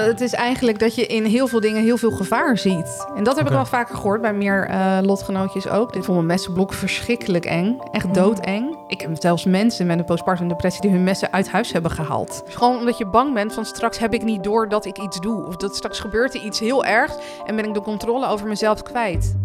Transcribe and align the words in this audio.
Het 0.00 0.20
is 0.20 0.32
eigenlijk 0.32 0.78
dat 0.78 0.94
je 0.94 1.06
in 1.06 1.24
heel 1.24 1.46
veel 1.46 1.60
dingen 1.60 1.82
heel 1.82 1.96
veel 1.96 2.10
gevaar 2.10 2.58
ziet. 2.58 3.06
En 3.16 3.24
dat 3.24 3.36
heb 3.36 3.46
ik 3.46 3.52
wel 3.52 3.66
vaker 3.66 3.96
gehoord 3.96 4.20
bij 4.20 4.32
meer 4.34 4.66
eh, 4.66 4.98
lotgenootjes 5.02 5.68
ook. 5.68 5.92
Dit 5.92 6.04
vond 6.04 6.16
mijn 6.16 6.28
messenblok 6.28 6.72
verschrikkelijk 6.72 7.44
eng. 7.44 7.78
Echt 7.92 8.14
doodeng. 8.14 8.76
Ik 8.86 9.00
heb 9.00 9.10
zelfs 9.18 9.44
mensen 9.44 9.86
met 9.86 9.98
een 9.98 10.04
postpartum 10.04 10.48
depressie 10.48 10.80
die 10.82 10.90
hun 10.90 11.04
messen 11.04 11.32
uit 11.32 11.50
huis 11.50 11.72
hebben 11.72 11.90
gehaald. 11.90 12.42
Gewoon 12.46 12.78
omdat 12.78 12.98
je 12.98 13.06
bang 13.06 13.34
bent 13.34 13.52
van 13.52 13.64
straks 13.64 13.98
heb 13.98 14.14
ik 14.14 14.24
niet 14.24 14.44
door 14.44 14.68
dat 14.68 14.84
ik 14.84 14.98
iets 14.98 15.20
doe. 15.20 15.46
Of 15.46 15.56
dat 15.56 15.76
straks 15.76 16.00
gebeurt 16.00 16.34
er 16.34 16.40
iets 16.40 16.60
heel 16.60 16.84
ergs 16.84 17.14
en 17.46 17.56
ben 17.56 17.64
ik 17.64 17.74
de 17.74 17.80
controle 17.80 18.26
over 18.26 18.46
mezelf 18.46 18.82
kwijt. 18.82 19.36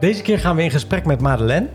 Deze 0.00 0.22
keer 0.22 0.38
gaan 0.38 0.56
we 0.56 0.62
in 0.62 0.70
gesprek 0.70 1.04
met 1.04 1.20
Madeleine. 1.20 1.68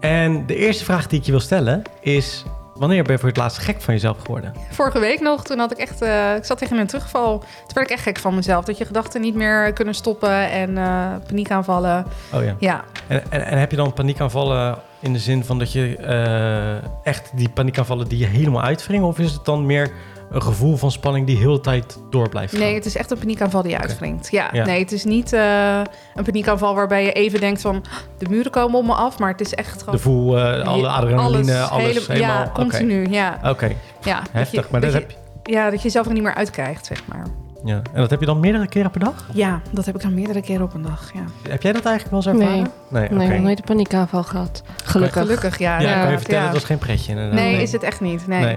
En 0.00 0.46
de 0.46 0.56
eerste 0.56 0.84
vraag 0.84 1.06
die 1.06 1.18
ik 1.18 1.24
je 1.24 1.30
wil 1.30 1.40
stellen 1.40 1.82
is... 2.00 2.44
Wanneer 2.82 3.02
ben 3.02 3.12
je 3.12 3.18
voor 3.18 3.28
het 3.28 3.38
laatst 3.38 3.58
gek 3.58 3.80
van 3.80 3.94
jezelf 3.94 4.18
geworden? 4.18 4.52
Vorige 4.70 4.98
week 4.98 5.20
nog, 5.20 5.44
toen 5.44 5.58
had 5.58 5.72
ik 5.72 5.78
echt, 5.78 6.02
eh, 6.02 6.34
ik 6.34 6.44
zat 6.44 6.58
tegen 6.58 6.78
een 6.78 6.86
terugval. 6.86 7.38
Toen 7.38 7.74
werd 7.74 7.90
ik 7.90 7.94
echt 7.94 8.02
gek 8.02 8.18
van 8.18 8.34
mezelf. 8.34 8.64
Dat 8.64 8.78
je 8.78 8.84
gedachten 8.84 9.20
niet 9.20 9.34
meer 9.34 9.72
kunnen 9.72 9.94
stoppen 9.94 10.50
en 10.50 10.78
eh 10.78 11.14
paniekaanvallen. 11.26 12.06
Oh 12.32 12.44
ja. 12.44 12.56
Ja, 12.58 12.84
En, 13.06 13.22
en, 13.30 13.46
en 13.46 13.58
heb 13.58 13.70
je 13.70 13.76
dan 13.76 13.92
paniekaanvallen 13.92 14.78
in 15.00 15.12
de 15.12 15.18
zin 15.18 15.44
van 15.44 15.58
dat 15.58 15.72
je 15.72 15.96
eh, 15.96 17.06
echt 17.06 17.30
die 17.34 17.48
paniekaanvallen 17.48 18.08
die 18.08 18.18
je 18.18 18.26
helemaal 18.26 18.62
uitwringen? 18.62 19.06
Of 19.06 19.18
is 19.18 19.32
het 19.32 19.44
dan 19.44 19.66
meer 19.66 19.90
een 20.32 20.42
gevoel 20.42 20.76
van 20.76 20.90
spanning 20.90 21.26
die 21.26 21.36
heel 21.36 21.52
de 21.52 21.60
tijd 21.60 21.98
door 22.10 22.28
blijft 22.28 22.52
gaan? 22.52 22.60
Nee, 22.60 22.74
het 22.74 22.84
is 22.86 22.96
echt 22.96 23.10
een 23.10 23.18
paniekaanval 23.18 23.62
die 23.62 23.76
uitwringt. 23.78 24.30
Ja, 24.30 24.48
Ja. 24.52 24.64
nee, 24.64 24.78
het 24.80 24.92
is 24.92 25.04
niet 25.04 25.32
eh, 25.32 25.76
een 26.14 26.24
paniekaanval 26.24 26.74
waarbij 26.74 27.04
je 27.04 27.12
even 27.12 27.40
denkt 27.40 27.60
van 27.60 27.84
de 28.18 28.26
muren 28.28 28.50
komen 28.50 28.78
op 28.78 28.84
me 28.86 28.92
af, 28.94 29.18
maar 29.18 29.30
het 29.30 29.40
is 29.40 29.54
echt 29.54 29.78
gewoon 29.78 29.94
De 29.94 30.00
voel, 30.00 30.38
eh, 30.38 30.66
alle 30.68 30.88
adrenaline, 30.88 31.58
alles, 31.60 31.86
hele- 31.86 32.00
helemaal... 32.12 32.42
Ja, 32.44 32.50
continu. 32.54 33.06
Ja, 33.10 33.38
Oké, 33.44 33.72
ja. 34.02 34.20
Dat 34.20 34.28
heftig. 34.32 34.64
je- 34.64 34.68
maar 34.70 34.80
dat 34.80 34.92
dat 34.92 35.00
heb 35.00 35.10
je... 35.10 35.52
ja, 35.52 35.64
dat 35.70 35.78
je 35.78 35.82
jezelf 35.82 36.06
er 36.06 36.12
niet 36.12 36.22
meer 36.22 36.34
uitkrijgt, 36.34 36.86
zeg 36.86 37.02
maar. 37.06 37.26
Ja. 37.64 37.74
En 37.92 38.00
dat 38.00 38.10
heb 38.10 38.20
je 38.20 38.26
dan 38.26 38.40
meerdere 38.40 38.68
keren 38.68 38.90
per 38.90 39.00
dag? 39.00 39.26
Ja, 39.32 39.60
dat 39.70 39.84
heb 39.84 39.94
ik 39.94 40.02
dan 40.02 40.14
meerdere 40.14 40.40
keren 40.42 40.62
op 40.62 40.74
een 40.74 40.82
dag. 40.82 41.10
Ja. 41.14 41.50
Heb 41.50 41.62
jij 41.62 41.72
dat 41.72 41.84
eigenlijk 41.84 42.24
wel 42.24 42.34
eens 42.34 42.42
ervaren? 42.42 42.70
Nee, 42.88 43.08
Nee, 43.08 43.28
nog 43.30 43.40
nooit 43.40 43.58
een 43.58 43.64
paniekaanval 43.64 44.22
gehad. 44.22 44.62
Gelukkig. 44.84 45.22
Gelukkig, 45.22 45.58
ja. 45.58 45.80
Ja, 45.80 45.94
ik 45.94 46.02
kan 46.02 46.10
je 46.10 46.18
vertellen, 46.18 46.40
ja. 46.44 46.46
dat 46.50 46.56
is 46.56 46.64
geen 46.64 46.78
pretje 46.78 47.10
inderdaad. 47.10 47.34
Nee, 47.34 47.62
is 47.62 47.72
het 47.72 47.82
echt 47.82 48.00
niet. 48.00 48.26
Nee. 48.26 48.56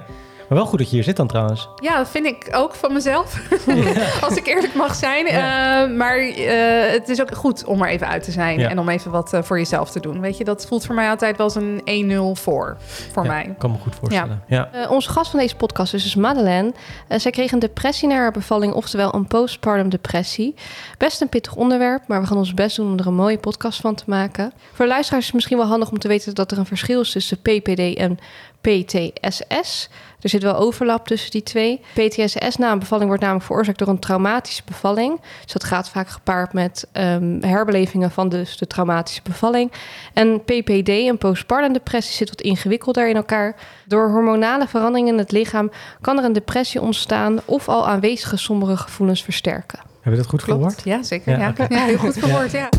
Maar 0.50 0.58
wel 0.58 0.68
goed 0.68 0.80
dat 0.80 0.90
je 0.90 0.96
hier 0.96 1.04
zit 1.04 1.16
dan 1.16 1.28
trouwens. 1.28 1.70
Ja, 1.82 1.98
dat 1.98 2.10
vind 2.10 2.26
ik 2.26 2.48
ook 2.52 2.76
van 2.76 2.94
mezelf. 2.94 3.42
Als 4.28 4.36
ik 4.36 4.48
eerlijk 4.48 4.74
mag 4.76 4.96
zijn. 4.96 5.26
Ja. 5.26 5.84
Eh, 5.84 5.96
maar 5.96 6.18
eh, 6.18 6.92
het 6.92 7.10
is 7.10 7.22
ook 7.22 7.36
goed 7.36 7.66
om 7.66 7.82
er 7.82 7.90
even 7.90 8.08
uit 8.08 8.24
te 8.24 8.32
zijn. 8.32 8.60
Ja. 8.60 8.70
En 8.70 8.80
om 8.80 8.90
even 8.90 9.12
wat 9.12 9.34
eh, 9.34 9.44
voor 9.44 9.58
jezelf 9.58 9.92
te 9.92 10.00
doen. 10.00 10.20
Weet 10.22 10.38
je, 10.38 10.44
dat 10.44 10.66
voelt 10.66 10.86
voor 10.86 10.96
mij 10.96 11.10
altijd 11.10 11.38
wel 11.38 11.46
eens 11.56 11.84
een 11.86 12.36
1-0 12.38 12.42
voor. 12.42 12.78
Voor 13.12 13.24
Ja, 13.24 13.30
mij. 13.30 13.44
Ik 13.44 13.58
kan 13.58 13.72
me 13.72 13.78
goed 13.78 13.96
voorstellen. 13.96 14.44
Ja. 14.48 14.70
Eh, 14.72 14.92
onze 14.92 15.10
gast 15.10 15.30
van 15.32 15.40
deze 15.40 15.56
podcast 15.56 15.94
is 15.94 16.04
dus 16.04 16.16
Madeleine. 16.16 16.74
Zij 17.10 17.32
kreeg 17.32 17.52
een 17.52 17.60
depressie 17.60 18.08
na 18.08 18.16
haar 18.16 18.32
bevalling, 18.32 18.74
oftewel 18.74 19.14
een 19.16 19.28
postpartum 19.28 19.90
depressie. 19.90 20.56
Best 20.98 21.22
een 21.22 21.30
pittig 21.30 21.56
onderwerp, 21.56 22.08
maar 22.08 22.22
we 22.22 22.28
gaan 22.28 22.38
ons 22.38 22.54
best 22.54 22.76
doen 22.76 22.92
om 22.92 23.00
er 23.00 23.08
een 23.08 23.14
mooie 23.14 23.38
podcast 23.38 23.82
van 23.82 23.96
te 23.96 24.04
maken. 24.08 24.52
Voor 24.74 24.86
de 24.86 24.92
luisteraars 24.92 25.22
is 25.22 25.26
het 25.26 25.36
misschien 25.36 25.58
wel 25.58 25.68
handig 25.68 25.92
om 25.92 26.00
te 26.00 26.08
weten 26.08 26.36
dat 26.36 26.52
er 26.52 26.58
een 26.58 26.66
verschil 26.66 27.02
is 27.02 27.12
tussen 27.12 27.38
PPD 27.38 27.96
en 27.98 28.20
PTSS. 28.66 29.90
Er 30.22 30.30
zit 30.32 30.44
wel 30.44 30.56
overlap 30.56 31.08
tussen 31.08 31.32
die 31.32 31.44
twee. 31.44 31.82
PTSS 31.94 32.56
na 32.58 32.72
een 32.72 32.80
bevalling 32.80 33.08
wordt 33.08 33.22
namelijk 33.22 33.46
veroorzaakt 33.46 33.80
door 33.80 33.88
een 33.88 34.00
traumatische 34.00 34.62
bevalling. 34.66 35.20
Dus 35.44 35.54
dat 35.54 35.64
gaat 35.64 35.90
vaak 35.90 36.08
gepaard 36.10 36.54
met 36.54 36.88
ehm, 36.92 37.42
herbelevingen 37.42 38.12
van 38.12 38.30
dus 38.30 38.58
de 38.58 38.68
traumatische 38.68 39.22
bevalling. 39.24 39.72
En 40.14 40.44
PPD, 40.44 40.90
een 40.90 41.18
postpartum 41.18 41.74
depressie, 41.74 42.14
zit 42.16 42.30
wat 42.30 42.42
ingewikkelder 42.42 43.10
in 43.10 43.16
elkaar. 43.16 43.56
Door 43.86 44.10
hormonale 44.10 44.68
veranderingen 44.68 45.14
in 45.14 45.20
het 45.20 45.32
lichaam 45.32 45.72
kan 46.02 46.18
er 46.18 46.24
een 46.24 46.34
depressie 46.34 46.82
ontstaan 46.82 47.40
of 47.46 47.70
al 47.70 47.88
aanwezige 47.88 48.38
sombere 48.38 48.78
gevoelens 48.78 49.24
versterken. 49.24 49.80
Heb 50.02 50.14
je 50.14 50.20
dat 50.20 50.30
goed 50.30 50.44
Klopt. 50.44 50.60
gehoord? 50.62 50.82
Ja, 50.84 51.04
zeker. 51.04 51.32
Ja, 51.32 51.40
Ja, 51.40 51.50
oké. 51.50 51.66
ja 51.70 51.84
heel 51.86 51.98
goed 51.98 52.18
verwoord. 52.18 52.52
Ja. 52.52 52.70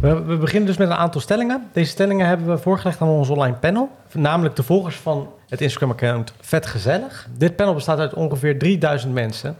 We, 0.00 0.22
we 0.22 0.36
beginnen 0.36 0.66
dus 0.68 0.76
met 0.76 0.88
een 0.88 0.94
aantal 0.96 1.20
stellingen. 1.20 1.68
Deze 1.72 1.90
stellingen 1.90 2.26
hebben 2.26 2.46
we 2.46 2.58
voorgelegd 2.58 3.00
aan 3.00 3.08
ons 3.08 3.28
online 3.28 3.56
panel. 3.56 3.90
Namelijk 4.12 4.56
de 4.56 4.62
volgers 4.62 4.96
van 4.96 5.28
het 5.48 5.60
Instagram-account 5.60 6.32
Vet 6.40 6.66
Gezellig. 6.66 7.28
Dit 7.38 7.56
panel 7.56 7.74
bestaat 7.74 7.98
uit 7.98 8.14
ongeveer 8.14 8.58
3000 8.58 9.12
mensen. 9.12 9.56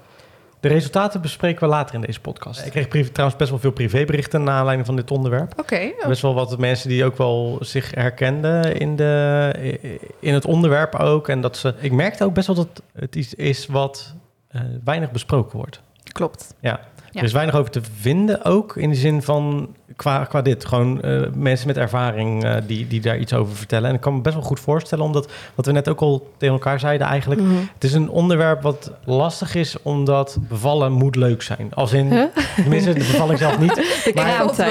De 0.61 0.69
resultaten 0.69 1.21
bespreken 1.21 1.61
we 1.61 1.67
later 1.69 1.95
in 1.95 2.01
deze 2.01 2.21
podcast. 2.21 2.65
Ik 2.67 2.71
kreeg 2.71 2.89
privé- 2.89 3.11
trouwens 3.11 3.39
best 3.39 3.51
wel 3.51 3.61
veel 3.61 3.71
privéberichten 3.71 4.43
naar 4.43 4.55
aanleiding 4.55 4.87
van 4.87 4.97
dit 4.97 5.11
onderwerp. 5.11 5.53
Oké. 5.61 5.91
Best 6.09 6.23
wel 6.23 6.35
wat 6.35 6.59
mensen 6.59 6.89
die 6.89 7.05
ook 7.05 7.17
wel 7.17 7.59
zich 7.61 7.95
herkenden 7.95 8.77
in, 8.77 8.97
de, 8.97 10.01
in 10.21 10.35
het 10.35 10.45
onderwerp 10.45 10.95
ook. 10.95 11.29
En 11.29 11.41
dat 11.41 11.57
ze, 11.57 11.75
ik 11.81 11.93
merkte 11.93 12.25
ook 12.25 12.35
best 12.35 12.47
wel 12.47 12.57
dat 12.57 12.83
het 12.93 13.17
iets 13.17 13.35
is 13.35 13.67
wat 13.67 14.15
eh, 14.49 14.61
weinig 14.85 15.11
besproken 15.11 15.57
wordt. 15.59 15.81
Klopt. 16.13 16.55
Ja. 16.61 16.81
Ja. 17.11 17.23
Er 17.23 17.27
is 17.27 17.33
weinig 17.33 17.55
over 17.55 17.71
te 17.71 17.81
vinden 17.99 18.45
ook. 18.45 18.77
In 18.77 18.91
de 18.91 18.97
zin 18.97 19.23
van 19.23 19.75
qua, 19.97 20.25
qua 20.25 20.43
dit. 20.43 20.65
Gewoon 20.65 21.03
eh, 21.03 21.21
mensen 21.35 21.67
met 21.67 21.77
ervaring 21.77 22.45
eh, 22.45 22.55
die, 22.67 22.87
die 22.87 23.01
daar 23.01 23.19
iets 23.19 23.33
over 23.33 23.57
vertellen. 23.57 23.89
En 23.89 23.95
ik 23.95 24.01
kan 24.01 24.15
me 24.15 24.21
best 24.21 24.35
wel 24.35 24.45
goed 24.45 24.61
voorstellen. 24.61 25.05
Omdat 25.05 25.31
wat 25.55 25.67
we 25.67 25.73
net 25.73 25.89
ook 25.89 26.01
al 26.01 26.31
tegen 26.37 26.55
elkaar 26.55 26.81
zeiden 26.81 27.07
eigenlijk. 27.07 27.41
Mhm. 27.41 27.55
Het 27.75 27.85
is 27.85 27.93
een 27.93 28.09
onderwerp 28.11 28.63
wat 28.63 28.91
lastig 29.05 29.55
is. 29.55 29.77
Omdat 29.83 30.37
bevallen 30.41 30.93
moet 30.93 31.17
leuk 31.17 31.43
zijn. 31.43 31.75
Als 31.75 31.93
in, 31.93 32.11
Huh? 32.13 32.23
tenminste 32.57 32.93
de 32.93 32.99
bevalling 32.99 33.39
zelf 33.39 33.59
niet. 33.59 33.75
De 34.05 34.13
Maar-. 34.15 34.69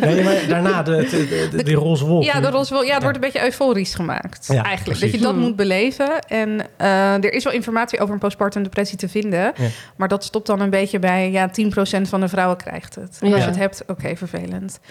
Nee, 0.00 0.14
nee, 0.14 0.24
maar 0.24 0.34
daarna 0.48 0.82
de, 0.82 1.06
de, 1.10 1.48
de- 1.56 1.62
die 1.64 1.74
roze 1.76 2.06
wolk. 2.06 2.22
Ja, 2.22 2.40
de 2.40 2.50
roze, 2.50 2.74
ja, 2.74 2.80
het 2.80 2.88
Ja. 2.88 3.00
wordt 3.00 3.14
een 3.14 3.20
beetje 3.22 3.42
euforisch 3.44 3.94
gemaakt. 3.94 4.46
Ja, 4.46 4.54
eigenlijk. 4.64 4.98
precies. 4.98 5.00
Dat 5.00 5.10
je 5.20 5.26
dat 5.26 5.30
Hmm. 5.34 5.40
moet 5.40 5.56
beleven. 5.56 6.18
En 6.28 6.60
eh, 6.76 7.12
er 7.14 7.32
is 7.32 7.44
wel 7.44 7.52
informatie 7.52 8.00
over 8.00 8.14
een 8.14 8.20
postpartum 8.20 8.62
depressie 8.62 8.98
te 8.98 9.08
vinden. 9.08 9.40
Ja. 9.40 9.52
Maar 9.96 10.08
dat 10.08 10.24
stopt 10.24 10.46
dan 10.46 10.60
een 10.60 10.70
beetje 10.70 10.98
bij 10.98 11.30
ja, 11.30 11.48
10% 11.50 12.08
van 12.08 12.20
de 12.20 12.28
vrouwen 12.28 12.56
krijgt 12.56 12.94
het. 12.94 13.18
En 13.20 13.28
Ja. 13.28 13.34
Als 13.34 13.42
je 13.44 13.50
het 13.50 13.58
hebt, 13.58 13.82
oké, 13.86 14.16
vervelend. 14.16 14.39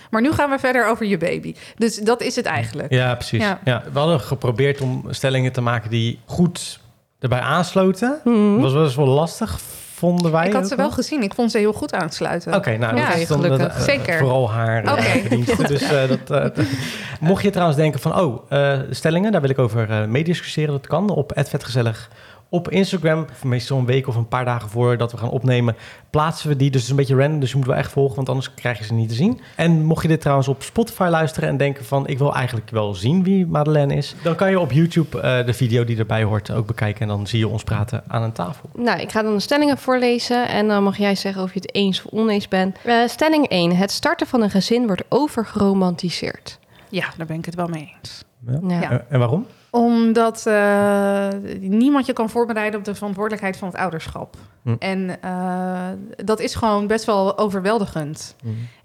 Maar 0.09 0.21
nu 0.21 0.31
gaan 0.31 0.49
we 0.49 0.59
verder 0.59 0.87
over 0.87 1.05
je 1.05 1.17
baby. 1.17 1.55
Dus 1.75 1.95
dat 1.95 2.21
is 2.21 2.35
het 2.35 2.45
eigenlijk. 2.45 2.91
Ja, 2.93 3.15
precies. 3.15 3.41
Ja. 3.43 3.59
Ja. 3.63 3.83
We 3.93 3.99
hadden 3.99 4.19
geprobeerd 4.19 4.81
om 4.81 5.05
stellingen 5.09 5.51
te 5.51 5.61
maken 5.61 5.89
die 5.89 6.19
goed 6.25 6.79
erbij 7.19 7.39
aansloten. 7.39 8.19
Mhm. 8.23 8.53
Dat 8.53 8.61
was 8.61 8.73
wel 8.73 8.83
eens 8.83 8.95
wel 8.95 9.07
lastig, 9.07 9.59
vonden 9.93 10.31
wij. 10.31 10.47
Ik 10.47 10.53
had 10.53 10.67
ze 10.67 10.75
wel 10.75 10.91
gezien. 10.91 11.23
Ik 11.23 11.33
vond 11.33 11.51
ze 11.51 11.57
heel 11.57 11.73
goed 11.73 11.93
aansluiten. 11.93 12.53
Oké, 12.53 12.77
nou, 12.77 12.95
Ja, 12.97 13.07
dat 13.09 13.17
is 13.17 13.27
dan 13.27 13.41
gelukkig. 13.41 13.75
eh, 13.77 13.81
Zeker. 13.83 14.17
vooral 14.17 14.51
haar 14.51 14.83
eh, 14.83 14.91
Oké. 14.91 15.01
verdienste. 15.01 15.67
Dus, 15.67 15.81
eh, 15.81 16.09
dat, 16.25 16.51
mocht 17.19 17.43
je 17.43 17.49
trouwens 17.49 17.77
denken 17.77 17.99
van, 17.99 18.19
oh, 18.19 18.41
eh, 18.49 18.79
stellingen, 18.89 19.31
daar 19.31 19.41
wil 19.41 19.49
ik 19.49 19.59
over 19.59 19.89
eh 19.89 20.05
meediscussiëren. 20.05 20.71
Dat 20.71 20.87
kan 20.87 21.09
op 21.09 21.31
@vetgezellig 21.35 22.09
op 22.49 22.69
Instagram. 22.69 23.25
Meestal 23.43 23.77
een 23.77 23.85
week 23.85 24.07
of 24.07 24.15
een 24.15 24.27
paar 24.27 24.45
dagen 24.45 24.69
voordat 24.69 25.11
we 25.11 25.17
gaan 25.17 25.29
opnemen, 25.29 25.75
plaatsen 26.09 26.49
we 26.49 26.55
die. 26.55 26.71
Dus 26.71 26.81
het 26.81 26.83
is 26.83 26.89
een 26.89 26.95
beetje 26.95 27.15
random, 27.15 27.39
dus 27.39 27.51
je 27.51 27.57
moet 27.57 27.65
wel 27.65 27.75
echt 27.75 27.91
volgen, 27.91 28.15
want 28.15 28.29
anders 28.29 28.53
krijg 28.53 28.77
je 28.77 28.83
ze 28.83 28.93
niet 28.93 29.09
te 29.09 29.15
zien. 29.15 29.41
En 29.55 29.83
mocht 29.83 30.01
je 30.01 30.07
dit 30.07 30.21
trouwens 30.21 30.47
op 30.47 30.63
Spotify 30.63 31.07
luisteren 31.09 31.49
en 31.49 31.57
denken 31.57 31.85
van, 31.85 32.07
ik 32.07 32.17
wil 32.17 32.35
eigenlijk 32.35 32.69
wel 32.69 32.93
zien 32.93 33.23
wie 33.23 33.45
Madeleine 33.45 33.95
is, 33.95 34.15
dan 34.23 34.35
kan 34.35 34.49
je 34.49 34.59
op 34.59 34.71
YouTube 34.71 35.21
eh, 35.21 35.45
de 35.45 35.53
video 35.53 35.83
die 35.83 35.97
erbij 35.97 36.23
hoort 36.23 36.51
ook 36.51 36.67
bekijken. 36.67 37.01
En 37.01 37.07
dan 37.07 37.27
zie 37.27 37.39
je 37.39 37.47
ons 37.47 37.63
praten 37.63 38.03
aan 38.07 38.23
een 38.23 38.31
tafel. 38.31 38.69
Nou, 38.75 38.99
ik 38.99 39.11
ga 39.11 39.21
dan 39.21 39.33
de 39.33 39.39
stellingen 39.39 39.77
voorlezen 39.77 40.47
en 40.47 40.67
dan 40.67 40.83
mag 40.83 40.97
jij 40.97 41.15
zeggen 41.15 41.43
of 41.43 41.53
je 41.53 41.59
het 41.59 41.75
eens 41.75 42.05
of 42.05 42.11
oneens 42.11 42.47
bent. 42.47 42.77
Eh, 42.83 42.95
stelling 43.07 43.47
1. 43.47 43.75
Het 43.75 43.91
starten 43.91 44.27
van 44.27 44.41
een 44.41 44.49
gezin 44.49 44.87
wordt 44.87 45.03
overgeromantiseerd. 45.09 46.59
Ja, 46.89 47.05
daar 47.17 47.25
ben 47.25 47.37
ik 47.37 47.45
het 47.45 47.55
wel 47.55 47.67
mee 47.67 47.95
eens. 47.97 48.23
Ja. 48.67 49.05
En 49.09 49.19
waarom? 49.19 49.45
Omdat 49.71 50.45
eh, 50.45 51.27
niemand 51.59 52.05
je 52.05 52.13
kan 52.13 52.29
voorbereiden 52.29 52.79
op 52.79 52.85
de 52.85 52.95
verantwoordelijkheid 52.95 53.57
van 53.57 53.67
het 53.67 53.77
ouderschap. 53.77 54.35
Hm. 54.63 54.75
En 54.79 55.21
eh, 55.21 55.87
dat 56.25 56.39
is 56.39 56.55
gewoon 56.55 56.87
best 56.87 57.05
wel 57.05 57.37
overweldigend. 57.37 58.35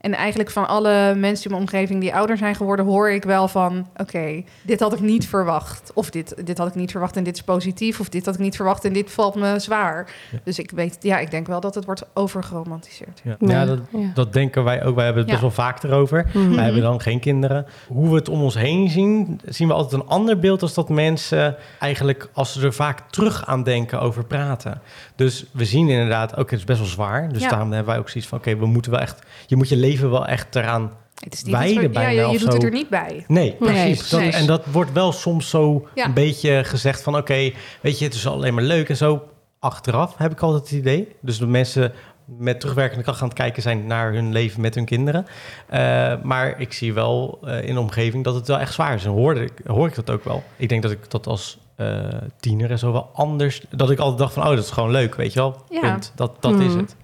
En 0.01 0.13
eigenlijk 0.15 0.51
van 0.51 0.69
alle 0.69 1.15
mensen 1.15 1.45
in 1.45 1.51
mijn 1.51 1.63
omgeving 1.63 2.01
die 2.01 2.15
ouder 2.15 2.37
zijn 2.37 2.55
geworden, 2.55 2.85
hoor 2.87 3.11
ik 3.11 3.25
wel 3.25 3.49
van: 3.49 3.87
oké, 3.97 4.43
dit 4.63 4.81
had 4.81 4.93
ik 4.93 5.01
niet 5.01 5.29
verwacht. 5.29 5.91
Of 5.95 6.11
dit, 6.11 6.47
dit 6.47 6.59
had 6.59 6.67
ik 6.69 6.75
niet 6.75 6.91
verwacht 6.91 7.17
en 7.17 7.25
dit 7.25 7.35
is 7.37 7.43
positief. 7.43 8.01
Of 8.01 8.09
dit 8.09 8.25
had 8.25 8.35
ik 8.35 8.41
niet 8.41 8.57
verwacht 8.57 8.85
en 8.85 8.93
dit 8.93 9.11
valt 9.13 9.35
me 9.35 9.59
zwaar. 9.59 10.11
Ja. 10.33 10.39
Dus 10.45 10.59
ik 10.59 10.71
weet, 10.71 10.97
ja, 11.01 11.19
ik 11.19 11.31
denk 11.31 11.47
wel 11.47 11.61
dat 11.61 11.75
het 11.75 11.85
wordt 11.85 12.03
overgeromantiseerd. 12.15 13.21
Ja, 13.25 13.37
Ja. 13.39 13.51
ja 13.51 13.65
dat, 13.65 13.79
Ja. 13.91 14.11
dat 14.15 14.33
denken 14.33 14.65
wij 14.65 14.85
ook. 14.85 14.95
Wij 14.95 15.05
hebben 15.05 15.23
het 15.23 15.33
Ja. 15.33 15.39
best 15.41 15.55
wel 15.57 15.65
vaak 15.67 15.83
erover. 15.83 16.31
Mhm. 16.35 16.55
Wij 16.55 16.65
hebben 16.65 16.83
dan 16.83 17.01
geen 17.01 17.21
kinderen. 17.21 17.67
Hoe 17.89 18.09
we 18.09 18.15
het 18.15 18.29
om 18.29 18.43
ons 18.43 18.55
heen 18.55 18.91
zien, 18.91 19.41
zien 19.45 19.69
we 19.69 19.75
altijd 19.75 20.03
een 20.03 20.09
ander 20.09 20.39
beeld 20.39 20.63
als 20.63 20.74
dat 20.75 20.89
mensen 20.89 21.57
eigenlijk 21.79 22.29
als 22.33 22.53
ze 22.53 22.61
er 22.67 22.73
vaak 22.73 23.01
terug 23.11 23.47
aan 23.47 23.63
denken 23.63 24.01
over 24.01 24.25
praten. 24.25 24.81
Dus 25.17 25.45
we 25.53 25.65
zien 25.65 25.89
inderdaad, 25.89 26.37
ook 26.37 26.51
het 26.51 26.59
is 26.59 26.65
best 26.65 26.79
wel 26.79 26.89
zwaar. 26.89 27.29
Dus 27.33 27.43
Ja. 27.43 27.49
daarom 27.49 27.73
hebben 27.73 27.93
wij 27.93 27.99
ook 28.03 28.09
zoiets 28.09 28.29
van, 28.31 28.39
oké, 28.39 28.57
we 28.57 28.67
moeten 28.67 28.91
wel 28.91 29.01
echt, 29.01 29.23
je 29.47 29.57
moet 29.57 29.69
je 29.69 29.77
leven 29.77 30.11
wel 30.11 30.27
echt 30.27 30.55
eraan. 30.57 30.93
Het 31.25 31.35
is 31.35 31.43
niet 31.43 31.55
Wijden 31.55 31.75
waar- 31.83 31.91
bijna 31.91 32.11
ja, 32.11 32.27
je, 32.27 32.33
je 32.33 32.39
doet 32.39 32.53
het 32.53 32.63
er 32.63 32.71
niet 32.71 32.89
bij. 32.89 33.25
Nee, 33.27 33.57
Nee, 33.59 33.73
precies. 33.73 34.09
Dat- 34.09 34.21
precies. 34.21 34.41
en 34.41 34.47
dat 34.47 34.63
wordt 34.73 34.93
wel 34.93 35.13
soms 35.13 35.49
zo 35.51 35.89
Ja. 35.95 36.05
een 36.05 36.13
beetje 36.15 36.65
gezegd 36.65 37.03
van, 37.03 37.17
oké, 37.17 37.53
weet 37.81 37.99
je, 37.99 38.05
het 38.05 38.15
is 38.15 38.27
alleen 38.27 38.55
maar 38.55 38.63
leuk 38.65 38.89
en 38.89 38.97
zo. 38.97 39.23
Achteraf 39.59 40.15
heb 40.17 40.33
ik 40.33 40.41
altijd 40.41 40.63
het 40.63 40.73
idee. 40.79 41.09
Dus 41.21 41.39
de 41.39 41.47
mensen 41.47 41.93
met 42.25 42.61
terugwerkende 42.61 43.03
kracht 43.03 43.23
aan 43.23 43.29
het 43.29 43.37
kijken 43.37 43.63
zijn 43.63 43.87
naar 43.87 44.13
hun 44.13 44.33
leven 44.33 44.61
met 44.61 44.75
hun 44.75 44.85
kinderen. 44.85 45.27
Eh, 45.67 46.15
maar 46.23 46.61
ik 46.61 46.73
zie 46.73 46.93
wel 46.93 47.39
eh, 47.45 47.69
in 47.69 47.75
de 47.75 47.81
omgeving 47.81 48.25
dat 48.25 48.35
het 48.35 48.47
wel 48.47 48.59
echt 48.59 48.73
zwaar 48.73 48.95
is. 48.95 49.05
En 49.05 49.11
hoor 49.11 49.37
ik, 49.37 49.53
hoor 49.67 49.87
ik 49.89 49.95
dat 49.95 50.11
ook 50.11 50.25
wel. 50.25 50.43
Ik 50.57 50.69
denk 50.69 50.83
dat 50.83 50.91
ik 50.91 51.11
dat 51.11 51.27
als 51.27 51.59
eh, 51.77 52.09
tiener 52.41 52.71
en 52.71 52.79
zo 52.79 52.93
wel 52.93 53.11
anders. 53.15 53.63
Dat 53.71 53.91
ik 53.91 53.99
altijd 53.99 54.19
dacht 54.19 54.33
van, 54.33 54.43
oh, 54.43 54.49
dat 54.49 54.65
is 54.65 54.71
gewoon 54.71 54.91
leuk, 54.91 55.15
weet 55.15 55.33
je 55.33 55.39
wel. 55.39 55.65
Ja. 55.69 55.81
Punt. 55.81 56.13
Dat, 56.15 56.43
dat 56.43 56.61
is 56.61 56.73
Hmm. 56.73 56.77
het. 56.79 56.97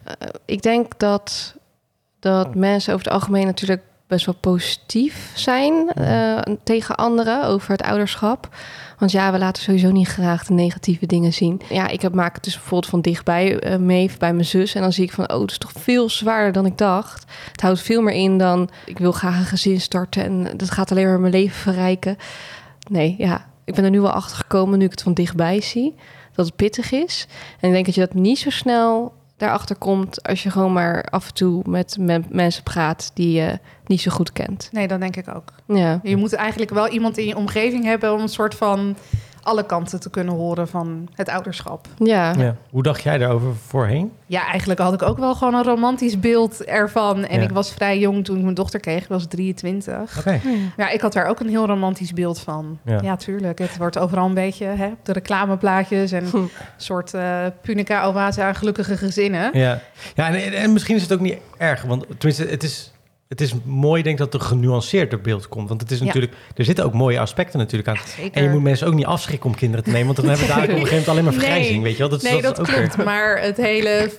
Ik 0.44 0.62
denk 0.62 0.98
dat, 0.98 1.56
dat 2.20 2.54
mensen 2.54 2.94
over 2.94 3.04
het 3.04 3.14
algemeen 3.14 3.46
natuurlijk 3.46 3.82
best 4.10 4.26
wel 4.26 4.34
positief 4.34 5.32
zijn 5.34 5.88
eh, 5.90 6.38
tegen 6.62 6.96
anderen 6.96 7.44
over 7.44 7.70
het 7.70 7.82
ouderschap. 7.82 8.48
Want 8.98 9.12
ja, 9.12 9.32
we 9.32 9.38
laten 9.38 9.62
sowieso 9.62 9.90
niet 9.90 10.08
graag 10.08 10.44
de 10.44 10.52
negatieve 10.52 11.06
dingen 11.06 11.32
zien. 11.32 11.60
Ja, 11.68 11.88
ik 11.88 12.02
heb, 12.02 12.14
maak 12.14 12.34
het 12.34 12.44
dus 12.44 12.54
bijvoorbeeld 12.54 12.90
van 12.90 13.00
dichtbij 13.00 13.58
eh, 13.58 13.76
mee 13.76 14.10
bij 14.18 14.32
mijn 14.32 14.44
zus. 14.44 14.74
En 14.74 14.82
dan 14.82 14.92
zie 14.92 15.04
ik 15.04 15.12
van, 15.12 15.32
oh, 15.32 15.40
het 15.40 15.50
is 15.50 15.58
toch 15.58 15.72
veel 15.72 16.10
zwaarder 16.10 16.52
dan 16.52 16.66
ik 16.66 16.78
dacht. 16.78 17.24
Het 17.52 17.60
houdt 17.60 17.80
veel 17.80 18.02
meer 18.02 18.14
in 18.14 18.38
dan, 18.38 18.70
ik 18.84 18.98
wil 18.98 19.12
graag 19.12 19.38
een 19.38 19.44
gezin 19.44 19.80
starten 19.80 20.22
en 20.24 20.56
dat 20.56 20.70
gaat 20.70 20.90
alleen 20.90 21.06
maar 21.06 21.20
mijn 21.20 21.32
leven 21.32 21.56
verrijken. 21.56 22.16
Nee, 22.88 23.14
ja, 23.18 23.46
ik 23.64 23.74
ben 23.74 23.84
er 23.84 23.90
nu 23.90 24.00
wel 24.00 24.10
achter 24.10 24.36
gekomen 24.36 24.78
nu 24.78 24.84
ik 24.84 24.90
het 24.90 25.02
van 25.02 25.14
dichtbij 25.14 25.60
zie. 25.60 25.94
Dat 26.34 26.46
het 26.46 26.56
pittig 26.56 26.92
is. 26.92 27.26
En 27.60 27.68
ik 27.68 27.74
denk 27.74 27.86
dat 27.86 27.94
je 27.94 28.00
dat 28.00 28.14
niet 28.14 28.38
zo 28.38 28.50
snel 28.50 29.12
daarachter 29.40 29.76
komt 29.76 30.22
als 30.22 30.42
je 30.42 30.50
gewoon 30.50 30.72
maar 30.72 31.04
af 31.04 31.26
en 31.26 31.34
toe 31.34 31.62
met 31.66 31.96
men- 31.98 32.26
mensen 32.28 32.62
praat 32.62 33.10
die 33.14 33.32
je 33.32 33.58
niet 33.90 34.00
zo 34.00 34.10
goed 34.10 34.32
kent. 34.32 34.68
Nee, 34.72 34.88
dat 34.88 35.00
denk 35.00 35.16
ik 35.16 35.28
ook. 35.34 35.52
Ja. 35.66 36.00
Je 36.02 36.16
moet 36.16 36.32
eigenlijk 36.34 36.70
wel 36.70 36.88
iemand 36.88 37.18
in 37.18 37.26
je 37.26 37.36
omgeving 37.36 37.84
hebben 37.84 38.12
om 38.12 38.20
een 38.20 38.28
soort 38.28 38.54
van 38.54 38.96
alle 39.42 39.66
kanten 39.66 40.00
te 40.00 40.10
kunnen 40.10 40.34
horen 40.34 40.68
van 40.68 41.08
het 41.14 41.28
ouderschap. 41.28 41.86
Ja. 41.98 42.32
Ja. 42.38 42.56
Hoe 42.70 42.82
dacht 42.82 43.02
jij 43.02 43.18
daarover 43.18 43.54
voorheen? 43.66 44.12
Ja, 44.26 44.46
eigenlijk 44.46 44.80
had 44.80 44.92
ik 44.92 45.02
ook 45.02 45.18
wel 45.18 45.34
gewoon 45.34 45.54
een 45.54 45.62
romantisch 45.64 46.20
beeld 46.20 46.64
ervan. 46.64 47.24
En 47.24 47.38
Ja. 47.38 47.44
ik 47.44 47.50
was 47.50 47.72
vrij 47.72 47.98
jong 47.98 48.24
toen 48.24 48.36
ik 48.36 48.42
mijn 48.42 48.54
dochter 48.54 48.80
kreeg. 48.80 49.02
Ik 49.02 49.08
was 49.08 49.26
23. 49.26 50.18
Oké. 50.18 50.40
Ja, 50.76 50.88
ik 50.90 51.00
had 51.00 51.12
daar 51.12 51.26
ook 51.26 51.40
een 51.40 51.48
heel 51.48 51.66
romantisch 51.66 52.12
beeld 52.12 52.40
van. 52.40 52.78
Ja. 52.84 53.00
Ja, 53.02 53.16
tuurlijk. 53.16 53.58
Het 53.58 53.76
wordt 53.76 53.98
overal 53.98 54.26
een 54.26 54.34
beetje 54.34 54.64
hè, 54.66 54.90
de 55.02 55.12
reclameplaatjes 55.12 56.12
en 56.12 56.24
Hm. 56.30 56.36
een 56.36 56.50
soort 56.76 57.14
eh 57.14 57.46
punica 57.62 58.06
oase 58.06 58.42
aan 58.42 58.54
gelukkige 58.54 58.96
gezinnen. 58.96 59.50
Ja, 59.58 59.80
ja 60.14 60.28
en, 60.34 60.52
en 60.52 60.72
misschien 60.72 60.96
is 60.96 61.02
het 61.02 61.12
ook 61.12 61.20
niet 61.20 61.38
erg, 61.58 61.82
want 61.82 62.04
tenminste, 62.18 62.44
het 62.46 62.62
is, 62.62 62.92
het 63.30 63.40
is 63.40 63.54
mooi, 63.64 64.02
denk 64.02 64.18
ik, 64.18 64.24
dat 64.30 64.34
er 64.40 64.46
genuanceerder 64.46 65.20
beeld 65.20 65.48
komt. 65.48 65.68
Want 65.68 65.80
het 65.80 65.90
is 65.90 65.98
Ja. 65.98 66.04
natuurlijk, 66.04 66.32
er 66.56 66.64
zitten 66.64 66.84
ook 66.84 66.92
mooie 66.94 67.20
aspecten 67.20 67.58
natuurlijk 67.58 67.88
aan. 67.88 67.96
En 68.32 68.42
je 68.42 68.48
moet 68.48 68.62
mensen 68.62 68.86
ook 68.86 68.94
niet 68.94 69.06
afschrikken 69.06 69.50
om 69.50 69.56
kinderen 69.56 69.84
te 69.84 69.90
nemen, 69.90 70.04
want 70.06 70.16
dan 70.16 70.26
hebben 70.28 70.46
we 70.46 70.52
daar 70.52 70.62
op 70.62 70.68
een 70.68 70.74
gegeven 70.74 70.90
moment 70.90 71.08
alleen 71.08 71.24
maar 71.24 71.32
vergrijzing, 71.42 71.74
Nee. 71.74 71.82
weet 71.82 71.92
je 71.92 71.98
wel? 71.98 72.08
Dat, 72.08 72.22
is- 72.22 72.30
nee, 72.30 72.42
dat, 72.42 72.56
weer- 72.56 72.66
klopt. 72.88 73.04
Maar 73.04 73.40
het 73.42 73.56
hele, 73.56 74.10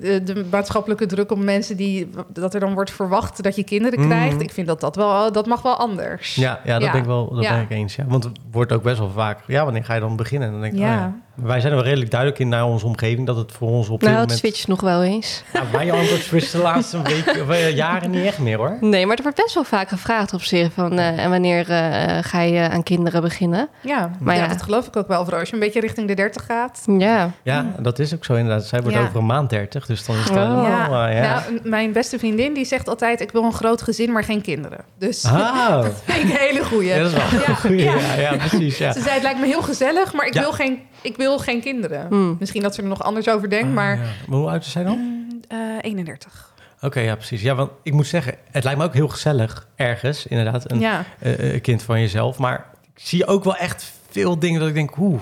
de, 0.00 0.22
de 0.22 0.44
maatschappelijke 0.50 1.06
druk 1.06 1.30
op 1.32 1.38
mensen 1.38 1.76
die, 1.76 2.08
dat 2.28 2.54
er 2.54 2.60
dan 2.60 2.74
wordt 2.74 2.90
verwacht 2.90 3.42
dat 3.42 3.56
je 3.56 3.64
kinderen 3.64 3.98
Mhm. 4.00 4.08
krijgt. 4.08 4.40
Ik 4.40 4.50
vind 4.50 4.66
dat 4.66 4.80
dat 4.80 4.96
wel, 4.96 5.32
dat 5.32 5.46
mag 5.46 5.62
wel 5.62 5.76
anders. 5.76 6.34
Ja, 6.34 6.60
ja, 6.64 6.72
dat 6.72 6.82
Ja. 6.82 6.90
ben 6.92 7.00
ik 7.00 7.06
wel 7.06 7.34
dat 7.34 7.40
ben 7.48 7.60
ik 7.60 7.70
eens. 7.70 7.94
Ja. 7.96 8.04
Want 8.08 8.24
het 8.24 8.38
wordt 8.50 8.72
ook 8.72 8.82
best 8.82 8.98
wel 8.98 9.10
vaak, 9.10 9.38
ja, 9.46 9.64
wanneer 9.64 9.84
ga 9.84 9.94
je 9.94 10.00
dan 10.00 10.16
beginnen? 10.16 10.46
En 10.48 10.52
dan 10.54 10.62
denk 10.62 10.74
ik, 10.74 10.80
Ja. 10.80 10.86
oh 10.94 11.00
ja. 11.00 11.14
Wij 11.42 11.60
zijn 11.60 11.72
er 11.72 11.78
wel 11.78 11.86
redelijk 11.86 12.10
duidelijk 12.10 12.40
in 12.40 12.48
naar 12.48 12.64
onze 12.66 12.86
omgeving, 12.86 13.26
dat 13.26 13.36
het 13.36 13.52
voor 13.52 13.68
ons 13.68 13.88
op 13.88 14.00
dit 14.00 14.08
Nou, 14.08 14.20
het 14.20 14.28
moment... 14.28 14.38
switcht 14.38 14.68
nog 14.68 14.80
wel 14.80 15.02
eens. 15.02 15.42
Ja, 15.52 15.62
wij 15.72 15.92
antwoord 15.92 16.20
switcht 16.22 16.52
de 16.52 16.58
laatste 16.58 17.02
weken, 17.02 17.40
of, 17.42 17.48
eh, 17.50 17.76
jaren 17.76 18.10
niet 18.10 18.24
echt 18.24 18.38
meer, 18.38 18.56
hoor. 18.58 18.76
Nee, 18.80 19.06
maar 19.06 19.16
er 19.16 19.22
wordt 19.22 19.36
best 19.42 19.54
wel 19.54 19.64
vaak 19.64 19.88
gevraagd 19.88 20.32
op 20.34 20.42
zich 20.42 20.72
van... 20.72 20.98
eh, 20.98 21.24
en 21.24 21.30
wanneer 21.30 21.70
eh, 21.70 22.18
ga 22.22 22.40
je 22.40 22.68
aan 22.68 22.82
kinderen 22.82 23.22
beginnen? 23.22 23.68
Ja, 23.82 24.10
Maar 24.20 24.34
ja, 24.36 24.42
ja. 24.42 24.48
dat 24.48 24.62
geloof 24.62 24.86
ik 24.86 24.96
ook 24.96 25.08
wel. 25.08 25.22
Vooral 25.22 25.40
als 25.40 25.48
je 25.48 25.54
een 25.54 25.60
beetje 25.60 25.80
richting 25.80 26.08
de 26.08 26.14
30 26.14 26.44
gaat. 26.46 26.82
Ja. 26.86 27.30
Ja, 27.42 27.66
dat 27.78 27.98
is 27.98 28.14
ook 28.14 28.24
zo 28.24 28.34
inderdaad. 28.34 28.64
Zij 28.66 28.80
wordt 28.80 28.96
Ja. 28.96 29.02
over 29.02 29.16
een 29.16 29.26
maand 29.26 29.50
30, 29.50 29.86
dus 29.86 30.04
dan 30.06 30.16
is 30.16 30.22
het 30.24 30.30
Oh. 30.30 30.36
allemaal... 30.36 30.92
ja. 30.92 31.08
ja. 31.08 31.22
Nou, 31.48 31.60
mijn 31.62 31.92
beste 31.92 32.18
vriendin 32.18 32.54
die 32.54 32.64
zegt 32.64 32.88
altijd: 32.88 33.20
Ik 33.20 33.30
wil 33.30 33.42
een 33.44 33.52
groot 33.52 33.82
gezin, 33.82 34.12
maar 34.12 34.24
geen 34.24 34.40
kinderen. 34.42 34.78
Dus 34.98 35.24
Ah, 35.24 35.82
vind 36.04 36.18
ik 36.18 36.22
een 36.24 36.36
hele 36.38 36.64
goeie. 36.64 36.88
ja, 36.88 36.96
dat 36.98 37.06
is 37.06 37.12
wel 37.12 37.40
Ja, 37.40 37.48
een 37.48 37.56
goeie. 37.56 37.82
ja. 37.82 37.94
Ja, 37.94 38.20
ja, 38.20 38.36
precies. 38.36 38.78
Ja. 38.78 38.92
Ze 38.92 39.00
zei: 39.00 39.14
Het 39.14 39.22
lijkt 39.22 39.40
me 39.40 39.46
heel 39.46 39.62
gezellig, 39.62 40.12
maar 40.12 40.26
ik, 40.26 40.34
Ja. 40.34 40.40
wil, 40.40 40.52
geen, 40.52 40.78
ik 41.02 41.16
wil 41.16 41.38
geen 41.38 41.60
kinderen. 41.60 42.06
Hmm. 42.08 42.36
Misschien 42.38 42.62
dat 42.62 42.74
ze 42.74 42.82
er 42.82 42.88
nog 42.88 43.02
anders 43.02 43.28
over 43.28 43.50
denkt, 43.50 43.68
Ah, 43.68 43.74
maar. 43.74 43.96
ja. 43.96 44.02
Maar 44.26 44.38
hoe 44.38 44.48
oud 44.50 44.64
is 44.64 44.70
zij 44.72 44.84
dan? 44.84 45.26
eh, 45.48 45.58
31. 45.80 46.48
Oké, 46.82 47.00
ja, 47.00 47.14
precies. 47.16 47.42
Ja, 47.42 47.54
want 47.54 47.70
ik 47.82 47.92
moet 47.92 48.06
zeggen, 48.06 48.34
het 48.50 48.64
lijkt 48.64 48.78
me 48.78 48.84
ook 48.84 48.94
heel 48.94 49.08
gezellig 49.08 49.66
ergens, 49.76 50.26
inderdaad, 50.26 50.70
een 50.70 50.80
Ja. 50.80 51.04
eh, 51.18 51.54
eh, 51.54 51.62
kind 51.62 51.82
van 51.82 52.00
jezelf. 52.00 52.38
Maar 52.38 52.66
ik 52.94 53.00
zie 53.02 53.26
ook 53.26 53.44
wel 53.44 53.56
echt 53.56 53.92
veel 54.10 54.38
dingen 54.38 54.60
dat 54.60 54.68
ik 54.68 54.74
denk, 54.74 54.90
hoe 54.94 55.18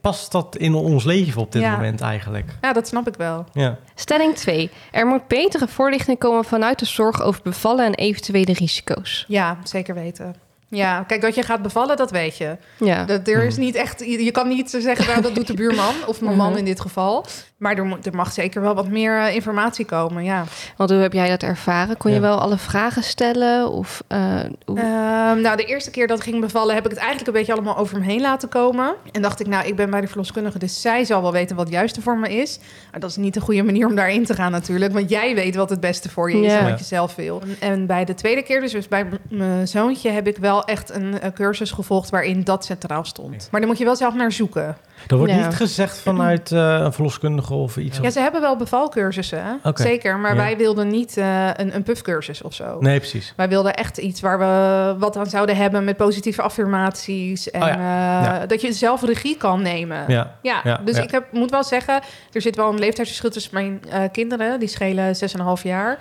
past 0.00 0.32
dat 0.32 0.56
in 0.56 0.74
ons 0.74 1.04
leven 1.04 1.40
op 1.40 1.52
dit 1.52 1.62
Ja. 1.62 1.70
moment 1.74 2.00
eigenlijk? 2.00 2.50
ja, 2.60 2.72
dat 2.72 2.88
snap 2.88 3.08
ik 3.08 3.14
wel. 3.14 3.44
Ja. 3.52 3.78
Stelling 3.94 4.34
2. 4.34 4.70
Er 4.90 5.06
moet 5.06 5.26
betere 5.28 5.68
voorlichting 5.68 6.18
komen 6.18 6.44
vanuit 6.44 6.78
de 6.78 6.84
zorg 6.86 7.22
over 7.22 7.40
bevallen 7.42 7.84
en 7.84 7.94
eventuele 7.94 8.52
risico's. 8.52 9.24
Ja, 9.28 9.58
zeker 9.64 9.94
weten. 9.94 10.34
Ja, 10.70 11.02
kijk, 11.06 11.20
dat 11.20 11.34
je 11.34 11.42
gaat 11.42 11.62
bevallen, 11.62 11.96
dat 11.96 12.10
weet 12.10 12.36
je. 12.36 12.56
Ja. 12.78 13.04
Dat, 13.04 13.28
er 13.28 13.44
is 13.44 13.54
Mhm. 13.54 13.64
niet 13.64 13.74
echt, 13.74 14.00
je 14.00 14.24
je 14.24 14.30
kan 14.30 14.48
niet 14.48 14.70
zeggen, 14.70 15.06
nou, 15.06 15.20
dat 15.22 15.34
doet 15.34 15.46
de 15.46 15.54
buurman 15.54 15.94
of 16.06 16.20
mijn 16.20 16.36
man 16.36 16.48
Mhm. 16.50 16.58
in 16.58 16.64
dit 16.64 16.80
geval. 16.80 17.26
Maar 17.56 17.76
er, 17.78 17.98
er 18.02 18.14
mag 18.14 18.32
zeker 18.32 18.60
wel 18.60 18.74
wat 18.74 18.88
meer 18.88 19.18
eh, 19.18 19.34
informatie 19.34 19.84
komen, 19.84 20.24
ja. 20.24 20.44
Want 20.76 20.90
hoe 20.90 20.98
heb 20.98 21.12
jij 21.12 21.28
dat 21.28 21.42
ervaren? 21.42 21.96
Kon 21.96 22.12
je 22.12 22.20
wel 22.20 22.38
alle 22.40 22.56
vragen 22.56 23.02
stellen? 23.02 23.70
Of, 23.70 24.02
eh, 24.08 24.18
hoe- 24.64 24.78
Ehm, 24.78 25.40
nou, 25.40 25.56
de 25.56 25.64
eerste 25.64 25.90
keer 25.90 26.06
dat 26.06 26.16
ik 26.18 26.24
ging 26.24 26.40
bevallen, 26.40 26.74
heb 26.74 26.84
ik 26.84 26.90
het 26.90 26.98
eigenlijk 27.00 27.28
een 27.28 27.34
beetje 27.34 27.52
allemaal 27.52 27.76
over 27.76 27.98
me 27.98 28.04
heen 28.04 28.20
laten 28.20 28.48
komen. 28.48 28.94
En 29.12 29.22
dacht 29.22 29.40
ik, 29.40 29.46
nou, 29.46 29.66
ik 29.66 29.76
ben 29.76 29.90
bij 29.90 30.00
de 30.00 30.06
verloskundige, 30.06 30.58
dus 30.58 30.80
zij 30.80 31.04
zal 31.04 31.22
wel 31.22 31.32
weten 31.32 31.56
wat 31.56 31.64
het 31.64 31.74
juiste 31.74 32.02
voor 32.02 32.18
me 32.18 32.28
is. 32.36 32.58
Maar 32.90 33.00
dat 33.00 33.10
is 33.10 33.16
niet 33.16 33.34
de 33.34 33.40
goede 33.40 33.62
manier 33.62 33.86
om 33.86 33.94
daarin 33.94 34.24
te 34.24 34.34
gaan 34.34 34.50
natuurlijk, 34.52 34.92
want 34.92 35.10
jij 35.10 35.34
weet 35.34 35.54
wat 35.54 35.70
het 35.70 35.80
beste 35.80 36.08
voor 36.10 36.30
je 36.32 36.40
is 36.44 36.52
Ja. 36.52 36.58
en 36.58 36.70
wat 36.70 36.78
je 36.78 36.84
zelf 36.84 37.14
wil. 37.14 37.42
En 37.60 37.86
bij 37.86 38.04
de 38.04 38.14
tweede 38.14 38.42
keer, 38.42 38.60
dus 38.60 38.88
bij 38.88 39.04
m- 39.04 39.36
mijn 39.36 39.68
zoontje, 39.68 40.10
heb 40.10 40.26
ik 40.26 40.36
wel 40.36 40.59
echt 40.64 40.90
een, 40.90 41.20
eh, 41.20 41.32
cursus 41.32 41.70
gevolgd 41.70 42.10
waarin 42.10 42.44
dat 42.44 42.64
centraal 42.64 43.04
stond. 43.04 43.48
Maar 43.50 43.60
daar 43.60 43.68
moet 43.68 43.78
je 43.78 43.84
wel 43.84 43.96
zelf 43.96 44.14
naar 44.14 44.32
zoeken. 44.32 44.76
Er 45.08 45.16
wordt 45.16 45.32
Ja. 45.32 45.46
niet 45.46 45.54
gezegd 45.56 45.98
vanuit 45.98 46.52
eh, 46.52 46.80
een 46.80 46.92
verloskundige 46.92 47.54
of 47.54 47.76
iets. 47.76 47.98
Ja, 48.02 48.10
ze 48.10 48.20
hebben 48.20 48.40
wel 48.40 48.56
bevalcursussen, 48.56 49.42
hè? 49.44 49.70
Zeker. 49.74 50.18
Maar 50.18 50.30
Ja. 50.34 50.36
wij 50.36 50.56
wilden 50.56 50.88
niet 50.88 51.16
eh, 51.16 51.46
een, 51.56 51.74
een 51.74 51.82
puffcursus 51.82 52.42
of 52.42 52.54
zo. 52.54 52.76
Nee, 52.80 52.98
precies. 52.98 53.32
Wij 53.36 53.48
wilden 53.48 53.74
echt 53.74 53.98
iets 53.98 54.20
waar 54.20 54.38
we 54.38 54.94
wat 54.98 55.16
aan 55.16 55.26
zouden 55.26 55.56
hebben 55.56 55.84
met 55.84 55.96
positieve 55.96 56.42
affirmaties. 56.42 57.50
En 57.50 57.62
Oh 57.62 57.68
eh, 57.68 58.48
dat 58.48 58.60
je 58.60 58.72
zelf 58.72 59.02
regie 59.02 59.36
kan 59.36 59.62
nemen. 59.62 60.04
Ja, 60.08 60.34
Ja. 60.42 60.80
Dus 60.84 60.98
ik 60.98 61.10
heb, 61.10 61.32
moet 61.32 61.50
wel 61.50 61.64
zeggen, 61.64 62.00
er 62.32 62.40
zit 62.40 62.56
wel 62.56 62.68
een 62.72 62.78
leeftijdsverschil 62.78 63.30
tussen 63.30 63.50
mijn 63.54 63.80
kinderen. 64.12 64.58
Die 64.60 64.68
schelen 64.68 65.14
6,5 65.56 65.62
jaar. 65.62 65.98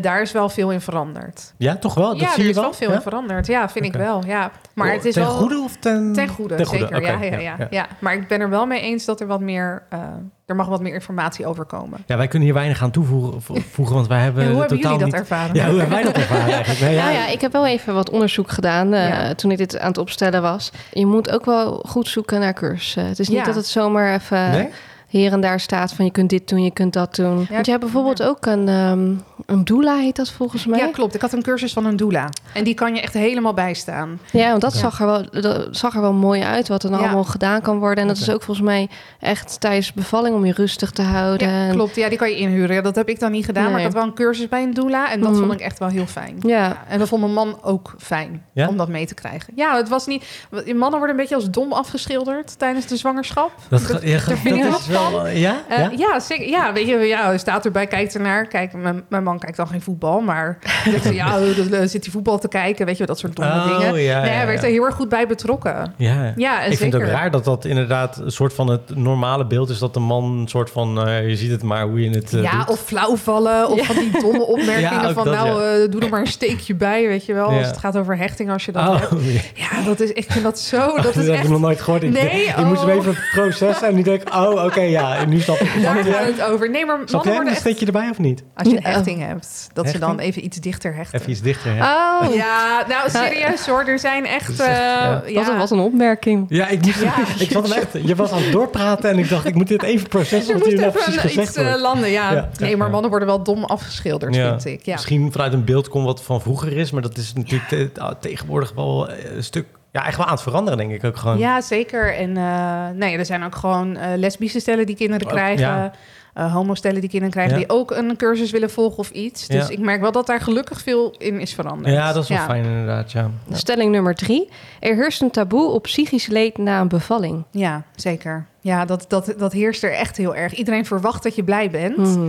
Daar 0.00 0.22
is 0.22 0.32
wel 0.32 0.48
veel 0.48 0.70
in 0.70 0.80
veranderd. 0.80 1.52
Ja, 1.56 1.76
toch 1.76 1.94
wel? 1.94 2.08
Dat 2.10 2.20
ja, 2.20 2.28
zie 2.28 2.36
er 2.36 2.42
je 2.42 2.48
is 2.48 2.54
wel? 2.54 2.64
wel 2.64 2.72
veel 2.74 2.92
in 2.92 3.00
veranderd. 3.00 3.46
Ja, 3.46 3.68
vind 3.68 3.84
ik 3.84 3.92
wel. 3.92 4.22
Ja. 4.26 4.50
Maar 4.74 4.92
het 4.92 5.04
is 5.04 5.14
ten 5.14 5.22
wel... 5.22 5.32
goede 5.32 5.58
of 5.58 5.76
ten... 5.80 6.12
Ten 6.12 6.28
goede, 6.28 6.54
Ten 6.54 6.66
goede, 6.66 6.84
zeker. 6.84 6.96
oké, 6.98 7.06
ja, 7.12 7.18
ja, 7.22 7.30
ja, 7.32 7.38
ja, 7.38 7.54
ja. 7.58 7.66
ja. 7.70 7.86
Maar 7.98 8.14
ik 8.14 8.28
ben 8.28 8.33
er 8.40 8.50
wel 8.50 8.66
mee 8.66 8.80
eens 8.80 9.04
dat 9.04 9.20
er 9.20 9.26
wat 9.26 9.40
meer... 9.40 9.82
eh, 9.90 9.98
er 10.46 10.56
mag 10.56 10.66
wat 10.68 10.80
meer 10.80 10.94
informatie 10.94 11.46
over 11.46 11.64
komen. 11.64 11.98
Ja, 12.06 12.16
wij 12.16 12.28
kunnen 12.28 12.48
hier 12.48 12.56
weinig 12.56 12.82
aan 12.82 12.90
toevoegen, 12.90 13.42
vo- 13.42 13.54
voegen, 13.70 13.94
want 13.94 14.06
wij 14.06 14.20
hebben 14.20 14.42
Ja, 14.44 14.50
hoe 14.50 14.58
hebben 14.60 14.76
totaal 14.76 14.92
jullie 14.98 15.10
dat 15.12 15.20
niet... 15.20 15.30
ervaren? 15.30 15.54
Ja, 15.54 15.68
hoe 15.68 15.78
hebben 15.78 15.94
wij 15.96 16.04
dat 16.04 16.16
ervaren 16.16 16.52
eigenlijk? 16.62 16.80
Nee, 16.80 16.96
Nou 16.96 17.12
ja, 17.12 17.26
ik 17.28 17.40
heb 17.40 17.52
wel 17.52 17.66
even 17.66 17.94
wat 17.94 18.10
onderzoek 18.10 18.50
gedaan 18.50 18.92
eh, 18.92 19.08
Ja. 19.08 19.34
toen 19.34 19.50
ik 19.50 19.58
dit 19.58 19.78
aan 19.78 19.88
het 19.88 19.98
opstellen 19.98 20.42
was. 20.42 20.72
Je 20.92 21.06
moet 21.06 21.30
ook 21.30 21.44
wel 21.44 21.84
goed 21.88 22.08
zoeken 22.08 22.40
naar 22.40 22.52
cursussen. 22.52 23.06
Het 23.06 23.18
is 23.18 23.28
niet 23.28 23.38
Ja. 23.38 23.44
dat 23.44 23.54
het 23.54 23.66
zomaar 23.66 24.14
even 24.14 24.50
Nee? 24.50 24.68
Hier 25.18 25.32
en 25.32 25.40
daar 25.40 25.60
staat 25.60 25.92
van 25.92 26.04
je 26.04 26.10
kunt 26.10 26.30
dit 26.30 26.48
doen, 26.48 26.62
je 26.62 26.70
kunt 26.70 26.92
dat 26.92 27.14
doen. 27.14 27.46
Want 27.50 27.64
je 27.64 27.70
hebt 27.70 27.82
bijvoorbeeld 27.82 28.22
ook 28.22 28.46
een, 28.46 28.68
ehm 28.68 29.12
een 29.46 29.64
doula 29.64 29.96
heet 29.96 30.16
dat 30.16 30.30
volgens 30.30 30.66
mij. 30.66 30.78
Ja, 30.78 30.86
klopt. 30.86 31.14
Ik 31.14 31.20
had 31.20 31.32
een 31.32 31.42
cursus 31.42 31.72
van 31.72 31.86
een 31.86 31.96
doula. 31.96 32.28
En 32.54 32.64
die 32.64 32.74
kan 32.74 32.94
je 32.94 33.00
echt 33.00 33.14
helemaal 33.14 33.54
bijstaan. 33.54 34.18
Ja, 34.32 34.48
want 34.50 34.60
dat, 34.60 34.72
Ja. 34.72 34.78
zag 34.78 35.00
er 35.00 35.06
wel, 35.06 35.26
dat 35.40 35.68
zag 35.70 35.94
er 35.94 36.00
wel 36.00 36.12
mooi 36.12 36.42
uit 36.42 36.68
wat 36.68 36.82
er 36.84 36.92
allemaal 36.96 37.24
gedaan 37.24 37.60
kan 37.60 37.78
worden. 37.78 38.02
En 38.02 38.08
dat 38.08 38.16
is 38.16 38.30
ook 38.30 38.42
volgens 38.42 38.66
mij 38.66 38.88
echt 39.20 39.60
tijdens 39.60 39.92
bevalling 39.92 40.34
om 40.36 40.44
je 40.44 40.52
rustig 40.52 40.90
te 40.90 41.02
houden. 41.02 41.50
Ja, 41.50 41.70
klopt. 41.70 41.96
Ja, 41.96 42.08
die 42.08 42.18
kan 42.18 42.30
je 42.30 42.36
inhuren. 42.36 42.74
Ja, 42.74 42.82
Dat 42.82 42.94
heb 42.94 43.08
ik 43.08 43.20
dan 43.20 43.30
niet 43.32 43.44
gedaan. 43.44 43.70
Maar 43.70 43.78
ik 43.78 43.84
had 43.84 43.94
wel 43.94 44.02
een 44.02 44.14
cursus 44.14 44.48
bij 44.48 44.62
een 44.62 44.74
doula. 44.74 45.10
En 45.12 45.20
dat 45.20 45.30
Mhm. 45.30 45.40
vond 45.40 45.52
ik 45.52 45.60
echt 45.60 45.78
wel 45.78 45.88
heel 45.88 46.06
fijn. 46.06 46.36
Ja, 46.40 46.76
En 46.88 46.98
dat 46.98 47.08
vond 47.08 47.20
mijn 47.20 47.32
man 47.34 47.58
ook 47.62 47.94
fijn 47.98 48.44
Ja? 48.52 48.68
om 48.68 48.76
dat 48.76 48.88
mee 48.88 49.06
te 49.06 49.14
krijgen. 49.14 49.52
Ja, 49.56 49.76
het 49.76 49.88
was 49.88 50.06
niet. 50.06 50.24
Mannen 50.50 50.90
worden 50.90 51.08
een 51.10 51.16
beetje 51.16 51.34
als 51.34 51.50
dom 51.50 51.72
afgeschilderd 51.72 52.58
tijdens 52.58 52.86
de 52.86 52.96
zwangerschap. 52.96 53.50
Dat, 53.68 53.86
dat 53.86 54.02
is 54.02 54.86
wel... 54.86 55.03
eh, 55.12 55.40
Ja? 55.40 55.62
Eh, 55.68 55.78
ja? 55.78 55.90
ja? 55.96 56.20
zeker. 56.20 56.48
Ja, 56.48 56.72
weet 56.72 56.86
je, 56.88 56.96
ja, 56.98 57.26
hij 57.26 57.38
staat 57.38 57.64
erbij, 57.64 57.86
kijkt 57.86 58.14
ernaar. 58.14 58.46
Kijk, 58.46 58.72
mijn, 58.72 59.02
mijn 59.08 59.22
man 59.22 59.38
kijkt 59.38 59.56
dan 59.56 59.66
geen 59.66 59.82
voetbal, 59.82 60.20
maar 60.20 60.58
ja, 61.12 61.38
oh, 61.38 61.70
dan 61.70 61.88
zit 61.88 62.04
hij 62.04 62.12
voetbal 62.12 62.38
te 62.38 62.48
kijken, 62.48 62.86
weet 62.86 62.96
je, 62.96 63.06
dat 63.06 63.18
soort 63.18 63.36
domme 63.36 63.52
Oh, 63.52 63.64
dingen. 63.78 63.86
ja, 63.86 63.92
nee, 63.92 64.04
ja, 64.04 64.20
hij 64.20 64.46
werd 64.46 64.60
ja. 64.60 64.66
er 64.66 64.72
heel 64.72 64.84
erg 64.84 64.94
goed 64.94 65.08
bij 65.08 65.26
betrokken. 65.26 65.94
Ja. 65.96 66.32
Ja, 66.36 66.62
ik 66.62 66.76
vind 66.78 66.92
het 66.92 67.02
ook 67.02 67.08
raar 67.08 67.30
dat 67.30 67.44
dat 67.44 67.64
inderdaad 67.64 68.16
een 68.16 68.30
soort 68.32 68.54
van 68.54 68.66
het 68.68 68.96
normale 68.96 69.46
beeld 69.46 69.68
is 69.70 69.78
dat 69.78 69.94
de 69.94 70.00
man 70.00 70.24
een 70.24 70.48
soort 70.48 70.70
van, 70.70 71.06
eh, 71.06 71.28
je 71.28 71.36
ziet 71.36 71.50
het 71.50 71.62
maar 71.62 71.82
hoe 71.86 72.00
je 72.04 72.10
het 72.10 72.32
eh, 72.34 72.42
ja, 72.42 72.58
doet. 72.58 72.68
of 72.68 72.80
flauw 72.80 73.16
vallen, 73.16 73.68
of 73.68 73.76
Ja. 73.78 73.84
van 73.84 73.96
die 73.96 74.20
domme 74.20 74.44
opmerkingen 74.56 74.80
Ja, 75.02 75.12
van, 75.12 75.24
dat, 75.24 75.34
nou, 75.34 75.62
ja. 75.62 75.72
eh, 75.82 75.90
doe 75.90 76.00
er 76.00 76.08
maar 76.08 76.20
een 76.20 76.26
steekje 76.26 76.74
bij, 76.74 77.06
weet 77.08 77.26
je 77.26 77.34
wel, 77.34 77.50
Ja. 77.50 77.58
als 77.58 77.66
het 77.66 77.76
gaat 77.78 77.96
over 77.96 78.16
hechting, 78.16 78.50
als 78.50 78.64
je 78.64 78.72
dat 78.72 78.88
Oh, 78.88 79.00
hebt. 79.00 79.12
ja. 79.54 79.64
Ja, 79.78 79.82
dat 79.84 80.00
is, 80.00 80.12
ik 80.12 80.26
vind 80.32 80.44
dat 80.44 80.58
zo, 80.58 80.86
dat 80.94 81.02
dat 81.02 81.16
is 81.16 81.24
heb 81.26 81.34
echt... 81.34 81.44
ik 81.44 81.50
nog 81.50 81.60
nooit 81.60 81.80
gehoord. 81.80 82.02
Ik, 82.02 82.10
Nee, 82.10 82.42
ik 82.44 82.64
moest 82.64 82.82
oh. 82.82 82.88
hem 82.88 82.98
even 82.98 83.16
processen 83.34 83.88
en 83.88 83.94
nu 83.94 84.02
denk 84.02 84.22
ik, 84.22 84.34
oh, 84.34 84.64
oké, 84.64 84.80
ja, 85.00 85.16
en 85.16 85.28
nu 85.28 85.40
snap 85.40 85.56
ik. 85.56 85.82
Daar 85.82 86.04
gaat 86.04 86.26
het 86.26 86.42
over. 86.42 86.70
Nee, 86.70 86.86
maar 86.86 86.96
mannen 86.96 87.10
worden 87.22 87.40
een 87.40 87.46
echt... 87.48 87.60
steekje 87.60 87.86
erbij 87.86 88.08
of 88.10 88.18
niet? 88.18 88.42
Als 88.54 88.68
je 88.68 88.76
een 88.76 88.82
hechting 88.84 89.20
hebt, 89.26 89.68
dat 89.72 89.88
ze 89.88 89.98
dan 89.98 90.18
even 90.18 90.44
iets 90.44 90.56
dichter 90.60 90.94
hechten. 90.94 91.18
Even 91.20 91.30
iets 91.30 91.40
dichter. 91.40 91.72
Hè? 91.76 91.80
Oh, 91.82 92.34
Ja, 92.34 92.84
nou 92.88 93.10
serieus 93.10 93.66
hoor, 93.66 93.84
er 93.84 93.98
zijn 93.98 94.26
echt... 94.26 94.58
Dat 94.58 94.66
eh, 94.66 94.74
ja. 94.74 95.20
wat, 95.34 95.48
een, 95.48 95.56
wat 95.56 95.70
een 95.70 95.78
opmerking. 95.78 96.46
Ja, 96.48 96.68
ik, 96.68 96.84
moest, 96.84 97.00
Ja. 97.00 97.14
ik 97.38 97.50
zat 97.50 97.68
hem 97.68 97.78
echt. 97.78 97.92
Je 98.06 98.14
was 98.14 98.30
aan 98.30 98.42
het 98.42 98.52
doorpraten 98.52 99.10
en 99.10 99.18
ik 99.18 99.28
dacht, 99.28 99.46
ik 99.46 99.54
moet 99.54 99.68
dit 99.68 99.82
even 99.82 100.08
processen. 100.08 100.54
Er 100.54 100.60
precies 100.60 100.80
even 100.80 101.00
gezegd 101.00 101.48
iets 101.48 101.56
eh, 101.56 101.80
landen, 101.80 102.10
ja. 102.10 102.32
Ja. 102.32 102.48
Nee, 102.58 102.76
maar 102.76 102.90
mannen 102.90 103.10
worden 103.10 103.28
wel 103.28 103.42
dom 103.42 103.64
afgeschilderd, 103.64 104.34
Ja. 104.34 104.60
vind 104.60 104.78
ik. 104.80 104.86
Ja. 104.86 104.92
Misschien 104.92 105.32
vanuit 105.32 105.52
een 105.52 105.64
beeld 105.64 105.88
komt 105.88 106.04
wat 106.04 106.22
van 106.22 106.40
vroeger 106.40 106.76
is, 106.76 106.90
maar 106.90 107.02
dat 107.02 107.16
is 107.16 107.32
natuurlijk 107.32 107.68
te- 107.68 108.16
tegenwoordig 108.20 108.72
wel 108.74 109.08
een 109.10 109.44
stuk. 109.44 109.66
Ja, 109.94 110.06
echt 110.06 110.16
wel 110.16 110.26
aan 110.26 110.32
het 110.32 110.42
veranderen, 110.42 110.78
denk 110.78 110.92
ik 110.92 111.04
ook 111.04 111.16
gewoon. 111.16 111.38
Ja, 111.38 111.60
zeker. 111.60 112.14
En 112.16 112.36
eh, 112.36 112.88
nee, 112.94 113.18
er 113.18 113.24
zijn 113.26 113.44
ook 113.44 113.54
gewoon 113.54 113.96
eh, 113.96 114.16
lesbische 114.16 114.60
stellen 114.60 114.86
die 114.86 114.96
kinderen 114.96 115.26
Oh, 115.26 115.32
krijgen. 115.32 115.66
ja. 115.66 115.90
eh 116.34 116.52
homostellen 116.54 117.00
die 117.00 117.10
kinderen 117.10 117.32
krijgen, 117.34 117.52
Ja. 117.52 117.58
die 117.66 117.76
ook 117.76 117.90
een 117.90 118.16
cursus 118.16 118.50
willen 118.50 118.70
volgen 118.70 118.98
of 118.98 119.10
iets. 119.10 119.46
Dus 119.46 119.66
Ja. 119.66 119.72
ik 119.72 119.78
merk 119.78 120.00
wel 120.00 120.12
dat 120.12 120.26
daar 120.26 120.40
gelukkig 120.40 120.80
veel 120.80 121.14
in 121.18 121.40
is 121.40 121.54
veranderd. 121.54 121.94
Ja, 121.94 122.12
dat 122.12 122.22
is 122.22 122.28
wel 122.28 122.38
ja. 122.38 122.44
fijn 122.44 122.64
inderdaad, 122.64 123.12
ja. 123.12 123.30
Ja. 123.48 123.56
Stelling 123.56 123.90
nummer 123.92 124.14
drie. 124.14 124.48
Er 124.80 124.94
heerst 124.94 125.22
een 125.22 125.30
taboe 125.30 125.70
op 125.70 125.82
psychisch 125.82 126.26
leed 126.26 126.58
na 126.58 126.80
een 126.80 126.88
bevalling. 126.88 127.44
Ja, 127.50 127.82
zeker. 127.96 128.46
Ja, 128.64 128.84
dat, 128.84 129.04
dat, 129.08 129.34
dat 129.38 129.52
heerst 129.52 129.82
er 129.82 129.92
echt 129.92 130.16
heel 130.16 130.34
erg. 130.34 130.54
Iedereen 130.54 130.84
verwacht 130.86 131.22
dat 131.22 131.34
je 131.34 131.44
blij 131.44 131.70
bent. 131.70 131.96
Mhm. 131.96 132.28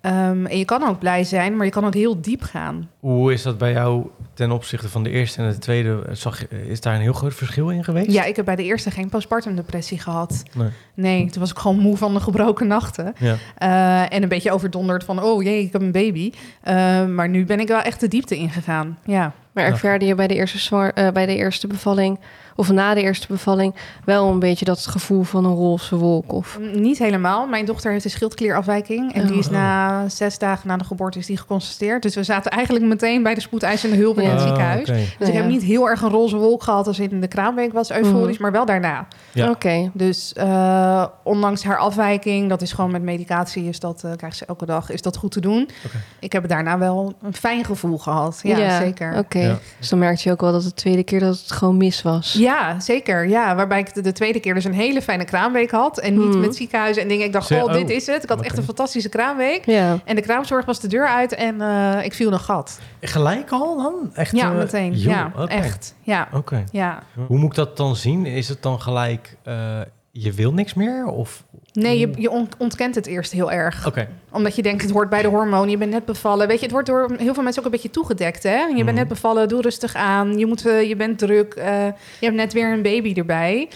Ehm, 0.00 0.46
en 0.46 0.58
je 0.58 0.64
kan 0.64 0.88
ook 0.88 0.98
blij 0.98 1.24
zijn, 1.24 1.56
maar 1.56 1.64
je 1.66 1.72
kan 1.72 1.84
ook 1.84 1.94
heel 1.94 2.20
diep 2.20 2.42
gaan. 2.42 2.88
Hoe 3.00 3.32
is 3.32 3.42
dat 3.42 3.58
bij 3.58 3.72
jou 3.72 4.06
ten 4.34 4.50
opzichte 4.50 4.88
van 4.88 5.02
de 5.02 5.10
eerste 5.10 5.42
en 5.42 5.50
de 5.50 5.58
tweede? 5.58 6.02
Zag, 6.12 6.40
je- 6.40 6.68
is 6.68 6.80
daar 6.80 6.94
een 6.94 7.00
heel 7.00 7.12
groot 7.12 7.34
verschil 7.34 7.68
in 7.70 7.84
geweest? 7.84 8.10
Ja, 8.10 8.24
ik 8.24 8.36
heb 8.36 8.44
bij 8.44 8.56
de 8.56 8.62
eerste 8.64 8.90
geen 8.90 9.08
postpartum 9.08 9.56
depressie 9.56 9.98
gehad. 9.98 10.42
Nee. 10.54 10.68
Nee, 10.94 11.30
toen 11.30 11.40
was 11.40 11.50
ik 11.50 11.58
gewoon 11.58 11.78
moe 11.78 11.96
van 11.96 12.14
de 12.14 12.20
gebroken 12.20 12.66
nachten. 12.66 13.14
Ja. 13.18 13.36
Eh, 13.58 14.16
en 14.16 14.22
een 14.22 14.28
beetje 14.28 14.52
overdonderd 14.52 15.04
van, 15.04 15.22
oh 15.22 15.42
jee, 15.42 15.62
ik 15.62 15.72
heb 15.72 15.82
een 15.82 15.92
baby. 15.92 16.32
Eh, 16.62 17.04
maar 17.06 17.28
nu 17.28 17.44
ben 17.44 17.60
ik 17.60 17.68
wel 17.68 17.80
echt 17.80 18.00
de 18.00 18.08
diepte 18.08 18.36
ingegaan. 18.36 18.98
Ja. 19.04 19.32
Maar 19.52 19.64
ervaarde 19.64 20.04
je 20.04 20.14
bij 20.14 20.26
de, 20.26 20.34
eerste 20.34 20.58
zwar- 20.58 20.92
eh, 20.92 21.10
bij 21.12 21.26
de 21.26 21.36
eerste 21.36 21.66
bevalling, 21.66 22.18
of 22.56 22.70
na 22.72 22.94
de 22.94 23.00
eerste 23.02 23.26
bevalling, 23.26 23.74
wel 24.04 24.28
een 24.30 24.38
beetje 24.38 24.64
dat 24.64 24.86
gevoel 24.86 25.22
van 25.22 25.44
een 25.44 25.54
roze 25.54 25.96
wolk? 25.96 26.32
Of... 26.32 26.58
Niet 26.74 26.98
helemaal. 26.98 27.46
Mijn 27.46 27.64
dochter 27.64 27.92
heeft 27.92 28.04
een 28.04 28.10
schildklierafwijking. 28.10 29.12
En 29.14 29.26
die 29.26 29.38
is 29.38 29.46
Oh. 29.46 29.52
na 29.52 30.08
zes 30.08 30.38
dagen 30.38 30.68
na 30.68 30.76
de 30.76 30.84
geboorte 30.84 31.18
is 31.18 31.26
die 31.26 31.36
geconstateerd. 31.36 32.02
Dus 32.02 32.14
we 32.14 32.22
zaten 32.22 32.50
eigenlijk 32.50 32.84
meteen 32.84 33.22
bij 33.22 33.34
de 33.34 33.40
spoedeisende 33.40 33.96
hulp 33.96 34.16
in 34.18 34.22
Ja. 34.22 34.30
het 34.30 34.40
Oh, 34.40 34.46
ziekenhuis. 34.46 34.88
oké. 34.88 34.92
Dus 34.98 35.16
Nou 35.18 35.30
ik 35.30 35.36
heb 35.36 35.44
ja. 35.44 35.50
niet 35.50 35.62
heel 35.62 35.88
erg 35.88 36.02
een 36.02 36.10
roze 36.10 36.36
wolk 36.36 36.62
gehad 36.62 36.86
als 36.86 36.98
in 36.98 37.20
de 37.20 37.28
kraamweek 37.28 37.72
was 37.72 37.90
euforisch, 37.90 38.32
Mhm. 38.34 38.42
maar 38.42 38.52
wel 38.52 38.64
daarna. 38.64 39.06
Ja. 39.32 39.50
Oké. 39.50 39.90
Dus 39.94 40.32
eh, 40.32 41.04
ondanks 41.22 41.64
haar 41.64 41.78
afwijking, 41.78 42.48
dat 42.48 42.62
is 42.62 42.72
gewoon 42.72 42.90
met 42.90 43.02
medicatie, 43.02 43.68
is 43.68 43.80
dat, 43.80 44.04
eh, 44.04 44.10
krijgt 44.16 44.36
ze 44.36 44.44
elke 44.46 44.66
dag, 44.66 44.90
is 44.90 45.02
dat 45.02 45.16
goed 45.16 45.30
te 45.30 45.40
doen. 45.40 45.62
Oké. 45.86 45.96
Ik 46.20 46.32
heb 46.32 46.48
daarna 46.48 46.78
wel 46.78 47.14
een 47.22 47.34
fijn 47.34 47.64
gevoel 47.64 47.98
gehad. 47.98 48.40
Ja, 48.42 48.78
zeker. 48.80 49.18
Oké. 49.18 49.38
Ja. 49.38 49.58
Dus 49.78 49.88
dan 49.88 49.98
merkte 49.98 50.22
je 50.24 50.30
ook 50.34 50.40
wel 50.40 50.52
dat 50.52 50.62
de 50.62 50.74
tweede 50.74 51.02
keer 51.04 51.20
dat 51.20 51.38
het 51.38 51.52
gewoon 51.52 51.76
mis 51.76 52.02
was. 52.02 52.32
Ja, 52.46 52.80
zeker. 52.80 53.28
Ja, 53.28 53.54
waarbij 53.54 53.78
ik 53.78 53.94
de, 53.94 54.00
de 54.00 54.12
tweede 54.12 54.40
keer 54.40 54.54
dus 54.54 54.64
een 54.64 54.72
hele 54.74 55.02
fijne 55.02 55.24
kraamweek 55.24 55.70
had. 55.70 55.98
En 55.98 56.18
niet 56.18 56.28
Mhm. 56.28 56.40
met 56.40 56.56
ziekenhuizen 56.56 57.02
en 57.02 57.08
dingen. 57.08 57.26
Ik 57.26 57.32
dacht, 57.32 57.50
oh, 57.50 57.72
dit 57.72 57.84
oh, 57.84 57.90
is 57.90 58.06
het. 58.06 58.22
Ik 58.22 58.28
had 58.28 58.40
echt 58.40 58.58
een 58.58 58.64
fantastische 58.64 59.08
kraamweek. 59.08 59.64
Ja. 59.66 59.98
En 60.04 60.14
de 60.16 60.22
kraamzorg 60.22 60.64
was 60.64 60.80
de 60.80 60.88
deur 60.88 61.06
uit 61.08 61.34
en 61.34 61.60
eh, 61.60 62.04
ik 62.04 62.14
viel 62.14 62.32
een 62.32 62.40
gat. 62.40 62.80
Gelijk 63.00 63.50
al 63.50 63.76
dan? 63.76 64.10
Echt, 64.14 64.36
Ja, 64.36 64.50
eh, 64.50 64.56
meteen. 64.56 64.92
joh, 64.92 65.12
ja, 65.12 65.32
echt. 65.46 65.94
Ja, 66.02 66.28
Oké. 66.32 66.64
ja. 66.72 67.02
Hoe 67.26 67.38
moet 67.38 67.50
ik 67.50 67.54
dat 67.56 67.76
dan 67.76 67.96
zien? 67.96 68.26
Is 68.26 68.48
het 68.48 68.62
dan 68.62 68.80
gelijk, 68.80 69.36
eh, 69.42 69.80
je 70.10 70.32
wil 70.32 70.52
niks 70.52 70.74
meer? 70.74 71.06
Of... 71.06 71.44
Nee, 71.76 71.98
je, 71.98 72.10
je 72.18 72.30
on- 72.30 72.48
ontkent 72.58 72.94
het 72.94 73.06
eerst 73.06 73.32
heel 73.32 73.52
erg. 73.52 73.86
Oké. 73.86 74.08
Omdat 74.30 74.56
je 74.56 74.62
denkt, 74.62 74.82
het 74.82 74.90
hoort 74.90 75.08
bij 75.08 75.22
de 75.22 75.28
hormonen. 75.28 75.70
Je 75.70 75.76
bent 75.78 75.90
net 75.90 76.04
bevallen. 76.04 76.46
Weet 76.48 76.56
je, 76.58 76.62
het 76.62 76.72
wordt 76.72 76.86
door 76.86 77.14
heel 77.18 77.34
veel 77.34 77.42
mensen 77.42 77.60
ook 77.60 77.66
een 77.66 77.74
beetje 77.74 77.90
toegedekt. 77.90 78.42
Hè? 78.42 78.56
Je 78.76 78.84
bent 78.84 78.96
net 78.96 79.08
bevallen, 79.08 79.48
doe 79.48 79.60
rustig 79.62 79.94
aan. 79.94 80.38
Je, 80.38 80.46
moet, 80.46 80.66
eh, 80.66 80.88
je 80.88 80.96
bent 80.96 81.18
druk. 81.18 81.54
eh, 81.54 81.84
je 82.20 82.24
hebt 82.26 82.34
net 82.36 82.52
weer 82.52 82.72
een 82.72 82.82
baby 82.82 83.12
erbij. 83.14 83.68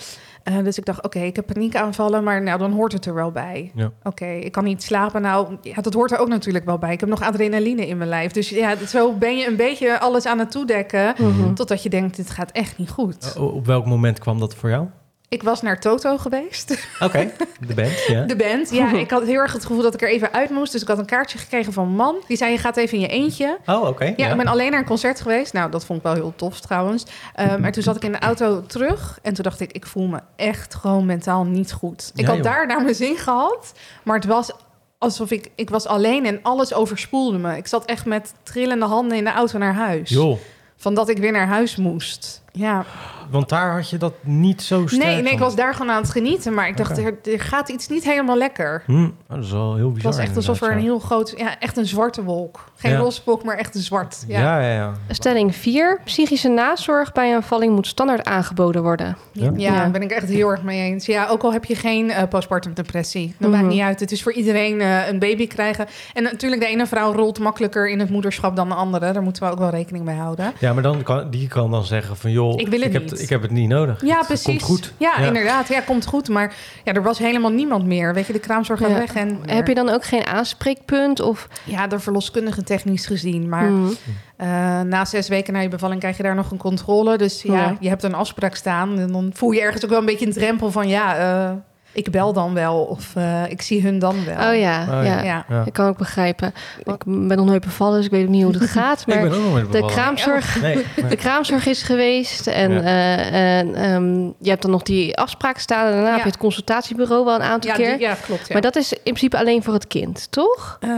Eh, 0.43 0.55
dus 0.65 0.79
ik 0.79 0.85
dacht, 0.85 1.03
oké, 1.05 1.19
ik 1.19 1.37
heb 1.37 1.47
paniekaanvallen, 1.47 2.25
maar 2.25 2.43
nou, 2.43 2.59
dan 2.59 2.73
hoort 2.73 2.93
het 2.93 3.07
er 3.07 3.15
wel 3.15 3.31
bij. 3.33 3.71
Ja. 3.75 3.91
Oké, 4.03 4.27
ik 4.27 4.53
kan 4.53 4.65
niet 4.65 4.83
slapen. 4.83 5.23
Nou, 5.23 5.57
ja, 5.63 5.75
dat 5.83 5.95
hoort 5.95 6.11
er 6.13 6.19
ook 6.19 6.29
natuurlijk 6.29 6.65
wel 6.65 6.79
bij. 6.79 6.93
Ik 6.93 7.01
heb 7.01 7.09
nog 7.09 7.23
adrenaline 7.23 7.87
in 7.87 7.97
mijn 7.97 8.09
lijf. 8.09 8.33
Dus 8.33 8.49
ja, 8.49 8.75
zo 8.87 9.13
ben 9.13 9.37
je 9.37 9.47
een 9.47 9.57
beetje 9.57 9.99
alles 9.99 10.27
aan 10.27 10.39
het 10.39 10.51
toedekken. 10.51 11.15
Mhm. 11.19 11.55
Totdat 11.55 11.83
je 11.83 11.89
denkt, 11.89 12.17
dit 12.17 12.31
gaat 12.31 12.51
echt 12.53 12.79
niet 12.79 12.91
goed. 12.91 13.37
Op 13.39 13.67
welk 13.67 13.87
moment 13.87 14.19
kwam 14.19 14.39
dat 14.39 14.55
voor 14.55 14.69
jou? 14.71 14.87
Ik 15.31 15.43
was 15.43 15.63
naar 15.63 15.81
Toto 15.81 16.19
geweest. 16.19 16.89
Oké, 17.01 17.31
de 17.69 17.75
band, 17.75 18.05
ja. 18.07 18.23
De 18.25 18.37
band. 18.37 18.71
Ja, 18.71 18.93
ik 19.07 19.11
had 19.11 19.23
heel 19.25 19.39
erg 19.39 19.53
het 19.53 19.65
gevoel 19.65 19.83
dat 19.83 19.95
ik 19.95 20.03
er 20.03 20.09
even 20.11 20.33
uit 20.33 20.51
moest. 20.51 20.73
Dus 20.73 20.83
ik 20.83 20.89
had 20.89 20.99
een 20.99 21.07
kaartje 21.07 21.39
gekregen 21.39 21.73
van 21.73 21.87
een 21.87 21.95
man. 21.95 22.17
Die 22.27 22.37
zei, 22.37 22.53
je 22.53 22.59
gaat 22.59 22.77
even 22.77 22.95
in 22.95 23.01
je 23.01 23.09
eentje. 23.09 23.59
Oh, 23.67 23.87
oké. 23.87 24.13
Ja, 24.17 24.31
ik 24.31 24.37
ben 24.37 24.47
alleen 24.47 24.71
naar 24.71 24.81
een 24.81 24.87
concert 24.87 25.21
geweest. 25.21 25.53
Nou, 25.53 25.71
dat 25.71 25.85
vond 25.85 25.99
ik 25.99 26.05
wel 26.05 26.15
heel 26.15 26.33
tof 26.37 26.61
trouwens. 26.61 27.05
Uh, 27.41 27.57
maar 27.57 27.73
toen 27.73 27.83
zat 27.83 27.97
ik 27.97 28.05
in 28.05 28.13
de 28.13 28.19
auto 28.19 28.63
terug. 28.67 29.19
En 29.23 29.35
toen 29.35 29.45
dacht 29.45 29.61
ik, 29.61 29.73
ik 29.73 29.87
voel 29.87 30.07
me 30.07 30.21
echt 30.37 30.75
gewoon 30.75 31.07
mentaal 31.07 31.45
niet 31.45 31.73
goed. 31.73 32.11
Ik 32.15 32.21
Ja, 32.21 32.27
had 32.27 32.37
joh. 32.37 32.45
daar 32.45 32.67
naar 32.67 32.83
mijn 32.83 32.95
zin 32.95 33.17
gehad. 33.17 33.73
Maar 34.03 34.17
het 34.17 34.27
was 34.27 34.51
alsof 34.99 35.31
ik... 35.31 35.51
Ik 35.55 35.71
was 35.71 35.87
alleen 35.87 36.27
en 36.27 36.39
alles 36.43 36.75
overspoelde 36.75 37.39
me. 37.39 37.57
Ik 37.57 37.67
zat 37.67 37.85
echt 37.85 38.05
met 38.05 38.33
trillende 38.43 38.87
handen 38.87 39.17
in 39.17 39.25
de 39.25 39.33
auto 39.33 39.59
naar 39.59 39.75
huis. 39.75 40.09
Joh, 40.11 40.39
Van 40.77 40.95
dat 40.95 41.09
ik 41.09 41.19
weer 41.19 41.33
naar 41.33 41.47
huis 41.47 41.77
moest. 41.77 42.40
Ja. 42.53 42.85
want 43.31 43.49
daar 43.49 43.73
had 43.73 43.91
je 43.91 43.97
dat 43.97 44.13
niet 44.21 44.63
zo 44.63 44.87
sterk 44.87 45.03
Nee, 45.05 45.23
nee, 45.23 45.33
ik 45.33 45.39
was 45.39 45.57
daar 45.57 45.75
gewoon 45.75 45.91
aan 45.93 46.03
het 46.03 46.11
genieten. 46.11 46.55
Maar 46.55 46.69
ik 46.69 46.77
dacht, 46.77 46.99
er, 46.99 47.15
er 47.33 47.41
gaat 47.41 47.69
iets 47.69 47.89
niet 47.89 48.05
helemaal 48.05 48.37
lekker. 48.37 48.83
Hm, 48.87 49.05
oh, 49.05 49.11
dat 49.29 49.45
is 49.45 49.51
wel 49.51 49.75
heel 49.75 49.85
Het 49.85 49.95
bizar. 49.95 50.11
was 50.13 50.21
echt 50.21 50.37
alsof 50.37 50.61
er 50.63 50.73
een 50.73 50.79
heel 50.79 50.99
groot... 50.99 51.35
Ja, 51.37 51.59
echt 51.59 51.77
een 51.77 51.85
ja, 51.87 52.23
wolk. 52.23 52.65
Geen 52.77 52.93
Ja. 52.93 52.99
roze 52.99 53.21
wolk, 53.25 53.45
maar 53.45 53.57
echt 53.57 53.75
een 53.75 53.81
zwart. 53.81 54.25
ja. 54.29 54.41
Ja. 54.41 54.61
Ja, 54.61 54.73
ja. 54.75 54.93
Stelling 55.09 55.55
4. 55.57 56.01
Psychische 56.05 56.49
nazorg 56.49 57.13
bij 57.13 57.31
een 57.33 57.41
bevalling 57.41 57.75
moet 57.75 57.87
standaard 57.87 58.25
aangeboden 58.25 58.83
worden. 58.83 59.17
Ja? 59.33 59.51
Daar 59.51 59.91
ben 59.91 60.03
ik 60.03 60.11
echt 60.11 60.29
heel 60.29 60.49
erg 60.51 60.63
mee 60.63 60.81
eens. 60.81 61.07
Ja, 61.07 61.27
ook 61.29 61.43
al 61.43 61.53
heb 61.53 61.65
je 61.65 61.75
geen 61.75 62.11
eh, 62.11 62.29
postpartum 62.29 62.75
depressie. 62.75 63.35
Dat 63.39 63.51
Mhm. 63.51 63.59
maakt 63.61 63.73
niet 63.73 63.83
uit. 63.83 64.01
Het 64.01 64.13
is 64.13 64.23
voor 64.23 64.33
iedereen 64.33 64.81
eh, 64.81 65.09
een 65.09 65.19
baby 65.19 65.47
krijgen. 65.47 65.87
En 66.15 66.23
natuurlijk, 66.23 66.63
de 66.63 66.69
ene 66.69 66.87
vrouw 66.87 67.13
rolt 67.13 67.39
makkelijker 67.39 67.89
in 67.91 67.99
het 68.01 68.11
moederschap 68.11 68.57
dan 68.57 68.69
de 68.69 68.75
andere. 68.75 69.13
Daar 69.13 69.23
moeten 69.23 69.43
we 69.43 69.51
ook 69.51 69.59
wel 69.59 69.71
rekening 69.71 70.05
mee 70.05 70.17
houden. 70.17 70.53
Ja, 70.59 70.73
maar 70.73 70.83
dan 70.83 71.03
kan, 71.03 71.31
die 71.31 71.49
kan 71.49 71.71
dan 71.71 71.85
zeggen 71.85 72.17
van... 72.17 72.31
joh, 72.31 72.40
Ik 72.49 72.69
wil 72.69 72.81
het 72.81 72.93
heb, 72.93 73.03
niet. 73.03 73.21
ik 73.23 73.29
heb 73.29 73.43
het 73.43 73.51
niet 73.51 73.69
nodig. 73.69 74.05
Ja, 74.05 74.17
Het 74.19 74.27
precies. 74.27 74.45
komt 74.45 74.63
goed. 74.63 74.93
Ja, 74.97 75.15
Ja. 75.19 75.27
inderdaad. 75.27 75.69
Ja, 75.69 75.81
komt 75.81 76.07
goed. 76.07 76.29
Maar 76.29 76.55
ja, 76.85 76.93
er 76.93 77.03
was 77.03 77.19
helemaal 77.19 77.51
niemand 77.51 77.87
meer. 77.87 78.15
Weet 78.15 78.27
je, 78.27 78.33
de 78.33 78.39
kraamzorg 78.39 78.81
gaat 78.81 78.89
Ja. 78.91 78.99
weg. 78.99 79.15
En 79.15 79.39
Heb 79.47 79.67
je 79.67 79.75
dan 79.75 79.89
ook 79.89 80.05
geen 80.05 80.25
aanspreekpunt? 80.27 81.21
Of, 81.21 81.49
Ja, 81.65 81.87
de 81.87 81.99
verloskundige 81.99 82.63
technisch 82.63 83.07
gezien. 83.07 83.49
Maar 83.49 83.71
Mhm. 83.71 83.91
eh, 84.37 84.47
na 84.81 85.05
zes 85.05 85.29
weken 85.29 85.53
na 85.53 85.61
je 85.61 85.69
bevalling 85.69 86.01
krijg 86.01 86.17
je 86.17 86.23
daar 86.23 86.35
nog 86.35 86.51
een 86.51 86.59
controle. 86.59 87.17
Dus 87.19 87.43
ja, 87.43 87.55
Ja. 87.55 87.77
je 87.81 87.89
hebt 87.89 88.03
een 88.03 88.15
afspraak 88.15 88.55
staan. 88.55 88.99
En 88.99 89.13
dan 89.13 89.31
voel 89.35 89.51
je 89.51 89.61
ergens 89.61 89.85
ook 89.85 89.91
wel 89.91 89.99
een 89.99 90.05
beetje 90.07 90.27
een 90.27 90.33
drempel 90.33 90.71
van... 90.71 90.89
ja, 90.89 91.17
eh, 91.17 91.51
ik 91.93 92.11
bel 92.11 92.33
dan 92.33 92.55
wel. 92.55 92.77
Of 92.83 93.17
eh, 93.17 93.43
ik 93.49 93.63
zie 93.63 93.83
hun 93.83 93.99
dan 93.99 94.17
wel. 94.25 94.35
Oh 94.53 94.59
ja, 94.59 94.81
Oh, 94.83 95.05
ja. 95.05 95.23
Ja. 95.23 95.45
Ja. 95.49 95.63
Ik 95.67 95.73
kan 95.73 95.87
ook 95.89 95.99
begrijpen. 95.99 96.53
Ik 96.79 97.05
ben 97.05 97.37
nog 97.37 97.47
nooit 97.47 97.65
bevallen, 97.65 97.97
dus 97.97 98.05
ik 98.05 98.11
weet 98.11 98.23
ook 98.25 98.29
niet 98.31 98.43
hoe 98.45 98.53
het 98.53 98.71
gaat. 98.81 99.01
ik 99.01 99.07
Maar 99.07 99.17
ben 99.23 99.33
ook 99.33 99.43
nog 99.43 99.51
nooit 99.53 99.73
de 99.73 99.85
kraamzorg, 99.87 100.61
Nee, 100.61 100.75
nee. 100.75 101.07
de 101.11 101.17
kraamzorg 101.17 101.67
is 101.67 101.83
geweest. 101.83 102.47
En, 102.47 102.73
Ja. 102.73 102.81
eh, 102.81 103.59
en 103.59 103.75
ehm, 103.75 104.15
je 104.39 104.49
hebt 104.51 104.63
dan 104.63 104.71
nog 104.71 104.83
die 104.83 105.17
afspraak 105.19 105.59
staan. 105.59 105.87
En 105.87 105.93
daarna 105.93 106.07
Ja. 106.09 106.13
heb 106.15 106.23
je 106.23 106.29
het 106.31 106.39
consultatiebureau 106.39 107.25
wel 107.25 107.35
een 107.35 107.43
aantal 107.43 107.71
Ja, 107.71 107.77
keer. 107.77 107.91
die- 107.97 108.01
ja, 108.07 108.15
klopt. 108.25 108.41
Ja. 108.47 108.53
Maar 108.53 108.63
dat 108.63 108.77
is 108.77 108.93
in 108.93 108.99
principe 109.03 109.39
alleen 109.39 109.63
voor 109.63 109.75
het 109.75 109.87
kind, 109.87 110.27
toch? 110.31 110.77
Eh, 110.81 110.89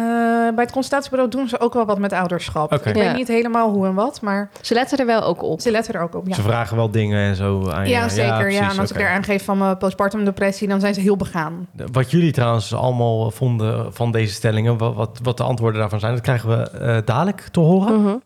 bij 0.55 0.65
het 0.65 0.73
consultatiebureau 0.73 1.31
doen 1.31 1.49
ze 1.49 1.61
ook 1.61 1.75
wel 1.75 1.85
wat 1.87 1.99
met 1.99 2.13
ouderschap. 2.13 2.73
Oké. 2.73 2.89
Ik 2.89 2.97
Ja. 2.97 3.03
weet 3.03 3.15
niet 3.17 3.29
helemaal 3.29 3.71
hoe 3.71 3.87
en 3.87 3.95
wat, 3.95 4.21
maar 4.21 4.51
Ze 4.61 4.75
letten 4.75 4.99
er 4.99 5.07
wel 5.07 5.23
ook 5.23 5.43
op. 5.43 5.61
ze 5.61 5.71
letten 5.71 5.95
er 5.95 6.01
ook 6.01 6.15
op. 6.15 6.29
Ja, 6.29 6.35
Ze 6.35 6.43
vragen 6.43 6.77
wel 6.77 6.91
dingen 6.91 7.19
en 7.29 7.37
zo 7.37 7.71
aan 7.71 7.85
je. 7.85 7.91
ja 7.91 8.09
zeker. 8.09 8.51
Ja, 8.53 8.71
en 8.71 8.79
als 8.79 8.91
ik 8.91 9.01
er 9.01 9.09
aangeef 9.09 9.45
van 9.45 9.59
mijn 9.59 9.79
postpartum 9.79 10.25
depressie, 10.25 10.69
dan 10.69 10.81
zijn 10.83 10.95
ze 10.95 11.01
heel 11.01 11.17
begaan. 11.17 11.69
Wat 11.93 12.11
jullie 12.11 12.33
trouwens 12.33 12.75
allemaal 12.75 13.31
vonden 13.31 13.95
van 13.95 14.11
deze 14.11 14.35
stellingen, 14.35 14.79
wat, 14.79 15.19
wat, 15.23 15.37
de 15.37 15.43
antwoorden 15.43 15.81
daarvan 15.81 16.01
zijn, 16.01 16.13
dat 16.13 16.23
krijgen 16.23 16.49
we 16.49 16.71
eh, 16.71 16.97
dadelijk 17.05 17.41
te 17.41 17.61
horen. 17.61 18.03
Mhm. 18.03 18.17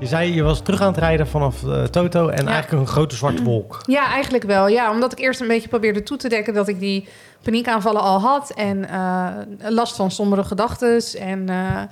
Je 0.00 0.06
zei, 0.06 0.34
je 0.34 0.42
was 0.42 0.62
terug 0.62 0.80
aan 0.80 0.88
het 0.88 0.98
rijden 0.98 1.26
vanaf 1.26 1.64
eh, 1.64 1.82
Toto 1.82 2.28
en 2.28 2.48
eigenlijk 2.48 2.82
een 2.82 2.86
grote 2.92 3.16
zwarte 3.16 3.42
wolk. 3.42 3.80
Ja, 3.86 4.06
eigenlijk 4.12 4.44
wel. 4.44 4.68
Ja, 4.68 4.90
omdat 4.90 5.12
ik 5.12 5.18
eerst 5.18 5.40
een 5.40 5.48
beetje 5.48 5.68
probeerde 5.68 6.02
toe 6.02 6.16
te 6.16 6.28
dekken 6.28 6.54
dat 6.54 6.68
ik 6.68 6.80
die 6.80 7.08
paniekaanvallen 7.42 8.00
al 8.00 8.20
had 8.20 8.50
en 8.50 8.88
eh, 8.88 9.28
last 9.68 9.96
van 9.96 10.10
sombere 10.10 10.44
gedachten. 10.44 11.02
En 11.18 11.48
eh, 11.48 11.82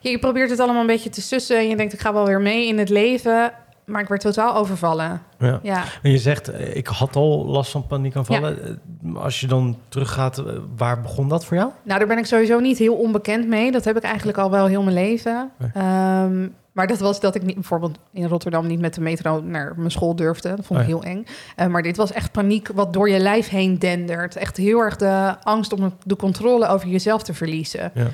ja, 0.00 0.10
je 0.10 0.18
probeert 0.18 0.50
het 0.50 0.60
allemaal 0.60 0.80
een 0.80 0.86
beetje 0.86 1.10
te 1.10 1.22
sussen 1.22 1.58
en 1.58 1.68
je 1.68 1.76
denkt 1.76 1.92
ik 1.92 2.00
ga 2.00 2.12
wel 2.12 2.26
weer 2.26 2.40
mee 2.40 2.66
in 2.66 2.78
het 2.78 2.88
leven. 2.88 3.52
Maar 3.84 4.02
ik 4.02 4.08
werd 4.08 4.20
totaal 4.20 4.54
overvallen. 4.56 5.22
Ja. 5.38 5.60
Ja. 5.62 5.84
En 6.02 6.10
je 6.10 6.18
zegt, 6.18 6.48
eh, 6.48 6.76
ik 6.76 6.86
had 6.86 7.16
al 7.16 7.46
last 7.46 7.70
van 7.70 7.86
paniekaanvallen. 7.86 8.64
Eh, 8.64 9.14
Als 9.22 9.40
je 9.40 9.46
dan 9.46 9.78
teruggaat, 9.88 10.38
eh, 10.38 10.44
waar 10.76 11.00
begon 11.00 11.28
dat 11.28 11.44
voor 11.44 11.56
jou? 11.56 11.70
Nou, 11.82 11.98
daar 11.98 12.08
ben 12.08 12.18
ik 12.18 12.26
sowieso 12.26 12.58
niet 12.60 12.78
heel 12.78 12.94
onbekend 12.94 13.48
mee. 13.48 13.70
Dat 13.72 13.84
heb 13.84 13.96
ik 13.96 14.02
eigenlijk 14.02 14.38
al 14.38 14.50
wel 14.50 14.66
heel 14.66 14.82
mijn 14.82 14.94
leven. 14.96 15.50
Nee. 15.58 15.70
Ehm, 15.74 16.48
Maar 16.72 16.86
dat 16.86 16.98
was 16.98 17.20
dat 17.20 17.34
ik 17.34 17.42
niet, 17.42 17.54
bijvoorbeeld 17.54 17.98
in 18.12 18.26
Rotterdam 18.26 18.66
niet 18.66 18.80
met 18.80 18.94
de 18.94 19.00
metro 19.00 19.40
naar 19.40 19.72
mijn 19.76 19.90
school 19.90 20.16
durfde. 20.16 20.48
Dat 20.56 20.66
vond 20.66 20.80
ik 20.80 20.86
Oh 20.86 21.02
ja. 21.02 21.08
heel 21.08 21.24
eng. 21.56 21.70
Maar 21.70 21.82
dit 21.82 21.96
was 21.96 22.12
echt 22.12 22.32
paniek 22.32 22.68
wat 22.74 22.92
door 22.92 23.08
je 23.10 23.18
lijf 23.18 23.48
heen 23.48 23.78
dendert. 23.78 24.36
Echt 24.36 24.56
heel 24.56 24.78
erg 24.80 24.96
de 24.96 25.34
angst 25.42 25.72
om 25.72 25.94
de 26.04 26.16
controle 26.16 26.66
over 26.68 26.88
jezelf 26.88 27.22
te 27.22 27.34
verliezen. 27.34 27.90
Ja. 27.94 28.06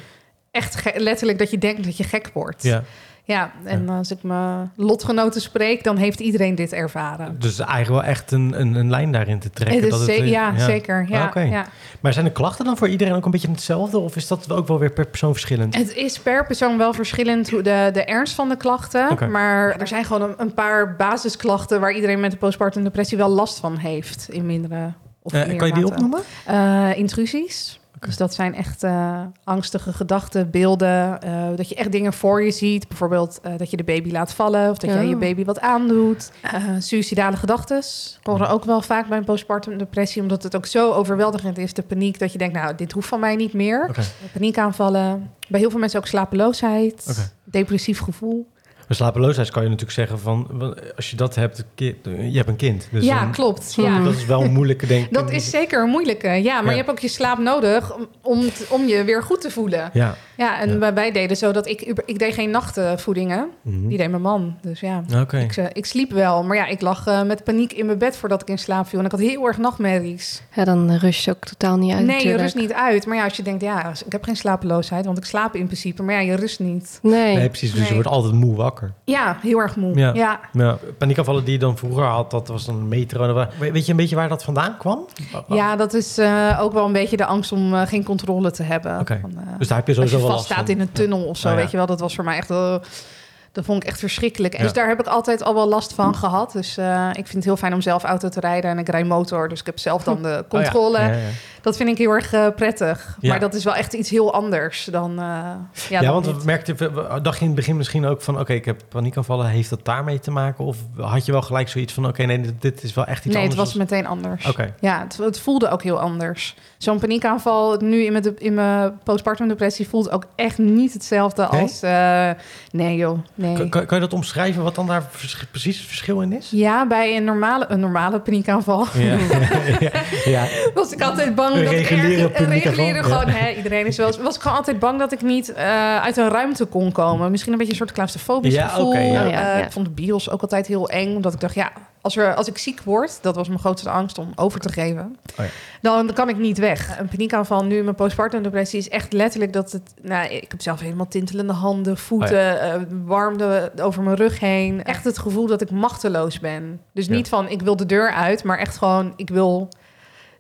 Echt 0.51 0.93
letterlijk 0.97 1.39
dat 1.39 1.51
je 1.51 1.59
denkt 1.59 1.85
dat 1.85 1.97
je 1.97 2.05
gek 2.05 2.31
wordt. 2.35 2.63
Ja. 2.63 2.83
Ja, 3.29 3.53
en 3.65 3.89
als 3.89 4.11
ik 4.11 4.23
mijn 4.23 4.71
lotgenoten 4.77 5.41
spreek, 5.41 5.85
dan 5.85 5.97
heeft 5.97 6.21
iedereen 6.21 6.55
dit 6.55 6.73
ervaren. 6.73 7.37
Dus 7.39 7.59
eigenlijk 7.59 7.89
wel 7.89 8.11
echt 8.11 8.33
een, 8.33 8.61
een, 8.61 8.75
een 8.75 8.91
lijn 8.91 9.13
daarin 9.13 9.39
te 9.39 9.51
trekken. 9.51 9.81
Het 9.81 9.91
dat 9.91 10.01
het, 10.01 10.09
eh, 10.09 10.29
ja, 10.29 10.59
zeker. 10.59 11.07
Ja, 11.09 11.33
ja. 11.35 11.67
Maar 12.01 12.13
zijn 12.13 12.25
de 12.25 12.33
klachten 12.33 12.65
dan 12.65 12.77
voor 12.77 12.89
iedereen 12.89 13.15
ook 13.15 13.25
een 13.25 13.31
beetje 13.31 13.51
hetzelfde? 13.51 13.99
Of 13.99 14.17
is 14.17 14.27
dat 14.27 14.53
ook 14.53 14.67
wel 14.69 14.79
weer 14.79 14.93
per 14.93 15.07
persoon 15.07 15.33
verschillend? 15.33 15.75
Het 15.75 15.95
is 15.95 16.19
per 16.19 16.47
persoon 16.47 16.79
wel 16.79 16.93
verschillend 16.93 17.51
hoe 17.51 17.63
de, 17.63 17.91
de 17.93 18.05
ernst 18.05 18.35
van 18.35 18.49
de 18.49 18.57
klachten. 18.57 19.31
Maar 19.31 19.81
er 19.81 19.89
zijn 19.89 20.05
gewoon 20.05 20.23
een, 20.29 20.35
een 20.37 20.55
paar 20.55 20.97
basisklachten 20.97 21.81
waar 21.81 21.93
iedereen 21.93 22.21
met 22.21 22.31
de 22.31 22.37
postpartum 22.37 22.85
depressie 22.85 23.19
wel 23.19 23.29
last 23.29 23.59
van 23.59 23.77
heeft. 23.77 24.29
In 24.31 24.47
mindere 24.47 24.93
of 25.23 25.33
meer 25.33 25.57
kan 25.57 25.69
je 25.69 25.75
die 25.75 25.87
opnoemen? 25.87 26.21
Eh, 26.47 26.91
intrusies. 26.97 27.81
Dus 28.01 28.17
dat 28.17 28.35
zijn 28.35 28.55
echt 28.55 28.83
eh, 28.83 29.21
angstige 29.45 29.93
gedachten, 29.93 30.51
beelden. 30.51 31.21
eh, 31.23 31.47
dat 31.57 31.69
je 31.69 31.75
echt 31.75 31.93
dingen 31.93 32.13
voor 32.13 32.43
je 32.43 32.51
ziet. 32.51 32.89
Bijvoorbeeld 32.89 33.39
eh, 33.43 33.53
dat 33.57 33.71
je 33.71 33.77
de 33.77 33.85
baby 33.85 34.11
laat 34.11 34.33
vallen 34.33 34.71
of 34.71 34.79
dat 34.79 34.91
jij 34.91 35.03
Oh. 35.03 35.09
je 35.09 35.17
baby 35.17 35.45
wat 35.45 35.61
aandoet. 35.61 36.31
Eh 36.43 36.55
suïcidale 36.79 37.37
gedachten 37.37 37.83
horen 38.23 38.49
ook 38.49 38.65
wel 38.65 38.83
vaak 38.83 39.09
bij 39.09 39.19
een 39.19 39.25
postpartum 39.25 39.79
depressie. 39.79 40.23
Omdat 40.23 40.43
het 40.43 40.57
ook 40.57 40.67
zo 40.67 40.93
overweldigend 40.93 41.59
is, 41.59 41.73
de 41.75 41.83
paniek, 41.83 42.19
dat 42.19 42.33
je 42.33 42.39
denkt, 42.39 42.55
nou, 42.55 42.75
dit 42.75 42.93
hoeft 42.93 43.09
van 43.09 43.21
mij 43.21 43.37
niet 43.37 43.53
meer. 43.53 43.87
Oké. 43.89 44.03
Paniekaanvallen. 44.33 45.31
Bij 45.49 45.61
heel 45.61 45.71
veel 45.71 45.79
mensen 45.81 45.99
ook 45.99 46.07
slapeloosheid. 46.07 47.05
Oké. 47.11 47.31
Depressief 47.45 48.01
gevoel. 48.01 48.47
Bij 48.89 48.97
slapeloosheid 48.97 49.51
kan 49.51 49.63
je 49.63 49.69
natuurlijk 49.69 49.97
zeggen 49.97 50.19
van... 50.19 50.75
Als 50.97 51.11
je 51.11 51.17
dat 51.17 51.35
hebt, 51.35 51.65
je 51.75 51.95
hebt 52.33 52.49
een 52.49 52.57
kind. 52.57 52.89
Dus 52.93 53.05
ja, 53.05 53.21
dan- 53.21 53.33
klopt. 53.33 53.75
Ja. 53.75 53.99
Dat 54.05 54.15
is 54.15 54.27
wel 54.27 54.43
een 54.43 54.53
moeilijke, 54.53 54.87
denk 54.87 55.05
ik. 55.07 55.13
Dat 55.13 55.31
is 55.31 55.51
zeker 55.51 55.83
een 55.83 55.89
moeilijke. 55.91 56.29
Ja, 56.29 56.55
maar 56.55 56.65
Ja. 56.65 56.71
je 56.71 56.77
hebt 56.77 56.91
ook 56.91 56.99
je 56.99 57.09
slaap 57.09 57.39
nodig 57.39 57.95
om, 57.97 58.07
om, 58.23 58.41
t- 58.51 58.67
om 58.71 58.87
je 58.87 59.05
weer 59.05 59.23
goed 59.23 59.41
te 59.41 59.51
voelen. 59.51 59.91
Ja. 59.93 60.15
Ja, 60.37 60.61
en 60.61 60.79
Ja. 60.79 60.93
wij- 60.95 61.13
deden 61.13 61.37
zo 61.37 61.53
dat 61.53 61.67
ik, 61.69 61.81
ik 62.07 62.19
deed 62.19 62.35
geen 62.35 62.51
nachtvoedingen. 62.51 63.49
Mhm. 63.63 63.89
Die 63.89 63.99
deed 63.99 64.11
mijn 64.11 64.23
man. 64.23 64.57
Dus 64.63 64.81
ja, 64.81 65.05
Oké. 65.21 65.39
ik, 65.39 65.57
eh, 65.57 65.65
ik 65.73 65.87
sliep 65.87 66.11
wel. 66.13 66.43
Maar 66.43 66.57
ja, 66.57 66.67
ik 66.67 66.81
lag 66.81 67.07
eh, 67.07 67.23
met 67.23 67.45
paniek 67.45 67.73
in 67.73 67.87
mijn 67.87 67.99
bed 67.99 68.17
voordat 68.17 68.43
ik 68.43 68.49
in 68.49 68.59
slaap 68.59 68.89
viel. 68.89 68.99
En 68.99 69.05
ik 69.05 69.11
had 69.11 69.21
heel 69.21 69.47
erg 69.47 69.59
nachtmerries. 69.59 70.43
Ja, 70.55 70.65
dan 70.65 70.95
rust 70.97 71.25
je 71.25 71.31
ook 71.31 71.45
totaal 71.45 71.77
niet 71.77 71.93
uit 71.95 72.07
nee, 72.07 72.27
je 72.27 72.37
rust 72.37 72.55
niet 72.55 72.73
uit. 72.73 73.07
Maar 73.07 73.17
ja, 73.17 73.25
als 73.25 73.37
je 73.37 73.43
denkt, 73.43 73.63
ja, 73.63 73.93
ik 74.07 74.13
heb 74.13 74.25
geen 74.25 74.37
slapeloosheid, 74.37 75.05
want 75.05 75.19
ik 75.19 75.25
slaap 75.25 75.55
in 75.55 75.65
principe. 75.67 76.03
Maar 76.03 76.15
ja, 76.15 76.21
je 76.21 76.35
rust 76.37 76.61
niet. 76.61 76.99
Nee. 77.03 77.37
Nee, 77.37 77.49
precies. 77.49 77.73
Dus 77.75 77.89
je 77.89 77.95
wordt 77.95 78.09
altijd 78.09 78.35
moe 78.35 78.57
wakker. 78.57 78.77
Ja, 79.05 79.37
heel 79.41 79.59
erg 79.59 79.77
moe. 79.77 79.99
Ja. 79.99 80.11
Ja. 80.15 80.41
Ja, 80.53 80.79
paniekaanvallen 80.99 81.45
die 81.45 81.53
je 81.53 81.59
dan 81.59 81.77
vroeger 81.77 82.05
had, 82.05 82.31
dat 82.31 82.49
was 82.49 82.67
een 82.67 82.89
metro. 82.89 83.47
Weet 83.59 83.85
je 83.85 83.91
een 83.91 83.97
beetje 83.97 84.17
waar 84.17 84.29
dat 84.29 84.45
vandaan 84.45 84.77
kwam? 84.77 85.07
Ja, 85.49 85.77
dat 85.77 85.95
is 85.95 86.19
eh, 86.19 86.59
ook 86.61 86.73
wel 86.73 86.85
een 86.87 86.93
beetje 86.93 87.17
de 87.17 87.25
angst 87.27 87.53
om 87.53 87.75
eh, 87.75 87.87
geen 87.87 88.05
controle 88.05 88.51
te 88.51 88.63
hebben. 88.63 89.07
Van, 89.07 89.33
eh, 89.37 89.59
Dus 89.59 89.69
daar 89.69 89.79
heb 89.79 89.87
je 89.87 89.95
sowieso 89.95 90.17
je 90.17 90.23
wel 90.23 90.31
vast 90.31 90.49
last 90.49 90.53
staat 90.53 90.67
van. 90.67 90.75
in 90.75 90.81
een 90.81 90.93
tunnel 90.93 91.25
of 91.25 91.37
zo, 91.37 91.55
weet 91.55 91.71
je 91.71 91.77
wel. 91.77 91.87
Dat 91.87 92.01
was 92.01 92.15
voor 92.15 92.25
mij 92.25 92.37
echt... 92.37 92.49
dat 92.49 93.65
vond 93.65 93.83
ik 93.83 93.89
echt 93.89 93.99
verschrikkelijk. 93.99 94.55
En. 94.55 94.63
Dus 94.63 94.73
daar 94.73 94.89
heb 94.89 95.01
ik 95.01 95.07
altijd 95.07 95.43
al 95.43 95.55
wel 95.55 95.69
last 95.69 95.93
van 95.95 96.15
gehad. 96.15 96.53
Dus 96.53 96.79
ik 97.13 97.15
vind 97.27 97.33
het 97.33 97.45
heel 97.45 97.57
fijn 97.57 97.75
om 97.75 97.81
zelf 97.81 98.05
auto 98.05 98.29
te 98.29 98.41
rijden. 98.41 98.71
En 98.71 98.79
ik 98.79 98.89
rij 98.89 99.05
motor, 99.05 99.49
dus 99.49 99.61
ik 99.61 99.67
heb 99.67 99.79
zelf 99.79 100.03
dan 100.05 100.23
de 100.23 100.45
controle. 100.49 100.99
Oh 100.99 101.05
ja. 101.05 101.11
Ja, 101.11 101.17
ja. 101.17 101.29
Dat 101.69 101.77
vind 101.77 101.89
ik 101.89 101.99
heel 101.99 102.11
erg 102.11 102.33
eh, 102.33 102.47
prettig. 102.57 103.17
Ja. 103.21 103.29
Maar 103.31 103.41
dat 103.41 103.55
is 103.55 103.65
wel 103.65 103.75
echt 103.75 103.93
iets 103.93 104.11
heel 104.11 104.33
anders 104.35 104.85
dan... 104.91 105.11
eh, 105.11 105.17
ja, 105.17 105.57
Ja, 105.89 106.01
dan 106.01 106.13
want 106.13 106.27
we 106.27 106.45
merkten, 106.45 106.77
we- 106.77 107.19
dacht 107.23 107.37
je 107.37 107.41
in 107.41 107.47
het 107.47 107.57
begin 107.57 107.77
misschien 107.77 108.07
ook 108.07 108.23
van... 108.23 108.41
oké, 108.41 108.53
ik 108.53 108.65
heb 108.65 108.83
paniekaanvallen, 108.89 109.47
heeft 109.47 109.71
dat 109.71 109.85
daarmee 109.85 110.19
te 110.21 110.31
maken? 110.31 110.65
Of 110.65 110.77
had 110.97 111.27
je 111.27 111.33
wel 111.33 111.43
gelijk 111.43 111.69
zoiets 111.69 111.93
van... 111.93 112.07
oké, 112.07 112.23
nee, 112.25 112.41
dit, 112.59 112.83
is 112.83 112.95
wel 112.95 113.05
echt 113.07 113.25
iets 113.25 113.35
Nee, 113.35 113.43
het 113.45 113.53
anders? 113.53 113.69
was 113.73 113.79
meteen 113.79 114.07
anders. 114.07 114.47
Oké, 114.49 114.75
Ja, 114.81 115.01
het, 115.01 115.17
het 115.17 115.41
voelde 115.41 115.69
ook 115.71 115.83
heel 115.83 116.01
anders. 116.01 116.55
Zo'n 116.79 116.99
paniekaanval 116.99 117.77
nu 117.81 118.05
in 118.05 118.11
mijn, 118.13 118.23
de- 118.25 118.35
in 118.39 118.55
mijn 118.55 118.99
postpartum 119.05 119.49
depressie 119.49 119.89
voelt 119.89 120.11
ook 120.11 120.25
echt 120.37 120.59
niet 120.59 120.93
hetzelfde 120.93 121.49
Nee? 121.51 121.61
als... 121.63 121.83
eh, 121.83 122.31
nee 122.71 122.97
joh, 122.97 123.19
nee. 123.35 123.55
kan, 123.55 123.69
kan, 123.69 123.87
kan 123.87 123.97
je 123.99 124.05
dat 124.05 124.13
omschrijven 124.15 124.63
wat 124.63 124.75
dan 124.75 124.87
daar 124.87 125.03
vers- 125.11 125.47
precies 125.51 125.79
het 125.79 125.87
verschil 125.87 126.21
in 126.21 126.33
is? 126.33 126.51
Ja, 126.51 126.87
bij 126.87 127.17
een 127.17 127.25
normale, 127.25 127.65
een 127.69 127.81
normale 127.81 128.21
paniekaanval 128.21 128.87
Ja, 128.95 129.17
ja, 129.81 129.91
ja. 130.25 130.47
was 130.75 130.93
ik 130.93 131.03
altijd 131.03 131.35
bang 131.35 131.55
Ik 131.63 131.69
reguliere 131.71 132.23
ergens- 132.29 132.79
een 132.79 132.95
ja. 132.95 133.03
gewoon, 133.03 133.29
hè, 133.29 133.51
iedereen 133.53 133.87
is 133.87 133.97
wel 133.97 134.13
was 134.23 134.35
ik 134.37 134.41
gewoon 134.43 134.57
altijd 134.57 134.79
bang 134.79 134.99
dat 134.99 135.13
ik 135.13 135.23
niet 135.23 135.53
eh, 135.53 135.97
uit 136.03 136.17
een 136.17 136.29
ruimte 136.29 136.65
kon 136.65 136.93
komen. 136.93 137.31
Misschien 137.31 137.53
een 137.53 137.59
beetje 137.59 137.73
een 137.73 137.79
soort 137.79 137.93
claustrofobisch 137.93 138.55
Ja, 138.55 138.69
gevoel. 138.69 138.95
ja. 138.95 139.03
Ja, 139.03 139.25
ja. 139.25 139.55
Ik 139.65 139.73
vond 139.73 139.87
de 139.87 139.93
bios 139.93 140.31
ook 140.31 140.43
altijd 140.43 140.67
heel 140.67 140.89
eng, 140.89 141.17
omdat 141.17 141.33
ik 141.35 141.41
dacht, 141.41 141.55
ja, 141.55 141.73
als, 142.01 142.17
er, 142.17 142.35
als 142.35 142.49
ik 142.49 142.59
ziek 142.59 142.81
word, 142.85 143.19
dat 143.23 143.37
was 143.37 143.49
mijn 143.49 143.61
grootste 143.61 143.91
angst 143.91 144.19
om 144.19 144.33
over 144.37 144.61
te 144.61 144.73
geven, 144.73 145.17
Oh 145.39 145.45
ja. 145.45 145.51
dan 145.81 146.13
kan 146.13 146.29
ik 146.29 146.39
niet 146.39 146.59
weg. 146.59 146.99
Een 146.99 147.09
paniekaanval 147.09 147.65
nu 147.65 147.77
in 147.77 147.85
mijn 147.85 147.97
postpartum 147.97 148.43
depressie 148.43 148.79
is 148.79 148.89
echt 148.89 149.13
letterlijk 149.13 149.53
dat 149.53 149.73
het, 149.73 149.95
nou, 150.03 150.29
ik 150.29 150.51
heb 150.51 150.61
zelf 150.61 150.81
helemaal 150.81 151.09
tintelende 151.09 151.53
handen, 151.53 151.97
voeten, 151.97 152.29
Oh 152.55 152.73
eh, 152.75 152.81
warmte 153.05 153.73
over 153.81 154.03
mijn 154.03 154.17
rug 154.17 154.41
heen. 154.41 154.85
Echt 154.85 155.05
het 155.05 155.19
gevoel 155.19 155.47
dat 155.47 155.61
ik 155.61 155.71
machteloos 155.71 156.41
ben. 156.41 156.81
Dus 156.95 157.09
niet 157.09 157.29
van 157.29 157.49
ik 157.49 157.63
wil 157.63 157.77
de 157.77 157.87
deur 157.87 158.13
uit, 158.13 158.45
maar 158.45 158.59
echt 158.59 158.77
gewoon 158.77 159.13
ik 159.17 159.31
wil 159.31 159.69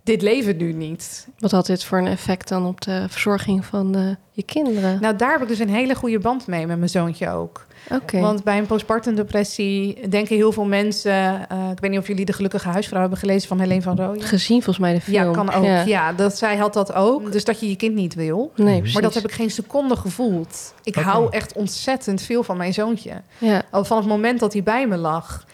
dit 0.09 0.23
leven 0.23 0.57
nu 0.57 0.73
niet. 0.73 1.29
Wat 1.39 1.51
had 1.51 1.67
dit 1.67 1.85
voor 1.85 1.99
een 1.99 2.07
effect 2.07 2.49
dan 2.49 2.67
op 2.67 2.81
de 2.81 3.07
verzorging 3.09 3.65
van 3.65 3.95
eh, 3.95 4.03
je 4.31 4.43
kinderen? 4.43 5.01
Nou, 5.01 5.17
daar 5.17 5.33
heb 5.33 5.43
ik 5.43 5.49
dus 5.49 5.59
een 5.59 5.69
hele 5.69 5.95
goede 5.95 6.19
band 6.19 6.47
mee 6.47 6.67
met 6.67 6.79
mijn 6.79 6.91
zoontje 6.91 7.31
ook. 7.31 7.67
Oké. 7.91 8.21
Want 8.21 8.45
bij 8.45 8.59
een 8.59 8.67
postpartum 8.67 9.15
depressie 9.15 10.09
denken 10.09 10.37
heel 10.37 10.53
veel 10.53 10.65
mensen... 10.65 11.49
eh, 11.49 11.71
ik 11.71 11.81
weet 11.81 11.91
niet 11.91 12.01
of 12.01 12.07
jullie 12.07 12.25
De 12.25 12.33
Gelukkige 12.33 12.69
Huisvrouw 12.69 13.01
hebben 13.01 13.19
gelezen 13.19 13.49
van 13.49 13.61
Helene 13.61 13.83
van 13.83 13.97
Rooyen. 13.97 14.23
Gezien 14.23 14.63
volgens 14.63 14.79
mij 14.79 14.95
de 14.95 15.01
film. 15.01 15.27
Ja, 15.27 15.33
kan 15.33 15.53
ook. 15.53 15.65
Ja. 15.65 15.83
Ja. 15.83 16.13
dat, 16.13 16.39
zij 16.39 16.57
had 16.57 16.73
dat 16.73 16.93
ook. 16.93 17.33
Dus 17.33 17.45
dat 17.45 17.61
je 17.61 17.69
je 17.69 17.77
kind 17.77 17.95
niet 17.95 18.15
wil. 18.15 18.53
Nee, 18.57 18.77
precies. 18.77 18.93
Maar 18.93 19.03
dat 19.03 19.15
heb 19.15 19.25
ik 19.25 19.33
geen 19.33 19.51
seconde 19.51 19.97
gevoeld. 19.97 20.75
Ik 20.83 20.95
hou 20.95 21.31
echt 21.31 21.53
ontzettend 21.53 22.23
veel 22.23 22.43
van 22.43 22.57
mijn 22.57 22.75
zoontje. 22.75 23.23
Ja. 23.39 23.63
Al 23.71 23.85
van 23.85 23.97
het 23.97 24.07
moment 24.07 24.41
dat 24.41 24.53
hij 24.53 24.63
bij 24.63 24.87
me 24.87 24.97
lag. 24.97 25.47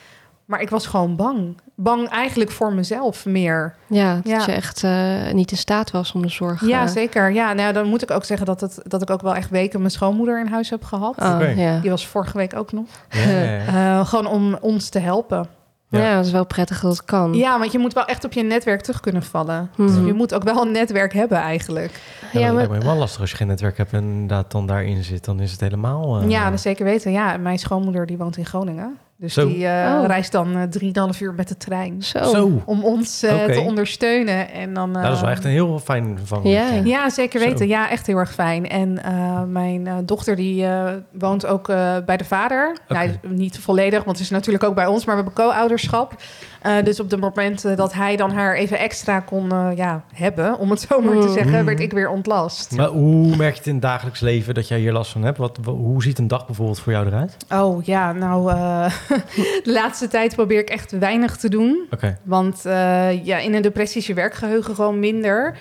Maar 0.45 0.61
ik 0.61 0.71
was 0.71 0.87
gewoon 0.87 1.17
bang. 1.17 1.57
Bang 1.77 2.09
eigenlijk 2.09 2.51
voor 2.51 2.73
mezelf 2.73 3.25
meer. 3.27 3.75
Ja, 3.87 4.15
dat 4.15 4.27
Ja. 4.27 4.43
je 4.47 4.53
echt 4.53 4.85
eh, 4.85 5.33
niet 5.33 5.51
in 5.51 5.57
staat 5.57 5.91
was 5.91 6.13
om 6.13 6.23
de 6.23 6.29
zorg... 6.29 6.67
Ja, 6.67 6.87
zeker. 6.87 7.33
Ja, 7.33 7.53
nou, 7.53 7.73
dan 7.73 7.87
moet 7.89 8.03
ik 8.03 8.11
ook 8.11 8.25
zeggen 8.25 8.47
dat, 8.47 8.61
het, 8.61 8.81
dat 8.83 9.03
ik 9.03 9.11
ook 9.11 9.23
wel 9.23 9.35
echt 9.35 9.51
weken 9.51 9.79
mijn 9.79 9.91
schoonmoeder 9.93 10.41
in 10.41 10.47
huis 10.47 10.71
heb 10.71 10.85
gehad. 10.85 11.17
Oh, 11.23 11.57
ja. 11.57 11.79
Die 11.79 11.91
was 11.91 12.07
vorige 12.07 12.37
week 12.37 12.57
ook 12.57 12.73
nog. 12.73 12.87
Ja, 13.11 13.29
ja, 13.29 13.43
ja. 13.43 13.99
Eh, 13.99 14.07
gewoon 14.07 14.27
om 14.27 14.57
ons 14.61 14.89
te 14.89 14.99
helpen. 14.99 15.47
Ja. 15.89 16.15
Dat 16.17 16.25
is 16.27 16.33
wel 16.33 16.47
prettig 16.47 16.81
dat 16.81 16.91
het 16.91 17.05
kan. 17.05 17.35
Ja, 17.35 17.59
want 17.59 17.73
je 17.73 17.79
moet 17.79 17.93
wel 17.93 18.05
echt 18.05 18.25
op 18.25 18.33
je 18.33 18.43
netwerk 18.43 18.81
terug 18.81 19.01
kunnen 19.01 19.23
vallen. 19.23 19.71
Dus 19.77 19.95
je 19.95 20.13
moet 20.13 20.35
ook 20.35 20.43
wel 20.43 20.63
een 20.63 20.73
netwerk 20.73 21.13
hebben 21.13 21.39
eigenlijk. 21.39 22.01
Ja, 22.33 22.41
Ja, 22.41 22.47
dat 22.47 22.55
maar- 22.57 22.67
lijkt 22.69 22.83
me 22.85 22.89
wel 22.91 22.99
lastig 22.99 23.21
als 23.21 23.31
je 23.31 23.37
geen 23.37 23.47
netwerk 23.47 23.77
hebt 23.77 23.93
en 23.93 24.03
inderdaad 24.03 24.51
dan 24.51 24.67
daarin 24.67 25.03
zit. 25.05 25.25
Dan 25.25 25.41
is 25.41 25.51
het 25.51 25.61
helemaal... 25.61 26.21
eh, 26.21 26.29
Ja, 26.31 26.51
dat 26.51 26.61
zeker 26.61 26.85
weten. 26.85 27.13
Ja, 27.13 27.37
mijn 27.37 27.59
schoonmoeder 27.59 28.07
die 28.07 28.17
woont 28.19 28.37
in 28.37 28.47
Groningen. 28.47 28.99
Dus 29.25 29.35
Zo. 29.35 29.47
die 29.49 29.67
eh, 29.67 29.99
Oh. 30.01 30.07
reist 30.07 30.33
dan 30.33 30.57
eh, 30.57 30.63
drieënhalf 30.63 31.21
uur 31.21 31.35
met 31.35 31.49
de 31.49 31.57
trein. 31.57 32.03
Zo. 32.03 32.23
Zo. 32.23 32.63
Om 32.65 32.85
ons 32.85 33.23
eh, 33.23 33.45
te 33.45 33.61
ondersteunen. 33.61 34.51
En 34.53 34.75
dan, 34.75 34.91
Nou, 34.91 35.05
dat 35.05 35.13
is 35.15 35.21
wel 35.21 35.29
eh, 35.29 35.35
echt 35.35 35.45
een 35.45 35.51
heel 35.51 35.79
fijn 35.79 36.19
van. 36.25 36.41
Ja. 36.45 36.69
Ja, 36.85 37.11
zeker 37.11 37.41
Zo. 37.41 37.47
weten. 37.47 37.69
Ja, 37.69 37.91
echt 37.91 38.07
heel 38.07 38.17
erg 38.19 38.33
fijn. 38.33 38.69
En 38.69 39.03
eh, 39.05 39.43
mijn 39.43 39.87
eh, 39.87 39.95
dochter 40.05 40.37
die 40.37 40.67
eh, 40.67 40.93
woont 41.19 41.47
ook 41.47 41.69
eh, 41.69 41.93
bij 42.07 42.17
de 42.17 42.25
vader. 42.25 42.77
Nou, 42.89 43.11
niet 43.29 43.59
volledig, 43.59 44.05
want 44.05 44.17
het 44.17 44.27
is 44.27 44.31
natuurlijk 44.33 44.65
ook 44.65 44.75
bij 44.75 44.87
ons, 44.87 45.05
maar 45.05 45.17
we 45.17 45.23
hebben 45.23 45.45
co-ouderschap. 45.45 46.15
Eh, 46.63 46.73
dus 46.85 47.01
op 47.01 47.11
de 47.11 47.17
momenten 47.17 47.77
dat 47.77 47.93
hij 47.93 48.17
dan 48.17 48.31
haar 48.33 48.55
even 48.55 48.79
extra 48.79 49.21
kon 49.21 49.53
eh, 49.53 49.69
ja, 49.77 50.03
hebben, 50.15 50.59
om 50.59 50.71
het 50.71 50.81
zo 50.81 51.01
maar 51.01 51.21
te 51.21 51.27
Mm. 51.27 51.33
zeggen, 51.33 51.59
Mm. 51.59 51.65
werd 51.65 51.81
ik 51.81 51.93
weer 51.93 52.09
ontlast. 52.09 52.77
Maar 52.77 52.89
hoe 52.89 53.37
merk 53.37 53.53
je 53.53 53.59
het 53.59 53.67
in 53.67 53.73
het 53.73 53.83
dagelijks 53.83 54.21
leven 54.21 54.55
dat 54.55 54.69
jij 54.69 54.79
hier 54.79 54.93
last 54.93 55.13
van 55.13 55.23
hebt? 55.23 55.39
Wat, 55.39 55.59
wa- 55.63 55.73
hoe 55.73 56.03
ziet 56.03 56.19
een 56.19 56.29
dag 56.29 56.47
bijvoorbeeld 56.47 56.81
voor 56.81 56.93
jou 56.93 57.07
eruit? 57.07 57.37
Oh 57.53 57.85
ja, 57.85 58.13
nou, 58.13 58.51
eh, 58.51 58.85
de 59.65 59.73
laatste 59.73 60.09
tijd 60.09 60.35
probeer 60.35 60.59
ik 60.59 60.69
echt 60.71 60.91
weinig 60.99 61.37
te 61.37 61.49
doen. 61.49 61.87
Want 62.23 62.67
eh, 62.67 63.25
ja, 63.25 63.39
in 63.39 63.55
een 63.55 63.63
depressie 63.63 64.01
is 64.01 64.07
je 64.07 64.15
werkgeheugen 64.15 64.75
gewoon 64.75 64.99
minder. 64.99 65.59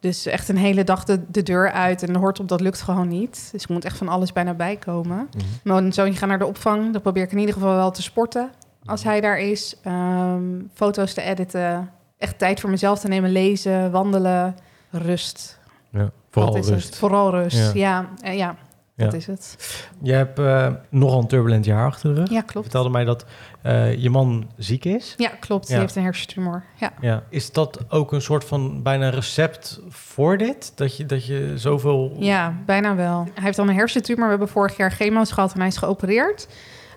Dus 0.00 0.26
echt 0.26 0.48
een 0.48 0.56
hele 0.56 0.84
dag 0.84 1.04
de, 1.04 1.20
de 1.30 1.42
deur 1.42 1.70
uit 1.70 2.02
en 2.02 2.16
hoort 2.16 2.40
op, 2.40 2.48
dat 2.48 2.60
lukt 2.60 2.82
gewoon 2.82 3.08
niet. 3.08 3.48
Dus 3.52 3.62
ik 3.62 3.68
moet 3.68 3.84
echt 3.84 3.96
van 3.96 4.08
alles 4.08 4.32
bijna 4.32 4.54
bijkomen. 4.54 5.16
Mhm. 5.16 5.44
Mijn 5.62 5.92
zoontje 5.92 6.18
gaat 6.18 6.28
naar 6.28 6.38
de 6.38 6.46
opvang. 6.46 6.92
Dan 6.92 7.02
probeer 7.02 7.22
ik 7.22 7.32
in 7.32 7.38
ieder 7.38 7.54
geval 7.54 7.74
wel 7.74 7.90
te 7.90 8.02
sporten 8.02 8.50
als 8.84 9.04
hij 9.04 9.20
daar 9.20 9.38
is. 9.38 9.76
Ehm, 9.82 10.42
foto's 10.74 11.14
te 11.14 11.22
editen. 11.22 11.90
Echt 12.18 12.38
tijd 12.38 12.60
voor 12.60 12.70
mezelf 12.70 12.98
te 12.98 13.08
nemen. 13.08 13.30
Lezen, 13.32 13.90
wandelen, 13.90 14.56
rust. 14.90 15.58
Ja, 15.90 16.10
vooral 16.30 16.54
het. 16.54 16.68
rust. 16.68 16.96
Vooral 16.96 17.30
rust, 17.30 17.72
Ja. 17.74 18.08
ja. 18.22 18.56
Dat 18.96 19.14
is 19.14 19.26
het. 19.26 19.56
Je 20.02 20.12
hebt 20.12 20.38
eh, 20.38 20.68
nogal 20.90 21.18
een 21.20 21.26
turbulent 21.26 21.64
jaar 21.64 21.86
achter 21.86 22.14
de 22.14 22.20
rug. 22.20 22.30
Ja, 22.30 22.36
Je 22.36 22.42
klopt. 22.44 22.66
vertelde 22.66 22.90
mij 22.90 23.04
dat 23.04 23.24
eh, 23.62 23.94
je 23.94 24.10
man 24.10 24.48
ziek 24.56 24.84
is. 24.84 25.14
Ja, 25.16 25.30
klopt. 25.40 25.66
Die 25.66 25.76
heeft 25.76 25.96
een 25.96 26.02
hersentumor. 26.02 26.64
Ja. 26.74 26.92
Ja. 27.00 27.22
Is 27.28 27.52
dat 27.52 27.78
ook 27.88 28.12
een 28.12 28.20
soort 28.22 28.44
van 28.44 28.82
bijna 28.82 29.08
recept 29.08 29.80
voor 29.88 30.38
dit? 30.38 30.72
Dat 30.74 30.96
je, 30.96 31.06
dat 31.06 31.26
je 31.26 31.52
zoveel... 31.56 32.16
ja, 32.18 32.54
bijna 32.66 32.94
wel. 32.94 33.28
Hij 33.34 33.42
heeft 33.44 33.56
dan 33.56 33.68
een 33.68 33.74
hersentumor. 33.74 34.24
We 34.24 34.30
hebben 34.30 34.48
vorig 34.48 34.76
jaar 34.76 34.90
chemo's 34.92 35.32
gehad 35.32 35.52
en 35.52 35.58
hij 35.58 35.68
is 35.68 35.76
geopereerd. 35.76 36.48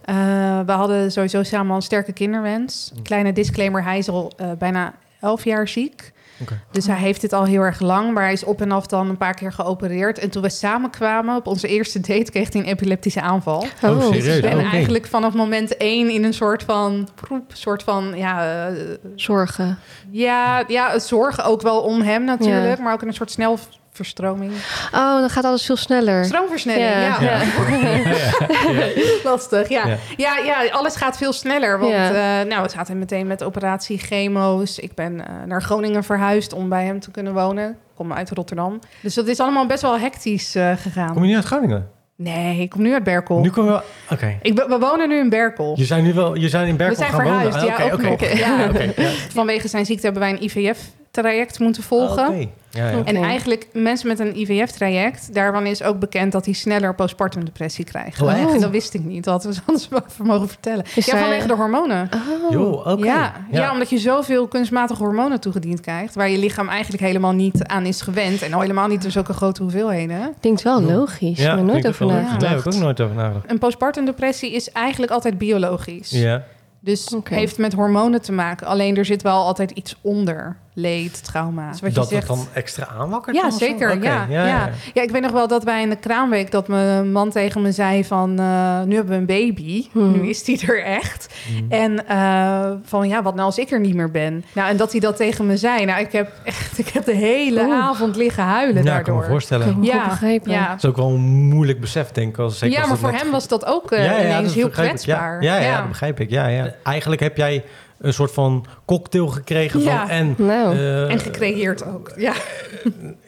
Eh, 0.06 0.16
we 0.66 0.72
hadden 0.72 1.12
sowieso 1.12 1.44
samen 1.44 1.70
al 1.70 1.76
een 1.76 1.82
sterke 1.82 2.14
kinderwens. 2.14 2.92
Mm. 2.96 3.04
Kleine 3.04 3.34
disclaimer, 3.34 3.84
hij 3.84 3.98
is 3.98 4.10
al 4.10 4.32
bijna 4.58 4.94
11 5.20 5.44
jaar 5.44 5.68
ziek. 5.68 6.14
Oké. 6.42 6.60
Dus 6.72 6.88
hij 6.88 6.98
heeft 6.98 7.22
dit 7.22 7.34
al 7.34 7.44
heel 7.46 7.62
erg 7.62 7.80
lang, 7.80 8.14
maar 8.14 8.24
hij 8.24 8.34
is 8.34 8.44
op 8.44 8.62
en 8.62 8.72
af 8.72 8.86
dan 8.88 9.10
een 9.10 9.18
paar 9.18 9.34
keer 9.34 9.52
geopereerd. 9.52 10.20
En 10.20 10.30
toen 10.30 10.42
we 10.42 10.50
samenkwamen 10.50 11.36
op 11.36 11.48
onze 11.48 11.68
eerste 11.68 12.00
date, 12.00 12.32
kreeg 12.32 12.54
hij 12.54 12.62
een 12.62 12.68
epileptische 12.68 13.22
aanval. 13.22 13.58
Oh, 13.84 14.02
serieus? 14.02 14.24
Dus 14.24 14.36
ik 14.36 14.42
ben 14.42 14.60
Oké. 14.60 14.70
eigenlijk 14.70 15.06
vanaf 15.08 15.34
moment 15.34 15.78
één 15.78 16.10
in 16.10 16.24
een 16.24 16.34
soort 16.34 16.64
van 16.64 17.08
proep, 17.16 17.44
soort 17.54 17.84
van 17.84 18.12
ja, 18.16 18.68
eh, 18.68 18.74
Zorgen. 19.16 19.78
ja, 20.10 20.64
ja, 20.68 20.92
het 20.92 21.04
zorgen 21.04 21.44
ook 21.46 21.62
wel 21.62 21.82
om 21.82 22.02
hem 22.02 22.24
natuurlijk, 22.24 22.78
Ja. 22.78 22.84
maar 22.84 22.94
ook 22.94 23.02
in 23.02 23.08
een 23.08 23.14
soort 23.14 23.32
snelverstroming. 23.94 24.52
Oh, 24.94 25.20
dan 25.20 25.30
gaat 25.30 25.44
alles 25.44 25.66
veel 25.66 25.78
sneller. 25.78 26.26
Stroomversnelling, 26.26 26.90
Ja. 26.90 27.22
ja. 27.22 27.42
Ja. 27.42 27.42
Lastig, 29.30 29.70
ja. 29.70 29.86
Ja. 29.88 29.98
ja. 30.18 30.38
Ja, 30.64 30.70
alles 30.72 30.96
gaat 30.96 31.18
veel 31.18 31.34
sneller. 31.34 31.80
Want 31.80 31.92
Ja. 31.92 32.40
eh, 32.42 32.48
nou, 32.48 32.64
we 32.64 32.70
zaten 32.70 33.00
meteen 33.00 33.28
met 33.28 33.44
operatie 33.44 33.98
chemo's. 33.98 34.80
Ik 34.80 34.94
ben 34.96 35.28
eh, 35.28 35.34
naar 35.46 35.62
Groningen 35.62 36.04
verhuisd 36.04 36.54
om 36.54 36.70
bij 36.70 36.86
hem 36.86 37.00
te 37.00 37.12
kunnen 37.12 37.34
wonen. 37.34 37.70
Ik 37.70 37.76
kom 37.96 38.14
uit 38.14 38.30
Rotterdam. 38.32 38.80
Dus 39.02 39.14
dat 39.14 39.28
is 39.28 39.40
allemaal 39.40 39.66
best 39.66 39.82
wel 39.82 40.00
hectisch 40.00 40.56
eh, 40.56 40.72
gegaan. 40.78 41.14
Kom 41.14 41.22
je 41.22 41.28
niet 41.28 41.36
uit 41.38 41.46
Groningen? 41.46 41.88
Nee, 42.16 42.62
ik 42.62 42.70
kom 42.70 42.82
nu 42.82 42.94
uit 42.94 43.04
Berkel. 43.04 43.40
Nu 43.40 43.50
komen 43.50 43.74
we... 43.74 43.82
Oké. 44.14 44.38
Ik, 44.42 44.54
we 44.68 44.78
wonen 44.80 45.10
nu 45.10 45.18
in 45.18 45.30
Berkel. 45.30 45.74
Je 45.78 45.86
zijn 45.86 46.04
nu 46.04 46.14
wel... 46.14 46.36
Je 46.36 46.50
zijn 46.50 46.68
in 46.68 46.78
Berkel 46.78 46.96
We 46.96 47.02
zijn 47.02 47.14
gaan 47.14 47.24
wonen? 47.24 47.52
verhuisd, 47.52 47.78
ja, 47.78 47.86
Ah, 47.86 47.94
ook 47.94 48.02
nog. 48.02 48.20
Ja. 48.38 48.68
Oké, 48.70 48.92
ja. 49.02 49.10
Vanwege 49.34 49.68
zijn 49.68 49.86
ziekte 49.86 50.04
hebben 50.04 50.22
wij 50.22 50.32
een 50.32 50.44
IVF-traject 51.26 51.60
moeten 51.60 51.84
volgen. 51.84 52.28
Oké. 52.28 52.48
Ja, 52.72 52.90
ja. 52.90 53.04
En 53.04 53.16
eigenlijk 53.16 53.68
mensen 53.74 54.08
met 54.08 54.20
een 54.20 54.38
IVF-traject, 54.40 55.34
daarvan 55.34 55.66
is 55.66 55.84
ook 55.84 56.00
bekend 56.00 56.32
dat 56.32 56.44
die 56.44 56.54
sneller 56.54 56.96
postpartum 56.96 57.46
depressie 57.46 57.86
krijgen. 57.86 58.26
Oh, 58.26 58.34
echt? 58.40 58.62
Dat 58.62 58.70
wist 58.72 58.94
ik 58.94 59.04
niet. 59.04 59.24
Dat 59.24 59.34
hadden 59.44 59.54
we 59.54 59.62
anders 59.68 59.88
mogen 60.18 60.48
vertellen. 60.48 60.84
Is 60.96 61.06
ja, 61.06 61.12
zij- 61.12 61.20
vanwege 61.20 61.48
de 61.48 61.56
hormonen. 61.56 62.10
Oh. 62.52 62.88
Oké. 62.88 63.06
Ja, 63.06 63.34
ja. 63.52 63.72
omdat 63.72 63.90
je 63.90 63.98
zoveel 63.98 64.48
kunstmatige 64.48 65.04
hormonen 65.04 65.40
toegediend 65.40 65.82
krijgt, 65.82 66.16
waar 66.16 66.30
je 66.30 66.38
lichaam 66.38 66.70
eigenlijk 66.70 67.04
helemaal 67.04 67.32
niet 67.34 67.64
aan 67.64 67.86
is 67.86 68.02
gewend. 68.02 68.42
En 68.42 68.54
al 68.54 68.62
helemaal 68.62 68.88
niet 68.88 69.04
in 69.04 69.12
zulke 69.12 69.34
grote 69.34 69.62
hoeveelheden. 69.62 70.34
Klinkt 70.40 70.62
wel 70.62 70.82
logisch. 70.82 71.40
Ja, 71.40 71.58
er 71.58 71.64
nooit 71.64 71.88
over 71.88 72.06
ook 72.06 72.12
wel 72.12 72.22
na- 72.22 72.30
leuk. 72.32 72.40
Daar 72.40 72.50
heb 72.50 72.58
ik 72.60 72.66
nagedacht. 72.66 72.76
ook 72.76 72.82
nooit 72.82 73.02
over 73.02 73.16
nagedacht. 73.16 73.52
Een 73.52 73.60
postpartum 73.60 74.06
depressie 74.06 74.52
is 74.54 74.72
eigenlijk 74.72 75.12
altijd 75.12 75.38
biologisch. 75.38 76.10
Ja. 76.10 76.44
Dus 76.82 77.16
heeft 77.24 77.58
met 77.58 77.74
hormonen 77.74 78.22
te 78.22 78.32
maken. 78.32 78.68
Alleen 78.68 78.98
er 78.98 79.06
zit 79.06 79.22
wel 79.22 79.44
altijd 79.46 79.72
iets 79.72 79.96
onder. 80.02 80.56
Leed, 80.74 81.24
trauma. 81.24 81.72
Dus 81.72 81.82
wat 81.82 81.94
dat 81.94 82.10
je 82.10 82.16
het 82.16 82.26
zegt, 82.26 82.40
dan 82.40 82.48
extra 82.54 82.88
aanwakkert? 83.00 83.36
Ja, 83.36 83.50
zeker. 83.52 84.04
Ja, 84.04 84.26
ja, 84.30 84.46
ja. 84.94 85.02
ik 85.02 85.12
weet 85.12 85.22
nog 85.22 85.32
wel 85.32 85.48
dat 85.48 85.64
wij 85.64 85.82
in 85.82 85.90
de 85.90 85.96
kraamweek... 85.96 86.52
dat 86.52 86.68
mijn 86.68 87.12
man 87.12 87.30
tegen 87.30 87.62
me 87.62 87.72
zei 87.72 88.06
van... 88.06 88.40
eh, 88.40 88.82
nu 88.82 88.96
hebben 88.96 89.14
we 89.14 89.20
een 89.20 89.26
baby. 89.26 89.88
Hmm. 89.92 90.12
Nu 90.12 90.30
is 90.30 90.44
die 90.44 90.68
er 90.68 90.84
echt. 90.84 91.36
Mm. 91.62 91.72
En 91.72 92.08
eh, 92.08 92.72
van 92.84 93.08
ja, 93.08 93.22
wat 93.24 93.34
nou 93.34 93.46
als 93.46 93.58
ik 93.58 93.72
er 93.72 93.80
niet 93.80 93.96
meer 93.96 94.12
ben? 94.12 94.46
Nou, 94.54 94.70
en 94.70 94.78
dat 94.78 94.92
hij 94.92 95.00
dat 95.00 95.16
tegen 95.16 95.46
me 95.46 95.58
zei. 95.58 95.86
Nou, 95.86 96.00
ik 96.02 96.12
heb 96.12 96.32
echt... 96.44 96.78
Ik 96.78 96.88
heb 96.90 97.06
de 97.06 97.16
hele 97.16 97.62
Oeh. 97.62 97.74
avond 97.80 98.16
liggen 98.16 98.44
huilen 98.44 98.84
Ja, 98.84 98.98
ik 98.98 99.04
kan 99.04 99.14
me 99.14 99.20
daardoor. 99.20 99.26
voorstellen. 99.26 99.66
Ik 99.68 99.72
heb 99.74 99.82
me 99.82 99.86
Ja, 99.86 100.08
begrepen. 100.08 100.52
ja. 100.52 100.68
Dat 100.68 100.78
is 100.84 100.86
ook 100.90 100.96
wel 100.98 101.10
een 101.10 101.22
moeilijk 101.48 101.80
besef, 101.80 102.12
denk 102.12 102.30
ik. 102.30 102.38
Als, 102.40 102.58
zeker 102.58 102.80
ja, 102.80 102.88
maar 102.88 102.98
voor 102.98 103.12
net- 103.12 103.22
hem 103.22 103.32
was 103.32 103.48
dat 103.48 103.66
ook 103.66 103.92
eh, 103.92 104.06
Ja, 104.06 104.12
ja, 104.12 104.20
ineens 104.20 104.44
dat 104.46 104.54
heel 104.54 104.70
kwetsbaar. 104.70 105.44
Ja, 105.44 105.56
ja, 105.56 105.62
ja, 105.66 105.78
dat 105.78 105.88
begrijp 105.88 106.20
ik. 106.20 106.30
Ja, 106.30 106.48
ja. 106.48 106.74
Eigenlijk 106.84 107.22
heb 107.22 107.38
jij 107.38 107.64
een 108.00 108.14
soort 108.14 108.32
van 108.32 108.66
cocktail 108.90 109.28
gekregen 109.28 109.82
van... 109.82 110.10
En, 110.10 110.34
Nou, 110.38 110.76
eh, 110.76 111.12
En 111.12 111.20
gecreëerd 111.20 111.86
ook. 111.86 112.14
Ja, 112.18 112.34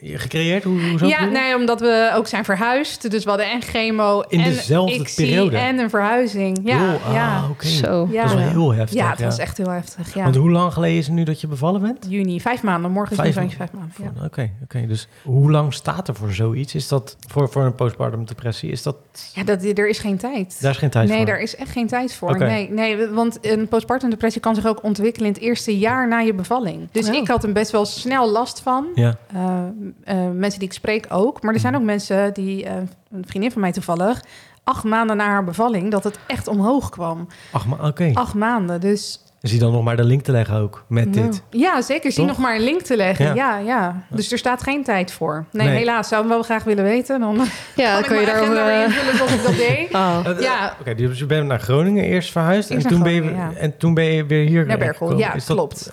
gecreëerd? 0.00 0.64
Hoe, 0.64 0.80
hoezo? 0.90 1.06
ja 1.06 1.24
nee, 1.24 1.56
omdat 1.56 1.80
we 1.80 2.12
ook 2.14 2.26
zijn 2.26 2.44
verhuisd. 2.44 3.10
Dus 3.10 3.24
we 3.24 3.28
hadden 3.28 3.50
en 3.50 3.62
chemo 3.62 4.20
In 4.20 4.40
en 4.40 4.50
dezelfde 4.50 4.94
ICSI 4.94 5.24
periode? 5.24 5.56
en 5.56 5.78
een 5.78 5.90
verhuizing. 5.90 6.60
Ja, 6.64 6.94
ah, 6.94 7.12
ja. 7.12 7.68
zo. 7.68 8.08
Ja. 8.10 8.22
Dat 8.22 8.30
is 8.30 8.36
wel 8.38 8.48
heel 8.48 8.74
heftig. 8.74 8.98
ja, 8.98 9.10
het 9.10 9.20
was 9.20 9.38
echt 9.38 9.56
heel 9.56 9.70
heftig. 9.70 10.14
Ja. 10.14 10.22
Want 10.22 10.36
hoe 10.36 10.50
lang 10.50 10.72
geleden 10.72 10.98
is 10.98 11.06
het 11.06 11.14
nu 11.14 11.24
dat 11.24 11.40
je 11.40 11.46
bevallen 11.46 11.80
bent? 11.80 12.06
Juni, 12.08 12.40
vijf 12.40 12.62
maanden. 12.62 12.90
Morgen 12.90 13.12
is 13.12 13.22
Vijf 13.22 13.34
vijf, 13.34 13.56
vijf 13.56 13.72
maanden. 13.72 13.92
Ja. 14.20 14.24
Oké, 14.24 14.50
oké. 14.62 14.86
Dus 14.86 15.08
hoe 15.22 15.50
lang 15.50 15.74
staat 15.74 16.08
er 16.08 16.14
voor 16.14 16.32
zoiets? 16.32 16.74
Is 16.74 16.88
dat 16.88 17.16
voor, 17.28 17.48
voor 17.48 17.64
een 17.64 17.74
postpartum 17.74 18.24
depressie? 18.24 18.70
Is 18.70 18.82
dat... 18.82 18.96
Ja, 19.34 19.44
dat, 19.44 19.62
er 19.64 19.88
is 19.88 19.98
geen 19.98 20.16
tijd. 20.16 20.60
Daar 20.60 20.70
is 20.70 20.78
geen 20.78 20.90
tijd 20.90 21.08
nee, 21.08 21.16
voor? 21.16 21.26
daar 21.26 21.40
is 21.40 21.56
echt 21.56 21.70
geen 21.70 21.86
tijd 21.86 22.14
voor. 22.14 22.38
Nee, 22.38 22.70
nee, 22.70 23.08
want 23.08 23.38
een 23.40 23.68
postpartum 23.68 24.10
depressie 24.10 24.40
kan 24.40 24.54
zich 24.54 24.66
ook 24.66 24.82
ontwikkelen 24.82 25.26
in 25.26 25.32
het 25.32 25.42
eerste 25.52 25.78
jaar 25.78 26.08
na 26.08 26.18
je 26.18 26.34
bevalling. 26.34 26.88
Dus 26.92 27.08
Oh. 27.08 27.14
ik 27.14 27.28
had 27.28 27.44
er 27.44 27.52
best 27.52 27.70
wel 27.70 27.84
snel 27.84 28.30
last 28.30 28.60
van. 28.60 28.86
Ja. 28.94 29.16
Eh, 29.32 29.62
eh, 30.04 30.30
mensen 30.32 30.58
die 30.58 30.68
ik 30.68 30.74
spreek 30.74 31.06
ook. 31.08 31.42
Maar 31.42 31.54
er 31.54 31.60
zijn 31.60 31.76
ook 31.76 31.82
mensen 31.82 32.34
die, 32.34 32.64
eh, 32.64 32.74
een 33.10 33.26
vriendin 33.26 33.50
van 33.52 33.60
mij 33.60 33.72
toevallig, 33.72 34.20
acht 34.64 34.84
maanden 34.84 35.16
na 35.16 35.24
haar 35.26 35.44
bevalling, 35.44 35.90
dat 35.90 36.04
het 36.04 36.18
echt 36.26 36.48
omhoog 36.48 36.88
kwam. 36.90 37.26
Ach, 37.52 37.66
maar 37.66 37.84
oké. 37.86 38.10
Acht 38.14 38.34
maanden. 38.34 38.80
Dus 38.80 39.20
Is 39.42 39.50
hij 39.50 39.60
dan 39.60 39.72
nog 39.72 39.82
maar 39.84 39.96
de 39.96 40.04
link 40.04 40.22
te 40.22 40.32
leggen 40.32 40.56
ook 40.56 40.84
met 40.88 41.14
Nou. 41.14 41.26
dit? 41.26 41.42
ja, 41.50 41.82
zeker. 41.82 42.12
Zie 42.12 42.20
Toch? 42.26 42.30
nog 42.36 42.38
maar 42.46 42.54
een 42.54 42.62
link 42.62 42.80
te 42.82 42.96
leggen. 42.96 43.24
Ja. 43.24 43.34
Ja. 43.34 43.58
Ja, 43.58 44.02
Dus 44.08 44.32
er 44.32 44.38
staat 44.38 44.62
geen 44.62 44.84
tijd 44.84 45.12
voor. 45.12 45.44
Nee, 45.52 45.66
Nee. 45.66 45.76
helaas. 45.76 46.08
Zou 46.08 46.20
hem 46.20 46.30
wel 46.30 46.42
graag 46.42 46.64
willen 46.64 46.84
weten. 46.84 47.20
Dan 47.20 47.40
Ja, 47.76 47.92
dan 47.94 48.02
kan 48.02 48.10
kan 48.10 48.20
je 48.20 48.26
daarover... 48.26 48.56
eh, 48.56 48.82
invullen 48.82 49.16
zoals 49.16 49.32
ik 49.32 49.42
dat 49.42 49.56
deed. 49.68 49.94
Oh. 49.94 50.18
Ja. 50.40 50.76
Oké, 50.80 50.94
dus 50.94 51.18
je 51.18 51.26
bent 51.26 51.46
naar 51.46 51.60
Groningen 51.60 52.04
eerst 52.04 52.30
verhuisd 52.32 52.70
Eerst 52.70 52.84
en, 52.86 52.92
toen 52.92 53.02
ben 53.02 53.12
je, 53.12 53.34
en 53.58 53.76
toen 53.76 53.94
ben 53.94 54.04
je 54.04 54.26
weer 54.26 54.46
hier 54.46 54.66
Naar 54.66 54.78
Berkel, 54.78 54.94
gekomen. 55.06 55.18
ja, 55.18 55.32
Is 55.34 55.46
dat- 55.46 55.56
klopt. 55.56 55.90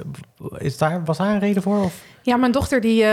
Is 0.58 0.78
daar, 0.78 1.02
was 1.06 1.18
daar 1.18 1.30
een 1.34 1.40
reden 1.40 1.62
voor? 1.64 1.84
Of? 1.84 1.94
Ja, 2.22 2.36
mijn 2.38 2.52
dochter, 2.52 2.82
die, 2.82 3.04
eh, 3.04 3.10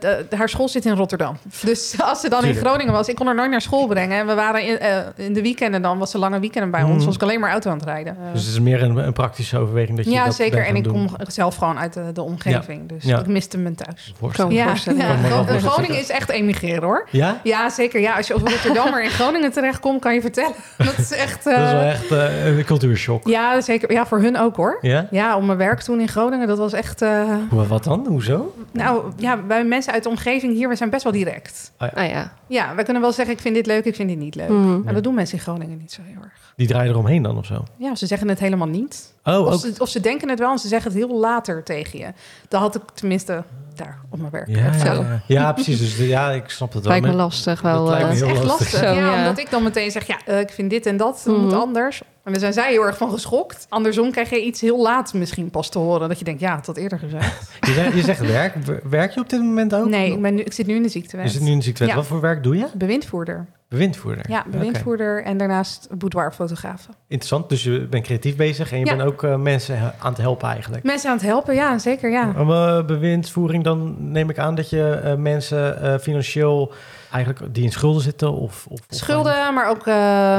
de- 0.00 0.26
haar 0.36 0.48
school 0.48 0.68
zit 0.68 0.84
in 0.84 0.92
Rotterdam. 0.94 1.36
Dus 1.64 1.94
als 2.10 2.20
ze 2.20 2.28
dan 2.28 2.44
in 2.44 2.54
Groningen 2.54 2.92
was, 2.92 3.08
ik 3.08 3.14
kon 3.16 3.26
haar 3.26 3.34
nooit 3.34 3.50
naar 3.50 3.60
school 3.60 3.86
brengen. 3.86 4.18
En 4.18 4.26
we 4.26 4.34
waren 4.34 4.62
in, 4.66 4.78
eh, 4.78 4.96
in 5.16 5.32
de 5.32 5.42
weekenden 5.42 5.82
dan, 5.82 5.98
was 5.98 6.10
ze 6.10 6.18
lange 6.18 6.40
weekenden 6.40 6.70
bij 6.70 6.82
ons. 6.82 6.96
Mhm. 6.96 7.04
Was 7.04 7.14
ik 7.14 7.22
alleen 7.22 7.40
maar 7.40 7.50
auto 7.50 7.70
aan 7.70 7.76
het 7.76 7.86
rijden. 7.86 8.16
Dus 8.32 8.42
het 8.44 8.50
is 8.52 8.60
meer 8.60 8.82
een, 8.82 8.96
een 8.96 9.12
praktische 9.12 9.58
overweging 9.58 9.96
dat 9.96 10.06
je 10.06 10.10
ja, 10.12 10.24
dat 10.24 10.34
zeker. 10.34 10.66
En 10.66 10.76
ik 10.76 10.84
kom 10.84 11.08
zelf 11.28 11.56
gewoon 11.56 11.78
uit 11.78 11.92
de, 11.92 12.12
de 12.12 12.22
omgeving. 12.22 12.88
Dus 12.88 13.04
Ja. 13.04 13.18
ik 13.18 13.26
miste 13.26 13.58
me 13.58 13.74
thuis. 13.74 14.12
Me 14.20 14.54
Ja, 14.54 14.66
voorstellen. 14.68 15.60
Groningen 15.60 15.98
is 15.98 16.10
echt 16.10 16.28
emigreren 16.30 16.82
hoor. 16.82 17.08
Ja? 17.10 17.40
Ja, 17.42 17.68
zeker. 17.70 18.00
Ja, 18.00 18.16
als 18.16 18.26
je 18.26 18.32
als 18.32 18.42
Rotterdammer 18.42 19.02
in 19.02 19.10
Groningen 19.10 19.52
terechtkomt, 19.52 20.00
kan 20.00 20.14
je 20.14 20.20
vertellen. 20.20 20.54
Dat 20.76 20.98
is 20.98 21.10
echt... 21.12 21.44
Dat 21.44 21.52
is 21.56 21.72
wel 21.72 21.80
echt 21.80 22.10
eh, 22.10 22.46
een 22.56 22.64
cultuurshock. 22.64 23.28
Ja, 23.28 23.60
zeker. 23.60 23.92
Ja, 23.92 24.06
voor 24.06 24.20
hun 24.20 24.38
ook 24.38 24.56
hoor. 24.56 24.78
Ja? 24.80 25.08
Ja, 25.10 25.36
om 25.36 25.46
mijn 25.46 25.58
werk 25.58 25.80
toen 25.80 26.00
in 26.00 26.08
Groningen, 26.08 26.46
dat 26.46 26.58
was 26.58 26.72
echt... 26.72 27.04
Wat 27.50 27.84
dan? 27.84 28.06
Hoezo? 28.08 28.45
Nou 28.72 29.12
ja, 29.16 29.36
bij 29.36 29.64
mensen 29.64 29.92
uit 29.92 30.02
de 30.02 30.08
omgeving 30.08 30.54
hier, 30.54 30.68
we 30.68 30.76
zijn 30.76 30.90
best 30.90 31.02
wel 31.02 31.12
direct. 31.12 31.72
Ah 31.76 32.08
ja. 32.08 32.32
Ja, 32.46 32.74
wij 32.74 32.84
kunnen 32.84 33.02
wel 33.02 33.12
zeggen, 33.12 33.34
ik 33.34 33.40
vind 33.40 33.54
dit 33.54 33.66
leuk, 33.66 33.84
ik 33.84 33.94
vind 33.94 34.08
dit 34.08 34.18
niet 34.18 34.34
leuk. 34.34 34.48
Mhm. 34.48 34.88
En 34.88 34.94
dat 34.94 35.02
doen 35.02 35.14
mensen 35.14 35.36
in 35.36 35.42
Groningen 35.42 35.78
niet 35.78 35.92
zo 35.92 36.00
heel 36.04 36.22
erg. 36.22 36.54
Die 36.56 36.66
draaien 36.66 36.90
eromheen 36.90 37.22
dan 37.22 37.38
of 37.38 37.46
zo? 37.46 37.64
Ja, 37.76 37.94
ze 37.94 38.06
zeggen 38.06 38.28
het 38.28 38.38
helemaal 38.38 38.68
niet. 38.68 39.14
Oh, 39.26 39.46
Of 39.46 39.52
ook. 39.54 39.60
ze, 39.60 39.72
of 39.78 39.88
ze 39.88 40.00
denken 40.00 40.28
het 40.28 40.38
wel 40.38 40.50
en 40.52 40.58
ze 40.58 40.68
zeggen 40.68 40.90
het 40.92 41.00
heel 41.00 41.18
later 41.18 41.62
tegen 41.64 41.98
je. 41.98 42.06
Dat 42.48 42.60
had 42.60 42.74
ik 42.74 42.82
tenminste 42.94 43.44
daar 43.74 43.98
op 44.10 44.18
mijn 44.18 44.30
werk. 44.30 44.48
Ja, 44.48 44.72
zo. 44.78 44.84
ja. 45.02 45.22
ja, 45.26 45.52
precies. 45.52 45.78
Dus 45.78 45.96
de- 45.96 46.06
ja, 46.06 46.30
ik 46.30 46.48
snap 46.50 46.72
het 46.72 46.82
wel. 46.84 46.92
Lijkt 46.92 47.06
me 47.06 47.12
lastig 47.12 47.60
wel. 47.60 47.84
Dat 47.84 47.88
lijkt 47.94 48.08
me 48.08 48.14
eh, 48.14 48.16
heel 48.20 48.28
Echt 48.28 48.44
lastig. 48.44 48.72
lastig. 48.72 48.88
Zo, 48.88 48.94
ja, 48.94 49.12
ja. 49.12 49.18
omdat 49.18 49.38
ik 49.38 49.50
dan 49.50 49.62
meteen 49.62 49.90
zeg, 49.90 50.06
ja, 50.06 50.18
eh, 50.26 50.40
ik 50.40 50.50
vind 50.50 50.70
dit 50.70 50.86
en 50.86 50.96
dat 50.96 51.22
Mhm. 51.26 51.40
moet 51.40 51.52
anders. 51.52 52.02
En 52.24 52.32
dan 52.32 52.40
zijn 52.40 52.52
zij 52.52 52.70
heel 52.70 52.82
erg 52.82 52.96
van 52.96 53.10
geschokt. 53.10 53.66
Andersom 53.68 54.10
krijg 54.10 54.30
je 54.30 54.42
iets 54.44 54.60
heel 54.60 54.82
laat 54.82 55.12
misschien 55.14 55.50
pas 55.50 55.68
te 55.70 55.78
horen. 55.78 56.08
Dat 56.08 56.18
je 56.18 56.24
denkt, 56.24 56.40
ja, 56.40 56.56
het 56.56 56.66
had 56.66 56.76
eerder 56.76 56.98
gezegd. 56.98 57.50
Je 57.66 57.72
zegt, 57.72 57.94
je 57.94 58.02
zegt 58.02 58.20
werk. 58.20 58.54
Werk 58.90 59.12
je 59.14 59.20
op 59.20 59.28
dit 59.28 59.40
moment 59.40 59.74
ook? 59.74 59.88
Nee, 59.88 60.12
ik, 60.12 60.22
ben 60.22 60.34
nu, 60.34 60.42
ik 60.42 60.52
zit 60.52 60.66
nu 60.66 60.74
in 60.74 60.82
de 60.82 60.88
ziektewet. 60.88 61.24
Is 61.26 61.34
het 61.34 61.42
nu 61.42 61.52
een 61.52 61.62
ziektewet? 61.62 61.90
Ja. 61.90 61.96
Wat 61.96 62.06
voor 62.06 62.20
werk 62.20 62.42
doe 62.42 62.56
je? 62.56 62.66
Bewindvoerder. 62.74 63.46
Bewindvoerder. 63.68 64.30
Ja, 64.30 64.44
bewindvoerder 64.50 65.24
en 65.24 65.36
daarnaast 65.38 65.88
boudoirfotografen. 65.98 66.94
Interessant. 67.08 67.48
Dus 67.48 67.62
je 67.64 67.86
bent 67.90 68.04
creatief 68.04 68.36
bezig 68.36 68.72
en 68.72 68.78
je 68.78 68.86
Ja. 68.86 68.96
bent 68.96 69.08
ook 69.08 69.22
eh, 69.22 69.36
mensen 69.36 69.92
aan 69.98 70.12
het 70.12 70.20
helpen 70.20 70.48
eigenlijk. 70.48 70.84
Mensen 70.84 71.10
aan 71.10 71.16
het 71.16 71.24
helpen, 71.26 71.54
ja, 71.54 71.78
zeker, 71.78 72.10
ja. 72.10 72.32
Om 72.38 72.50
eh, 72.50 72.84
bewindvoering, 72.84 73.64
dan 73.64 73.94
neem 74.12 74.30
ik 74.30 74.38
aan 74.38 74.54
dat 74.54 74.70
je 74.70 74.90
eh, 74.90 75.14
mensen 75.14 76.00
financieel 76.00 76.72
eigenlijk 77.12 77.54
die 77.54 77.64
in 77.64 77.72
schulden 77.72 78.02
zitten 78.02 78.32
of... 78.32 78.66
of 78.66 78.80
of- 78.90 78.96
Schulden, 78.96 79.54
maar 79.54 79.68
ook 79.68 79.84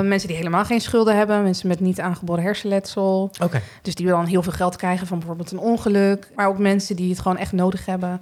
mensen 0.07 0.27
die 0.27 0.37
helemaal 0.37 0.65
geen 0.65 0.81
schulden 0.81 1.17
hebben. 1.17 1.43
Mensen 1.43 1.67
met 1.67 1.79
niet 1.79 1.99
aangeboren 1.99 2.43
hersenletsel. 2.43 3.31
Oké. 3.43 3.61
Dus 3.81 3.95
die 3.95 4.07
dan 4.07 4.25
heel 4.25 4.43
veel 4.43 4.51
geld 4.51 4.75
krijgen 4.75 5.07
van 5.07 5.17
bijvoorbeeld 5.17 5.51
een 5.51 5.59
ongeluk. 5.59 6.29
Maar 6.35 6.47
ook 6.47 6.57
mensen 6.57 6.95
die 6.95 7.09
het 7.09 7.19
gewoon 7.19 7.37
echt 7.37 7.51
nodig 7.51 7.85
hebben. 7.85 8.21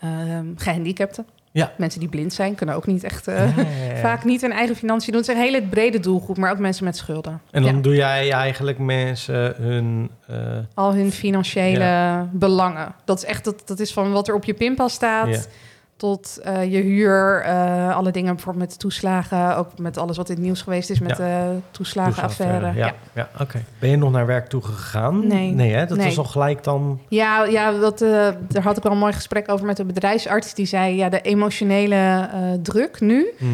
Ehm 0.00 0.46
gehandicapten. 0.56 1.26
Ja. 1.56 1.72
Mensen 1.76 2.00
die 2.00 2.08
blind 2.08 2.32
zijn, 2.32 2.54
kunnen 2.54 2.74
ook 2.74 2.86
niet 2.86 3.04
echt... 3.04 3.28
eh, 3.28 3.56
Ja, 3.56 3.62
ja, 3.62 3.92
ja. 3.94 4.00
Vaak 4.00 4.24
niet 4.24 4.40
hun 4.40 4.52
eigen 4.52 4.76
financiën 4.76 5.12
doen. 5.12 5.20
Het 5.20 5.30
is 5.30 5.36
een 5.36 5.40
hele 5.42 5.62
brede 5.62 6.00
doelgroep, 6.00 6.36
maar 6.36 6.50
ook 6.50 6.58
mensen 6.58 6.84
met 6.84 6.96
schulden. 6.96 7.40
En 7.50 7.62
dan 7.62 7.82
doe 7.82 7.94
jij 7.94 8.30
eigenlijk 8.32 8.78
mensen 8.78 9.54
hun... 9.56 10.10
eh, 10.26 10.36
Al 10.74 10.94
hun 10.94 11.12
financiële 11.12 12.26
belangen. 12.32 12.94
Dat 13.04 13.18
is 13.18 13.24
echt 13.24 13.44
dat, 13.44 13.62
dat 13.64 13.80
is 13.80 13.92
van 13.92 14.12
wat 14.12 14.28
er 14.28 14.34
op 14.34 14.44
je 14.44 14.54
pinpas 14.54 14.92
staat. 14.92 15.48
Tot 15.96 16.38
eh, 16.42 16.72
je 16.72 16.80
huur, 16.80 17.40
eh, 17.40 17.96
alle 17.96 18.10
dingen 18.10 18.34
bijvoorbeeld 18.34 18.68
met 18.68 18.78
toeslagen, 18.78 19.56
ook 19.56 19.78
met 19.78 19.98
alles 19.98 20.16
wat 20.16 20.28
in 20.28 20.34
het 20.34 20.44
nieuws 20.44 20.62
geweest 20.62 20.90
is 20.90 21.00
met 21.00 21.16
de 21.16 21.56
toeslagenaffaire. 21.70 22.72
Ja, 22.74 22.94
ja. 23.14 23.28
oké. 23.40 23.62
Ben 23.78 23.90
je 23.90 23.96
nog 23.96 24.10
naar 24.12 24.26
werk 24.26 24.48
toe 24.48 24.62
gegaan? 24.62 25.26
Nee. 25.26 25.50
Nee, 25.50 25.72
hè? 25.72 25.86
Dat 25.86 25.96
Nee. 25.96 26.06
was 26.06 26.18
al 26.18 26.24
gelijk 26.24 26.64
dan... 26.64 27.00
Ja, 27.08 27.44
ja 27.44 27.72
dat, 27.72 28.00
eh, 28.02 28.28
daar 28.48 28.62
had 28.62 28.76
ik 28.76 28.82
wel 28.82 28.92
een 28.92 28.98
mooi 28.98 29.12
gesprek 29.12 29.50
over 29.50 29.66
met 29.66 29.76
de 29.76 29.84
bedrijfsarts. 29.84 30.54
Die 30.54 30.66
zei, 30.66 30.96
ja, 30.96 31.08
de 31.08 31.20
emotionele 31.20 32.28
eh, 32.32 32.40
druk 32.62 33.00
nu... 33.00 33.26
Hm. 33.38 33.44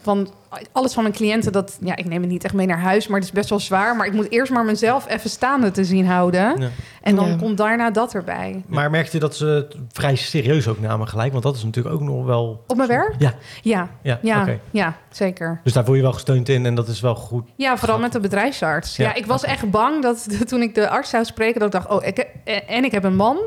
van 0.00 0.28
alles 0.72 0.92
van 0.92 1.02
mijn 1.02 1.14
cliënten, 1.14 1.52
dat, 1.52 1.78
ja, 1.80 1.96
ik 1.96 2.04
neem 2.04 2.20
het 2.20 2.30
niet 2.30 2.44
echt 2.44 2.54
mee 2.54 2.66
naar 2.66 2.78
huis, 2.80 3.06
maar 3.06 3.18
het 3.18 3.28
is 3.28 3.34
best 3.34 3.48
wel 3.48 3.60
zwaar. 3.60 3.96
Maar 3.96 4.06
ik 4.06 4.12
moet 4.12 4.30
eerst 4.30 4.52
maar 4.52 4.64
mezelf 4.64 5.08
even 5.08 5.30
staande 5.30 5.70
te 5.70 5.84
zien 5.84 6.06
houden. 6.06 6.60
Ja. 6.60 6.68
En 7.02 7.16
dan 7.16 7.28
Ja. 7.28 7.36
komt 7.36 7.56
daarna 7.56 7.90
dat 7.90 8.14
erbij. 8.14 8.62
Maar 8.66 8.90
merkte 8.90 9.12
je 9.16 9.18
dat 9.22 9.36
ze 9.36 9.46
het 9.46 9.76
vrij 9.92 10.14
serieus 10.16 10.68
ook 10.68 10.80
namen 10.80 11.08
gelijk? 11.08 11.32
Want 11.32 11.44
dat 11.44 11.56
is 11.56 11.64
natuurlijk 11.64 11.94
ook 11.94 12.00
nog 12.00 12.24
wel... 12.24 12.64
Op 12.66 12.76
mijn 12.76 12.88
werk? 12.88 13.14
Ja, 13.18 13.34
Ja, 13.62 13.88
ja, 14.02 14.18
ja, 14.22 14.40
oké. 14.40 14.58
ja 14.70 14.96
zeker. 15.10 15.60
Dus 15.64 15.72
daar 15.72 15.84
voel 15.84 15.94
je 15.94 16.02
wel 16.02 16.12
gesteund 16.12 16.48
in 16.48 16.66
en 16.66 16.74
dat 16.74 16.88
is 16.88 17.00
wel 17.00 17.14
goed. 17.14 17.48
Ja, 17.56 17.76
vooral 17.76 17.98
met 17.98 18.12
de 18.12 18.20
bedrijfsarts. 18.20 18.96
Ja, 18.96 19.04
Ja, 19.04 19.14
ik 19.14 19.26
was 19.26 19.44
echt 19.44 19.70
bang 19.70 20.02
dat 20.02 20.48
toen 20.48 20.62
ik 20.62 20.74
de 20.74 20.88
arts 20.88 21.10
zou 21.10 21.24
spreken, 21.24 21.60
dat 21.60 21.74
ik 21.74 21.80
dacht, 21.80 21.88
oh, 22.00 22.06
ik 22.06 22.16
heb, 22.16 22.28
en 22.68 22.84
ik 22.84 22.92
heb 22.92 23.04
een 23.04 23.16
man. 23.16 23.38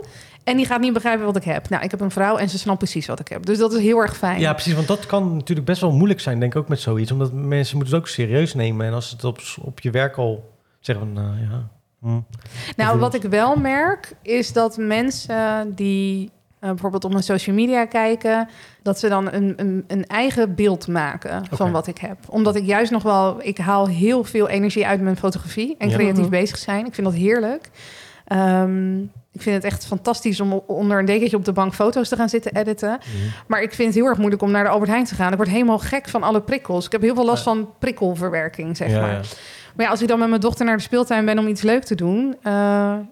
En 0.45 0.57
die 0.57 0.65
gaat 0.65 0.79
niet 0.81 0.93
begrijpen 0.93 1.25
wat 1.25 1.35
ik 1.35 1.43
heb. 1.43 1.69
Nou, 1.69 1.83
ik 1.83 1.91
heb 1.91 1.99
een 2.01 2.11
vrouw 2.11 2.37
en 2.37 2.49
ze 2.49 2.57
snapt 2.57 2.77
precies 2.77 3.05
wat 3.05 3.19
ik 3.19 3.27
heb. 3.27 3.45
Dus 3.45 3.57
dat 3.57 3.73
is 3.73 3.81
heel 3.81 3.99
erg 3.99 4.17
fijn. 4.17 4.39
Ja, 4.39 4.53
precies. 4.53 4.73
Want 4.73 4.87
dat 4.87 5.05
kan 5.05 5.35
natuurlijk 5.35 5.67
best 5.67 5.81
wel 5.81 5.91
moeilijk 5.91 6.19
zijn, 6.19 6.39
denk 6.39 6.53
ik 6.53 6.59
ook 6.59 6.67
met 6.67 6.79
zoiets. 6.79 7.11
Omdat 7.11 7.33
mensen 7.33 7.77
moeten 7.77 7.95
het 7.95 8.03
ook 8.03 8.09
serieus 8.09 8.53
nemen. 8.53 8.85
En 8.85 8.93
als 8.93 9.09
het 9.11 9.23
op, 9.23 9.39
op 9.61 9.79
je 9.79 9.91
werk 9.91 10.17
al 10.17 10.49
zeggen 10.79 11.05
van, 11.05 11.23
nou 11.23 11.35
ja... 11.39 11.67
hm. 12.01 12.19
Nou, 12.77 12.99
wat 12.99 13.13
ik 13.13 13.21
wel 13.21 13.55
merk 13.55 14.13
is 14.21 14.53
dat 14.53 14.77
mensen 14.77 15.75
die 15.75 16.31
eh, 16.59 16.69
bijvoorbeeld 16.69 17.03
op 17.05 17.11
mijn 17.11 17.23
social 17.23 17.55
media 17.55 17.85
kijken, 17.85 18.49
dat 18.81 18.99
ze 18.99 19.09
dan 19.09 19.33
een, 19.33 19.53
een, 19.55 19.83
een 19.87 20.05
eigen 20.05 20.55
beeld 20.55 20.87
maken 20.87 21.43
van 21.51 21.71
wat 21.71 21.87
ik 21.87 21.97
heb. 21.97 22.17
Omdat 22.29 22.55
ik 22.55 22.65
juist 22.65 22.91
nog 22.91 23.03
wel, 23.03 23.37
ik 23.43 23.57
haal 23.57 23.87
heel 23.87 24.23
veel 24.23 24.47
energie 24.49 24.87
uit 24.87 25.01
mijn 25.01 25.17
fotografie 25.17 25.75
en 25.77 25.89
creatief 25.89 26.21
Mhm. 26.21 26.29
bezig 26.29 26.57
zijn. 26.57 26.85
Ik 26.85 26.93
vind 26.93 27.07
dat 27.07 27.15
heerlijk. 27.15 27.69
Ehm, 28.25 28.97
ik 29.35 29.41
vind 29.41 29.55
het 29.55 29.63
echt 29.63 29.85
fantastisch 29.85 30.39
om 30.39 30.53
onder 30.67 30.99
een 30.99 31.05
dekentje 31.05 31.37
op 31.37 31.45
de 31.45 31.51
bank 31.51 31.73
foto's 31.73 32.09
te 32.09 32.15
gaan 32.15 32.29
zitten 32.29 32.55
editen. 32.55 32.89
Mhm. 32.89 33.27
Maar 33.47 33.61
ik 33.61 33.73
vind 33.73 33.87
het 33.87 33.97
heel 33.97 34.07
erg 34.07 34.17
moeilijk 34.17 34.41
om 34.41 34.51
naar 34.51 34.63
de 34.63 34.69
Albert 34.69 34.89
Heijn 34.91 35.05
te 35.05 35.15
gaan. 35.15 35.31
Ik 35.31 35.37
word 35.37 35.49
helemaal 35.49 35.79
gek 35.79 36.09
van 36.09 36.23
alle 36.23 36.41
prikkels. 36.41 36.85
Ik 36.85 36.91
heb 36.91 37.01
heel 37.01 37.15
veel 37.15 37.25
last 37.25 37.43
van 37.43 37.69
prikkelverwerking, 37.79 38.77
zeg 38.77 38.89
Ja, 38.89 38.99
maar. 39.01 39.11
ja. 39.11 39.21
Maar 39.75 39.85
ja, 39.85 39.91
als 39.91 40.01
ik 40.01 40.07
dan 40.07 40.19
met 40.19 40.29
mijn 40.29 40.41
dochter 40.41 40.65
naar 40.65 40.77
de 40.77 40.81
speeltuin 40.83 41.25
ben 41.25 41.39
om 41.39 41.47
iets 41.47 41.61
leuk 41.61 41.83
te 41.83 41.95
doen... 41.95 42.35
eh, 42.41 42.51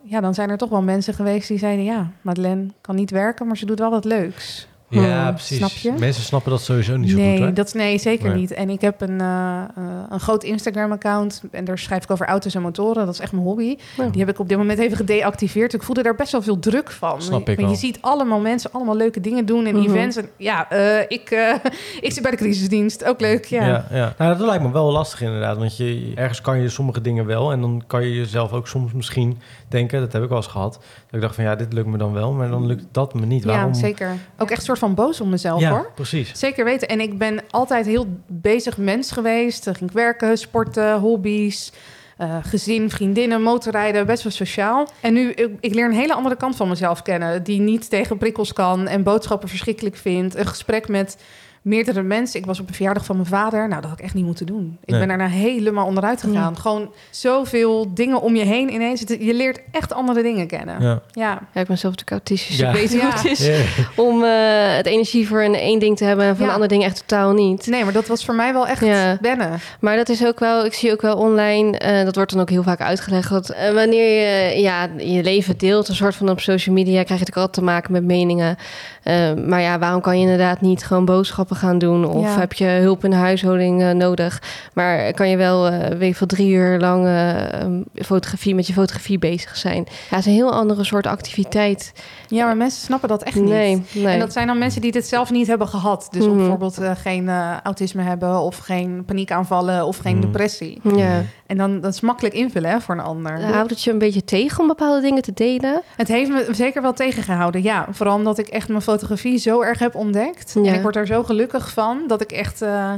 ja, 0.03 0.21
dan 0.21 0.33
zijn 0.33 0.49
er 0.49 0.57
toch 0.57 0.69
wel 0.69 0.81
mensen 0.81 1.13
geweest 1.13 1.47
die 1.47 1.57
zeiden... 1.57 1.85
ja, 1.85 2.11
Madeleine 2.21 2.65
kan 2.81 2.95
niet 2.95 3.11
werken, 3.11 3.47
maar 3.47 3.57
ze 3.57 3.65
doet 3.65 3.79
wel 3.79 3.89
wat 3.89 4.05
leuks. 4.05 4.67
Ja, 5.01 5.23
Hmm, 5.23 5.33
precies. 5.33 5.57
snap 5.57 5.69
je? 5.69 5.91
Mensen 5.99 6.23
snappen 6.23 6.51
dat 6.51 6.61
sowieso 6.61 6.97
niet 6.97 7.09
zo 7.09 7.15
nee, 7.17 7.37
goed, 7.37 7.45
hè? 7.45 7.53
dat, 7.53 7.73
nee, 7.73 7.97
zeker 7.97 8.29
Nee. 8.29 8.39
niet. 8.39 8.51
En 8.51 8.69
ik 8.69 8.81
heb 8.81 9.01
een, 9.01 9.21
eh, 9.21 9.61
eh, 9.75 9.83
een 10.09 10.19
groot 10.19 10.43
Instagram-account... 10.43 11.43
en 11.51 11.65
daar 11.65 11.77
schrijf 11.77 12.03
ik 12.03 12.11
over 12.11 12.25
auto's 12.27 12.55
en 12.55 12.61
motoren. 12.61 13.05
Dat 13.05 13.13
is 13.13 13.19
echt 13.19 13.31
mijn 13.31 13.43
hobby. 13.43 13.77
Ja. 13.97 14.07
Die 14.09 14.19
heb 14.19 14.29
ik 14.29 14.39
op 14.39 14.49
dit 14.49 14.57
moment 14.57 14.79
even 14.79 14.97
gedeactiveerd. 14.97 15.73
Ik 15.73 15.83
voelde 15.83 16.03
daar 16.03 16.15
best 16.15 16.31
wel 16.31 16.41
veel 16.41 16.59
druk 16.59 16.91
van. 16.91 17.21
Snap 17.21 17.39
ik 17.39 17.45
Want 17.45 17.59
wel. 17.59 17.69
Je 17.69 17.75
ziet 17.75 17.97
allemaal 18.01 18.39
mensen 18.39 18.71
allemaal 18.73 18.95
leuke 18.95 19.19
dingen 19.21 19.45
doen 19.45 19.65
en 19.65 19.75
Mhm. 19.75 19.89
events. 19.89 20.15
En 20.15 20.29
ja, 20.37 20.69
eh, 20.69 20.99
ik, 21.07 21.29
eh, 21.31 21.53
ik 22.01 22.11
zit 22.11 22.21
bij 22.21 22.31
de 22.31 22.37
crisisdienst. 22.37 23.05
Ook 23.05 23.21
leuk, 23.21 23.45
ja. 23.45 23.65
Ja, 23.67 23.85
ja. 23.91 24.13
Nou, 24.17 24.37
dat 24.37 24.47
lijkt 24.47 24.63
me 24.63 24.71
wel 24.71 24.91
lastig 24.91 25.21
inderdaad. 25.21 25.57
Want 25.57 25.77
je, 25.77 26.11
ergens 26.15 26.41
kan 26.41 26.61
je 26.61 26.69
sommige 26.69 27.01
dingen 27.01 27.25
wel. 27.25 27.51
En 27.51 27.61
dan 27.61 27.83
kan 27.87 28.03
je 28.03 28.15
jezelf 28.15 28.51
ook 28.51 28.67
soms 28.67 28.91
misschien 28.93 29.39
denken... 29.73 29.99
dat 29.99 30.13
heb 30.13 30.23
ik 30.23 30.29
wel 30.29 30.37
eens 30.37 30.47
gehad. 30.47 30.73
Dat 30.73 30.83
ik 31.11 31.21
dacht 31.21 31.35
van 31.35 31.43
ja, 31.43 31.55
dit 31.55 31.73
lukt 31.73 31.87
me 31.87 31.97
dan 31.97 32.13
wel. 32.13 32.31
Maar 32.31 32.49
dan 32.49 32.65
lukt 32.65 32.83
dat 32.91 33.13
me 33.13 33.25
niet. 33.25 33.43
Waarom? 33.45 33.73
Ja, 33.73 33.79
zeker. 33.79 34.15
Ook 34.37 34.49
echt 34.49 34.59
een 34.59 34.65
soort 34.65 34.79
van 34.79 34.93
boos 34.95 35.21
op 35.21 35.27
mezelf, 35.27 35.59
Ja, 35.61 35.69
hoor. 35.69 35.91
precies. 35.95 36.31
Zeker 36.35 36.65
weten. 36.65 36.87
En 36.87 36.99
ik 36.99 37.17
ben 37.17 37.39
altijd 37.49 37.85
heel 37.85 38.05
bezig 38.27 38.77
mens 38.77 39.11
geweest. 39.11 39.65
Dan 39.65 39.75
ging 39.75 39.89
ik 39.89 39.95
werken, 39.95 40.37
sporten, 40.37 40.99
hobby's, 40.99 41.71
eh, 42.17 42.37
gezin, 42.41 42.89
vriendinnen, 42.89 43.41
motorrijden, 43.41 44.05
best 44.05 44.23
wel 44.23 44.31
sociaal. 44.31 44.87
En 44.99 45.13
nu, 45.13 45.31
ik, 45.31 45.49
ik 45.59 45.73
leer 45.73 45.85
een 45.85 45.91
hele 45.91 46.13
andere 46.13 46.35
kant 46.35 46.55
van 46.55 46.67
mezelf 46.67 47.01
kennen. 47.01 47.43
Die 47.43 47.59
niet 47.59 47.89
tegen 47.89 48.17
prikkels 48.17 48.53
kan 48.53 48.87
en 48.87 49.03
boodschappen 49.03 49.49
verschrikkelijk 49.49 49.95
vindt. 49.95 50.35
Een 50.35 50.45
gesprek 50.47 50.87
met 50.87 51.17
meerdere 51.63 52.01
mensen. 52.01 52.39
Ik 52.39 52.45
was 52.45 52.59
op 52.59 52.67
een 52.67 52.73
verjaardag 52.73 53.05
van 53.05 53.15
mijn 53.15 53.27
vader. 53.27 53.67
Nou, 53.67 53.81
dat 53.81 53.89
had 53.89 53.99
ik 53.99 54.05
echt 54.05 54.13
niet 54.13 54.25
moeten 54.25 54.45
doen. 54.45 54.77
Ik 54.83 54.89
Nee. 54.89 54.99
ben 54.99 55.07
daarna 55.07 55.27
helemaal 55.27 55.85
onderuit 55.85 56.21
gegaan. 56.23 56.57
Gewoon 56.57 56.91
zoveel 57.09 57.93
dingen 57.93 58.21
om 58.21 58.35
je 58.35 58.43
heen 58.45 58.73
ineens. 58.73 59.03
Je 59.19 59.33
leert 59.33 59.59
echt 59.71 59.93
andere 59.93 60.21
dingen 60.23 60.47
kennen. 60.47 60.81
Ja. 60.81 61.01
Ja. 61.11 61.41
Ja, 61.53 61.61
ik 61.61 61.67
ben 61.67 61.77
zelf 61.77 61.95
natuurlijk 61.95 62.11
autistisch. 62.11 62.57
Ja. 62.57 62.69
Ik 62.69 62.75
weet 62.75 62.89
hoe 62.91 63.01
Ja. 63.01 63.11
het 63.13 63.25
is 63.25 63.45
Ja. 63.45 63.61
om 63.95 64.23
eh, 64.23 64.29
het 64.75 64.85
energie 64.85 65.27
voor 65.27 65.41
een 65.41 65.55
één 65.55 65.79
ding 65.79 65.97
te 65.97 66.03
hebben... 66.05 66.25
en 66.25 66.31
voor 66.35 66.41
Ja. 66.41 66.47
een 66.47 66.53
ander 66.53 66.69
ding 66.69 66.83
echt 66.83 66.97
totaal 67.07 67.33
niet. 67.33 67.67
Nee, 67.67 67.83
maar 67.83 67.93
dat 67.93 68.07
was 68.07 68.25
voor 68.25 68.35
mij 68.35 68.53
wel 68.53 68.67
echt 68.67 68.85
Ja. 68.85 69.17
wennen. 69.21 69.59
Maar 69.79 69.95
dat 69.95 70.09
is 70.09 70.25
ook 70.25 70.39
wel, 70.39 70.65
ik 70.65 70.73
zie 70.73 70.91
ook 70.91 71.01
wel 71.01 71.15
online, 71.17 71.77
eh, 71.77 72.03
dat 72.05 72.15
wordt 72.15 72.31
dan 72.31 72.41
ook 72.41 72.49
heel 72.49 72.63
vaak 72.63 72.81
uitgelegd. 72.81 73.29
Dat, 73.29 73.49
eh, 73.49 73.71
wanneer 73.73 74.21
je 74.51 74.61
ja, 74.61 74.89
je 74.97 75.23
leven 75.23 75.57
deelt, 75.57 75.87
een 75.87 75.95
soort 75.95 76.15
van 76.15 76.29
op 76.29 76.39
social 76.39 76.75
media, 76.75 76.91
krijg 77.03 77.07
je 77.07 77.25
natuurlijk 77.25 77.37
altijd 77.47 77.53
te 77.65 77.71
maken 77.71 77.91
met 77.91 78.03
meningen. 78.03 78.57
Eh, 79.03 79.33
maar 79.33 79.61
ja, 79.61 79.79
waarom 79.79 80.01
kan 80.01 80.15
je 80.15 80.21
inderdaad 80.23 80.61
niet 80.61 80.85
gewoon 80.85 81.05
boodschappen 81.05 81.52
gaan 81.55 81.77
doen? 81.77 82.05
Of 82.05 82.23
Ja. 82.25 82.39
heb 82.39 82.53
je 82.53 82.65
hulp 82.65 83.03
in 83.03 83.09
de 83.09 83.15
huishouding 83.15 83.81
eh, 83.81 83.91
nodig? 83.91 84.41
Maar 84.73 85.13
kan 85.13 85.29
je 85.29 85.37
wel, 85.37 85.67
eh, 85.67 85.87
weet 85.97 86.09
ik 86.09 86.15
veel, 86.15 86.27
drie 86.27 86.51
uur 86.51 86.79
lang 86.79 87.05
eh, 87.05 87.61
um, 87.61 87.83
fotografie 87.95 88.55
met 88.55 88.67
je 88.67 88.73
fotografie 88.73 89.19
bezig 89.19 89.57
zijn? 89.57 89.83
Ja, 89.87 89.93
het 90.09 90.19
is 90.19 90.25
een 90.25 90.31
heel 90.31 90.53
andere 90.53 90.83
soort 90.83 91.07
activiteit. 91.07 91.93
Ja, 92.33 92.45
maar 92.45 92.57
mensen 92.57 92.81
snappen 92.81 93.09
dat 93.09 93.23
echt 93.23 93.35
niet. 93.35 93.49
Nee, 93.49 93.83
nee. 93.93 94.05
En 94.13 94.19
dat 94.19 94.33
zijn 94.33 94.47
dan 94.47 94.57
mensen 94.57 94.81
die 94.81 94.91
dit 94.91 95.07
zelf 95.07 95.31
niet 95.31 95.47
hebben 95.47 95.67
gehad. 95.67 96.07
Dus 96.11 96.25
Mhm. 96.25 96.35
bijvoorbeeld 96.37 96.77
eh, 96.77 96.91
geen 96.95 97.29
eh, 97.29 97.51
autisme 97.63 98.01
hebben 98.01 98.39
of 98.39 98.57
geen 98.57 99.03
paniekaanvallen 99.05 99.85
of 99.85 99.97
geen 99.97 100.17
Mhm. 100.17 100.25
depressie. 100.25 100.79
ja. 100.95 101.21
En 101.47 101.57
dan 101.57 101.81
dat 101.81 101.93
is 101.93 102.01
makkelijk 102.01 102.35
invullen 102.35 102.69
hè, 102.69 102.81
voor 102.81 102.95
een 102.95 103.01
ander. 103.01 103.41
Houdt 103.41 103.69
het 103.69 103.83
je 103.83 103.91
een 103.91 103.97
beetje 103.97 104.23
tegen 104.23 104.59
om 104.61 104.67
bepaalde 104.67 105.01
dingen 105.01 105.21
te 105.21 105.33
delen? 105.33 105.81
Het 105.95 106.07
heeft 106.07 106.29
me 106.29 106.47
zeker 106.51 106.81
wel 106.81 106.93
tegengehouden. 106.93 107.63
Ja, 107.63 107.87
vooral 107.91 108.15
omdat 108.15 108.37
ik 108.37 108.47
echt 108.47 108.67
mijn 108.69 108.81
fotografie 108.81 109.37
zo 109.37 109.61
erg 109.61 109.79
heb 109.79 109.95
ontdekt. 109.95 110.53
Ja. 110.61 110.69
En 110.69 110.73
ik 110.75 110.81
word 110.81 110.95
er 110.95 111.07
zo 111.07 111.23
gelukkig 111.23 111.69
van 111.71 111.97
dat 112.07 112.21
ik 112.21 112.31
echt 112.31 112.61
uh, 112.61 112.91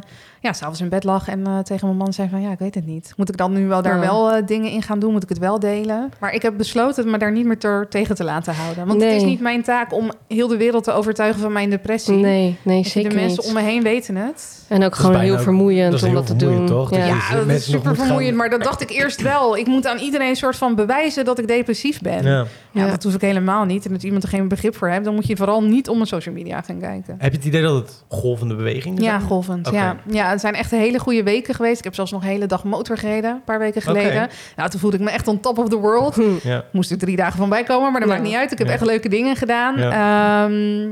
ja, 0.46 0.54
s'avonds 0.54 0.82
in 0.82 0.90
bed 0.90 1.04
lag 1.04 1.28
en 1.28 1.40
uh, 1.40 1.60
tegen 1.60 1.88
mijn 1.88 2.00
man 2.00 2.14
zei 2.14 2.30
van 2.30 2.42
ja, 2.42 2.52
ik 2.52 2.60
weet 2.60 2.76
het 2.76 2.86
niet. 2.86 3.14
Moet 3.18 3.30
ik 3.30 3.38
dan 3.38 3.54
nu 3.54 3.68
wel 3.68 3.82
daar 3.82 3.96
Ja. 3.96 4.00
wel 4.02 4.36
uh, 4.38 4.46
dingen 4.46 4.72
in 4.72 4.82
gaan 4.82 5.00
doen? 5.00 5.12
Moet 5.12 5.24
ik 5.24 5.30
het 5.30 5.38
wel 5.38 5.60
delen? 5.60 6.12
Maar 6.20 6.34
ik 6.34 6.42
heb 6.42 6.58
besloten 6.58 7.10
me 7.10 7.18
daar 7.18 7.32
niet 7.32 7.46
meer 7.46 7.58
ter, 7.58 7.88
tegen 7.90 8.16
te 8.16 8.24
laten 8.24 8.54
houden. 8.54 8.88
Want 8.88 9.02
het 9.02 9.12
is 9.12 9.24
niet 9.24 9.40
mijn 9.40 9.64
taak 9.64 9.94
om 9.94 10.12
heel 10.28 10.48
de 10.48 10.58
wereld 10.58 10.84
te 10.84 10.92
overtuigen 10.92 11.42
van 11.42 11.52
mijn 11.52 11.70
depressie. 11.70 12.16
Nee, 12.16 12.58
nee, 12.62 12.86
zeker 12.86 13.10
de 13.10 13.16
mensen 13.16 13.38
niet. 13.44 13.48
om 13.48 13.54
me 13.54 13.62
heen 13.70 13.84
weten 13.84 14.16
het. 14.16 14.66
En 14.68 14.84
ook 14.84 14.96
gewoon 14.96 15.20
heel 15.20 15.34
ook- 15.36 15.42
vermoeiend 15.42 15.92
dat 15.92 16.02
om 16.02 16.08
heel 16.08 16.16
dat 16.18 16.28
te 16.28 16.36
doen. 16.36 16.66
toch? 16.66 16.96
Ja. 16.96 17.18
dat 17.36 17.48
is 17.48 17.66
super 17.66 17.96
gaan- 17.96 18.06
vermoeiend. 18.06 18.36
Maar 18.38 18.50
dat 18.50 18.64
dacht 18.64 18.82
ik 18.82 18.90
eerst 18.90 19.22
wel. 19.22 19.58
Ik 19.58 19.68
moet 19.68 19.88
aan 19.88 19.98
iedereen 19.98 20.30
een 20.30 20.36
soort 20.36 20.56
van 20.56 20.76
bewijzen 20.76 21.26
dat 21.26 21.40
ik 21.40 21.48
depressief 21.48 22.02
ben. 22.02 22.24
Ja. 22.24 22.46
Ja. 22.76 22.86
Ja. 22.86 22.90
dat 22.92 23.04
hoef 23.04 23.14
ik 23.14 23.22
helemaal 23.22 23.66
niet. 23.66 23.86
En 23.86 23.92
dat 23.92 24.04
iemand 24.04 24.24
er 24.24 24.30
geen 24.30 24.48
begrip 24.48 24.76
voor 24.76 24.88
heeft, 24.90 25.04
dan 25.04 25.14
moet 25.16 25.28
je 25.28 25.36
vooral 25.36 25.64
niet 25.64 25.90
om 25.90 25.96
mijn 25.96 26.08
social 26.08 26.36
media 26.36 26.62
gaan 26.62 26.80
kijken. 26.80 27.16
Heb 27.18 27.32
je 27.32 27.38
het 27.38 27.48
idee 27.48 27.62
dat 27.62 27.76
het 27.76 28.04
golvende 28.08 28.56
bewegingen 28.56 29.04
Ja, 29.04 29.10
zijn? 29.18 29.22
golvend. 29.22 29.70
Ja. 29.72 29.96
ja, 30.10 30.30
het 30.30 30.40
zijn 30.40 30.54
echt 30.54 30.72
hele 30.72 31.00
goede 31.00 31.24
weken 31.24 31.54
geweest. 31.56 31.78
Ik 31.78 31.84
heb 31.84 31.96
zelfs 31.96 32.12
nog 32.12 32.22
een 32.22 32.28
hele 32.28 32.46
dag 32.46 32.64
motor 32.64 32.98
gereden, 32.98 33.32
een 33.32 33.44
paar 33.44 33.60
weken 33.60 33.82
geleden. 33.82 34.30
Nou, 34.56 34.70
toen 34.70 34.80
voelde 34.80 34.98
ik 34.98 35.04
me 35.04 35.10
echt 35.10 35.28
on 35.28 35.40
top 35.40 35.58
of 35.58 35.70
the 35.70 35.78
world. 35.78 36.18
Ja. 36.44 36.64
Moest 36.72 36.92
er 36.92 36.98
drie 36.98 37.16
dagen 37.16 37.38
van 37.38 37.50
bijkomen, 37.50 37.92
maar 37.92 38.00
dat 38.02 38.10
Ja. 38.10 38.16
maakt 38.16 38.28
niet 38.28 38.36
uit. 38.38 38.52
Ik 38.52 38.58
heb 38.58 38.68
Ja. 38.68 38.74
echt 38.74 38.86
leuke 38.86 39.10
dingen 39.10 39.36
gedaan. 39.36 39.78
Ehm, 39.78 40.90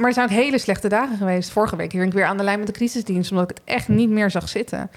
maar 0.00 0.08
er 0.08 0.14
zijn 0.14 0.28
ook 0.28 0.34
hele 0.44 0.58
slechte 0.58 0.88
dagen 0.88 1.16
geweest. 1.16 1.50
Vorige 1.50 1.76
week 1.76 1.90
ging 1.90 2.04
ik 2.04 2.12
weer 2.12 2.24
aan 2.24 2.36
de 2.36 2.42
lijn 2.42 2.58
met 2.58 2.66
de 2.66 2.72
crisisdienst, 2.72 3.30
omdat 3.30 3.50
ik 3.50 3.56
het 3.56 3.66
echt 3.74 3.88
niet 3.88 4.10
meer 4.10 4.30
zag 4.30 4.48
zitten. 4.48 4.90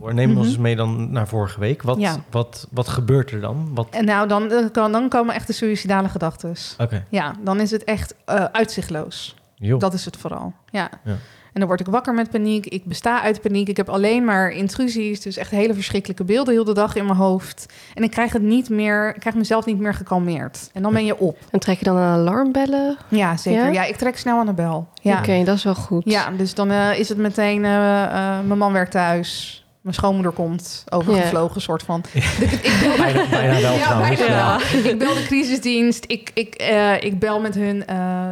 Neem 0.00 0.28
ons 0.30 0.38
Mhm. 0.38 0.46
eens 0.46 0.56
mee 0.58 0.76
dan 0.76 1.12
naar 1.12 1.28
vorige 1.28 1.60
week. 1.60 1.82
Wat, 1.82 2.00
Ja. 2.00 2.16
wat, 2.30 2.68
wat 2.70 2.88
gebeurt 2.88 3.30
er 3.30 3.40
dan? 3.40 3.70
Wat... 3.74 3.86
En 3.90 4.04
nou, 4.04 4.28
dan, 4.28 4.50
eh, 4.52 4.64
dan 4.72 5.08
komen 5.08 5.34
echt 5.34 5.46
de 5.46 5.52
suïcidale 5.52 6.08
gedachten. 6.08 6.54
Oké. 6.78 7.04
Ja, 7.08 7.34
dan 7.40 7.60
is 7.60 7.70
het 7.70 7.84
echt 7.84 8.14
eh, 8.24 8.44
uitzichtloos. 8.44 9.36
Dat 9.78 9.94
is 9.94 10.04
het 10.04 10.16
vooral. 10.16 10.52
Ja. 10.70 10.90
Ja. 11.04 11.16
En 11.52 11.60
dan 11.60 11.66
word 11.68 11.80
ik 11.80 11.86
wakker 11.86 12.14
met 12.14 12.30
paniek. 12.30 12.66
Ik 12.66 12.84
besta 12.84 13.22
uit 13.22 13.40
paniek. 13.42 13.68
Ik 13.68 13.76
heb 13.76 13.88
alleen 13.88 14.24
maar 14.24 14.50
intrusies. 14.50 15.20
Dus 15.20 15.36
echt 15.36 15.50
hele 15.50 15.74
verschrikkelijke 15.74 16.24
beelden 16.24 16.54
heel 16.54 16.64
de 16.64 16.72
dag 16.74 16.94
in 16.96 17.04
mijn 17.04 17.16
hoofd. 17.16 17.66
En 17.94 18.02
ik 18.02 18.10
krijg 18.10 18.32
het 18.32 18.42
niet 18.42 18.68
meer. 18.68 19.08
Ik 19.14 19.20
krijg 19.20 19.34
mezelf 19.36 19.64
niet 19.66 19.78
meer 19.78 19.94
gekalmeerd. 19.94 20.70
En 20.72 20.82
dan 20.82 20.92
ben 20.92 21.04
je 21.04 21.18
op. 21.18 21.38
En 21.50 21.58
trek 21.60 21.78
je 21.78 21.84
dan 21.84 21.96
een 21.96 22.18
alarmbellen? 22.18 22.96
Ja, 23.08 23.36
zeker. 23.36 23.64
Ja? 23.64 23.70
Ja, 23.70 23.84
ik 23.84 23.96
trek 23.96 24.16
snel 24.18 24.38
aan 24.38 24.46
de 24.46 24.52
bel. 24.52 24.88
Ja, 25.02 25.18
Oké, 25.18 25.44
dat 25.44 25.56
is 25.56 25.64
wel 25.64 25.74
goed. 25.74 26.02
ja 26.04 26.30
dus 26.36 26.54
dan 26.54 26.70
eh, 26.70 26.98
is 26.98 27.08
het 27.08 27.18
meteen. 27.18 27.64
eh, 27.64 28.02
eh, 28.04 28.10
mijn 28.44 28.58
man 28.58 28.72
werkt 28.72 28.90
thuis. 28.90 29.54
Mijn 29.80 29.94
schoonmoeder 29.94 30.32
komt 30.32 30.84
overgevlogen, 30.88 31.60
soort 31.60 31.82
van. 31.82 32.04
Ik, 32.40 32.52
ik 32.52 32.78
bel 32.82 32.96
Bijna, 33.04 33.28
bijna 33.30 33.60
wel 33.60 33.72
Ja, 33.74 33.84
trouwens. 33.86 34.18
bijna 34.18 34.34
Ja. 34.34 34.58
wel. 34.72 34.84
ik 34.92 34.98
bel 34.98 35.14
de 35.14 35.22
crisisdienst. 35.26 36.04
Ik, 36.06 36.30
ik, 36.34 36.54
eh, 36.54 37.02
ik 37.02 37.18
bel 37.18 37.40
met 37.40 37.54
hun. 37.54 37.86
eh, 37.86 38.28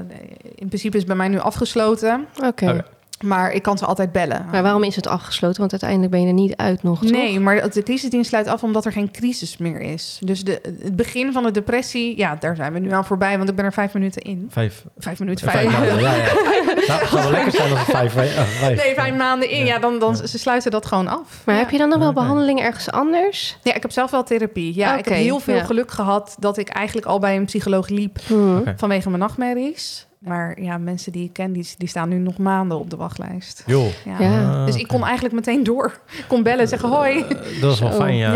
in 0.54 0.68
principe 0.68 0.96
is 0.96 1.04
bij 1.04 1.16
mij 1.16 1.28
nu 1.28 1.38
afgesloten. 1.38 2.26
Oké. 2.44 2.46
Oké. 2.68 2.84
Maar 3.24 3.52
ik 3.52 3.62
kan 3.62 3.78
ze 3.78 3.84
altijd 3.86 4.12
bellen. 4.12 4.46
Maar 4.52 4.62
waarom 4.62 4.82
is 4.82 4.96
het 4.96 5.06
afgesloten? 5.06 5.58
Want 5.58 5.70
uiteindelijk 5.70 6.10
ben 6.10 6.20
je 6.20 6.26
er 6.26 6.32
niet 6.32 6.56
uit 6.56 6.82
nog, 6.82 7.00
toch? 7.00 7.10
Nee, 7.10 7.40
maar 7.40 7.70
de 7.70 7.82
crisisdienst 7.82 8.28
sluit 8.28 8.46
af 8.46 8.62
omdat 8.62 8.84
er 8.84 8.92
geen 8.92 9.10
crisis 9.10 9.56
meer 9.56 9.80
is. 9.80 10.18
Dus 10.24 10.44
de, 10.44 10.60
het 10.82 10.96
begin 10.96 11.32
van 11.32 11.42
de 11.42 11.50
depressie, 11.50 12.16
ja, 12.16 12.36
daar 12.40 12.56
zijn 12.56 12.72
we 12.72 12.78
nu 12.78 12.92
aan 12.92 13.04
voorbij, 13.04 13.36
want 13.36 13.48
ik 13.50 13.56
ben 13.56 13.64
er 13.64 13.72
vijf 13.72 13.92
minuten 13.94 14.22
in. 14.22 14.46
Vijf, 14.50 14.84
Vijf 14.98 15.18
minuten, 15.18 15.50
vijf, 15.50 15.70
vijf, 15.70 15.78
maanden, 15.78 16.00
ja, 16.00 16.14
ja. 16.14 16.32
Nou, 16.88 17.00
het 17.00 17.08
zou 17.08 17.22
wel 17.22 17.30
lekker 17.30 17.52
zijn 17.52 17.70
als 17.70 17.80
het 17.80 17.90
vijf... 17.90 18.16
eh, 18.16 18.42
vijf. 18.42 18.84
Nee, 18.84 18.94
vijf 18.94 19.14
maanden 19.14 19.50
in. 19.50 19.64
Ja. 19.64 19.78
Dan, 19.78 19.98
dan 19.98 20.16
ze 20.16 20.38
sluiten 20.38 20.70
dat 20.70 20.86
gewoon 20.86 21.08
af. 21.08 21.42
Maar 21.44 21.54
ja. 21.54 21.60
heb 21.60 21.70
je 21.70 21.78
dan 21.78 21.88
nog 21.88 21.98
wel 21.98 22.12
behandeling 22.12 22.60
ergens 22.60 22.90
anders? 22.90 23.56
Ja, 23.62 23.74
ik 23.74 23.82
heb 23.82 23.90
zelf 23.90 24.10
wel 24.10 24.22
therapie. 24.22 24.74
Ja, 24.74 24.96
ik 24.96 25.04
heb 25.04 25.14
heel 25.14 25.40
veel 25.40 25.54
ja. 25.56 25.64
geluk 25.64 25.90
gehad 25.90 26.36
dat 26.38 26.58
ik 26.58 26.68
eigenlijk 26.68 27.06
al 27.06 27.18
bij 27.18 27.36
een 27.36 27.44
psycholoog 27.44 27.88
liep 27.88 28.18
Hmm. 28.26 28.62
Vanwege 28.76 29.08
mijn 29.08 29.20
nachtmerries. 29.20 30.06
Maar 30.18 30.60
ja, 30.60 30.78
mensen 30.78 31.12
die 31.12 31.24
ik 31.24 31.32
ken, 31.32 31.52
die, 31.52 31.68
die 31.76 31.88
staan 31.88 32.08
nu 32.08 32.18
nog 32.18 32.38
maanden 32.38 32.78
op 32.78 32.90
de 32.90 32.96
wachtlijst. 32.96 33.62
Joh. 33.66 33.86
Ja. 34.04 34.16
Ja. 34.20 34.60
Ah, 34.60 34.66
Dus 34.66 34.76
ik 34.76 34.88
kon 34.88 35.04
eigenlijk 35.04 35.34
meteen 35.34 35.62
door. 35.64 36.00
Ik 36.18 36.24
kon 36.28 36.42
bellen 36.42 36.60
en 36.60 36.68
zeggen 36.68 36.88
hoi. 36.88 37.18
Eh, 37.22 37.60
dat 37.60 37.72
is 37.72 37.80
wel 37.80 37.90
Zo. 37.92 37.96
fijn, 37.96 38.16
ja. 38.16 38.34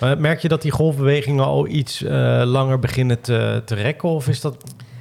Ja. 0.00 0.14
merk 0.14 0.40
je 0.40 0.48
dat 0.48 0.62
die 0.62 0.70
golfbewegingen 0.70 1.44
al 1.44 1.66
iets 1.68 2.02
eh, 2.02 2.42
langer 2.44 2.78
beginnen 2.78 3.20
te, 3.20 3.62
te 3.64 3.74
rekken? 3.74 4.08
Of 4.08 4.28
is 4.28 4.40
dat 4.40 4.56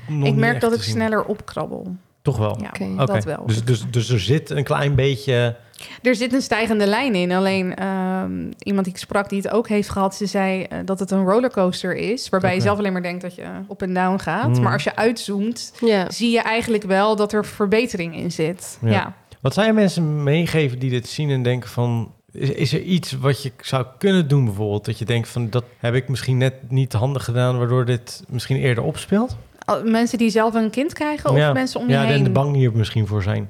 nog 0.07 0.17
ik 0.17 0.23
niet 0.23 0.35
merk 0.35 0.53
echt 0.53 0.61
dat 0.61 0.73
ik 0.73 0.81
sneller 0.81 1.23
opkrabbel. 1.23 1.95
Toch 2.21 2.37
wel? 2.37 2.57
Ja, 2.61 2.67
Oké. 2.67 2.83
Oké. 3.01 3.05
dat 3.13 3.23
wel. 3.23 3.43
Dus, 3.45 3.63
dus, 3.63 3.83
dus 3.89 4.09
er 4.09 4.19
zit 4.19 4.49
een 4.49 4.63
klein 4.63 4.95
beetje... 4.95 5.55
Er 6.01 6.15
zit 6.15 6.33
een 6.33 6.41
stijgende 6.41 6.85
lijn 6.85 7.15
in. 7.15 7.31
Alleen 7.31 7.75
ehm, 7.75 8.51
iemand 8.59 8.85
die 8.85 8.93
ik 8.93 8.99
sprak 8.99 9.29
die 9.29 9.41
het 9.41 9.51
ook 9.51 9.67
heeft 9.67 9.89
gehad, 9.89 10.15
ze 10.15 10.25
zei 10.25 10.63
eh, 10.63 10.77
dat 10.85 10.99
het 10.99 11.11
een 11.11 11.23
rollercoaster 11.25 11.95
is. 11.95 12.29
Waarbij 12.29 12.55
je 12.55 12.61
zelf 12.61 12.77
alleen 12.77 12.93
maar 12.93 13.01
denkt 13.03 13.21
dat 13.21 13.35
je 13.35 13.45
op 13.67 13.81
en 13.81 13.93
down 13.93 14.17
gaat. 14.19 14.51
Hmm. 14.55 14.61
Maar 14.61 14.73
als 14.73 14.83
je 14.83 14.95
uitzoomt, 14.95 15.73
Ja. 15.79 16.11
zie 16.11 16.31
je 16.31 16.41
eigenlijk 16.41 16.83
wel 16.83 17.15
dat 17.15 17.33
er 17.33 17.45
verbetering 17.45 18.15
in 18.15 18.31
zit. 18.31 18.77
Ja. 18.81 18.89
Ja. 18.91 19.13
Wat 19.41 19.53
zou 19.53 19.67
je 19.67 19.73
mensen 19.73 20.23
meegeven 20.23 20.79
die 20.79 20.89
dit 20.89 21.07
zien 21.07 21.29
en 21.29 21.43
denken 21.43 21.69
van... 21.69 22.11
Is, 22.31 22.49
is 22.49 22.73
er 22.73 22.81
iets 22.81 23.11
wat 23.11 23.43
je 23.43 23.51
zou 23.61 23.85
kunnen 23.97 24.27
doen 24.27 24.45
bijvoorbeeld? 24.45 24.85
Dat 24.85 24.99
je 24.99 25.05
denkt 25.05 25.29
van, 25.29 25.49
dat 25.49 25.63
heb 25.77 25.93
ik 25.95 26.07
misschien 26.09 26.37
net 26.37 26.53
niet 26.71 26.93
handig 26.93 27.23
gedaan... 27.23 27.57
waardoor 27.57 27.85
dit 27.85 28.23
misschien 28.29 28.57
eerder 28.57 28.83
opspeelt? 28.83 29.35
Al- 29.65 29.83
Mensen 29.83 30.17
die 30.17 30.29
zelf 30.29 30.53
een 30.53 30.69
kind 30.69 30.93
krijgen 30.93 31.29
of 31.29 31.35
Ja. 31.37 31.53
mensen 31.53 31.79
om 31.79 31.87
je 31.87 31.93
Ja, 31.93 32.01
en 32.03 32.07
heen. 32.07 32.23
de 32.23 32.29
bang 32.29 32.55
hier 32.55 32.71
misschien 32.73 33.07
voor 33.07 33.23
zijn. 33.23 33.49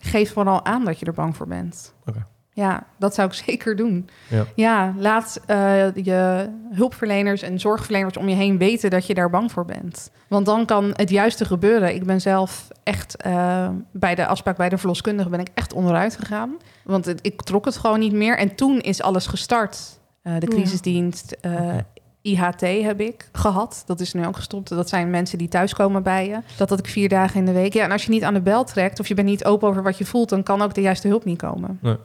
Geef 0.00 0.32
vooral 0.32 0.64
aan 0.64 0.84
dat 0.84 0.98
je 0.98 1.06
er 1.06 1.12
bang 1.12 1.36
voor 1.36 1.46
bent. 1.46 1.94
Oké. 2.06 2.26
Ja, 2.52 2.86
dat 2.98 3.14
zou 3.14 3.28
ik 3.28 3.34
zeker 3.46 3.76
doen. 3.76 4.08
Ja. 4.54 4.94
laat 4.96 5.40
eh, 5.46 5.94
je 5.94 6.48
hulpverleners 6.70 7.42
en 7.42 7.60
zorgverleners 7.60 8.16
om 8.16 8.28
je 8.28 8.34
heen 8.34 8.58
weten 8.58 8.90
dat 8.90 9.06
je 9.06 9.14
daar 9.14 9.30
bang 9.30 9.52
voor 9.52 9.64
bent. 9.64 10.10
Want 10.28 10.46
dan 10.46 10.66
kan 10.66 10.92
het 10.96 11.10
juiste 11.10 11.44
gebeuren. 11.44 11.94
Ik 11.94 12.04
ben 12.04 12.20
zelf 12.20 12.68
echt 12.82 13.16
eh, 13.16 13.68
bij 13.92 14.14
de 14.14 14.26
afspraak 14.26 14.56
bij 14.56 14.68
de 14.68 14.78
verloskundige 14.78 15.28
ben 15.28 15.40
ik 15.40 15.48
echt 15.54 15.72
onderuit 15.72 16.16
gegaan. 16.16 16.56
Want 16.84 17.04
het- 17.04 17.18
ik 17.26 17.42
trok 17.42 17.64
het 17.64 17.76
gewoon 17.76 17.98
niet 17.98 18.12
meer. 18.12 18.38
En 18.38 18.54
toen 18.54 18.78
is 18.80 19.02
alles 19.02 19.26
gestart. 19.26 19.98
Eh, 20.22 20.32
de 20.38 20.46
Ja. 20.50 20.56
crisisdienst, 20.56 21.32
eh. 21.40 21.76
IHT 22.22 22.60
heb 22.60 23.00
ik 23.00 23.28
gehad. 23.32 23.82
Dat 23.86 24.00
is 24.00 24.12
nu 24.12 24.26
ook 24.26 24.36
gestopt. 24.36 24.68
Dat 24.68 24.88
zijn 24.88 25.10
mensen 25.10 25.38
die 25.38 25.48
thuiskomen 25.48 26.02
bij 26.02 26.28
je. 26.28 26.38
Dat 26.56 26.70
had 26.70 26.78
ik 26.78 26.86
vier 26.86 27.08
dagen 27.08 27.40
in 27.40 27.46
de 27.46 27.52
week. 27.52 27.72
Ja, 27.72 27.84
en 27.84 27.90
als 27.90 28.04
je 28.04 28.10
niet 28.10 28.24
aan 28.24 28.34
de 28.34 28.40
bel 28.40 28.64
trekt 28.64 29.00
of 29.00 29.08
je 29.08 29.14
bent 29.14 29.28
niet 29.28 29.44
open 29.44 29.68
over 29.68 29.82
wat 29.82 29.98
je 29.98 30.04
voelt, 30.04 30.28
dan 30.28 30.42
kan 30.42 30.62
ook 30.62 30.74
de 30.74 30.80
juiste 30.80 31.08
hulp 31.08 31.24
niet 31.24 31.38
komen. 31.38 31.78
En 31.82 31.98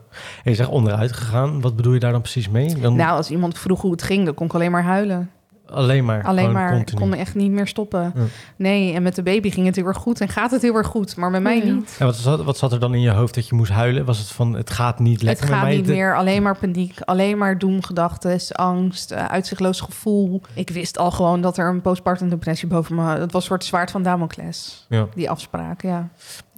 je 0.44 0.56
zegt 0.56 0.70
onderuit 0.70 1.12
gegaan. 1.12 1.62
Wat 1.62 1.76
bedoel 1.76 1.94
je 1.94 2.00
daar 2.00 2.12
dan 2.12 2.22
precies 2.22 2.50
mee? 2.50 2.76
Dan 2.76 2.96
Nou, 2.96 3.18
als 3.18 3.30
iemand 3.30 3.60
vroeg 3.60 3.82
hoe 3.82 3.92
het 3.92 4.04
ging, 4.04 4.26
dan 4.26 4.34
kon 4.34 4.46
ik 4.46 4.54
alleen 4.54 4.72
maar 4.72 4.84
huilen. 4.84 5.32
Alleen 5.74 6.06
maar. 6.06 6.24
Alleen 6.24 6.52
maar, 6.52 6.78
ik 6.78 6.92
kon 6.96 7.14
echt 7.14 7.36
niet 7.36 7.52
meer 7.52 7.68
stoppen. 7.68 8.12
Ja. 8.16 8.22
Nee, 8.56 8.94
en 8.94 9.04
met 9.04 9.16
de 9.16 9.24
baby 9.24 9.50
ging 9.52 9.66
het 9.66 9.76
heel 9.76 9.86
erg 9.86 9.98
goed 9.98 10.22
en 10.22 10.28
gaat 10.30 10.52
het 10.52 10.62
heel 10.62 10.76
erg 10.76 10.88
goed, 10.88 11.16
maar 11.16 11.32
met 11.32 11.42
mij 11.42 11.66
Ja. 11.66 11.74
niet. 11.74 11.96
En 12.00 12.06
wat 12.06 12.16
zat, 12.16 12.44
wat 12.44 12.58
zat 12.58 12.72
er 12.72 12.80
dan 12.80 12.94
in 12.94 13.02
je 13.02 13.12
hoofd 13.12 13.36
dat 13.36 13.48
je 13.48 13.56
moest 13.56 13.72
huilen? 13.72 14.06
Was 14.06 14.18
het 14.18 14.28
van, 14.28 14.54
het 14.54 14.70
gaat 14.70 15.00
niet 15.00 15.22
lekker 15.22 15.44
het 15.46 15.54
gaat 15.54 15.64
met 15.64 15.72
mij? 15.74 15.82
niet 15.82 15.88
meer, 15.96 16.16
alleen 16.16 16.42
maar 16.44 16.58
paniek, 16.58 17.02
alleen 17.02 17.38
maar 17.38 17.58
doemgedachten, 17.60 18.40
angst, 18.56 19.12
eh, 19.12 19.26
uitzichtloos 19.26 19.82
gevoel. 19.82 20.42
Ik 20.54 20.70
wist 20.70 20.98
al 20.98 21.12
gewoon 21.12 21.42
dat 21.42 21.58
er 21.58 21.70
een 21.70 21.82
postpartum 21.82 22.30
depressie 22.30 22.68
boven 22.68 22.96
me... 22.96 23.04
Het 23.06 23.32
was 23.32 23.42
een 23.42 23.48
soort 23.48 23.64
zwaard 23.66 23.92
van 23.92 24.04
Damocles, 24.04 24.86
Ja. 24.90 25.08
die 25.16 25.30
afspraak, 25.30 25.82
ja. 25.82 26.10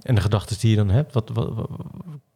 En 0.02 0.14
de 0.14 0.20
gedachten 0.20 0.56
die 0.60 0.70
je 0.70 0.76
dan 0.76 0.88
hebt, 0.90 1.14
wat, 1.14 1.30
wat, 1.34 1.54
wat- 1.54 1.68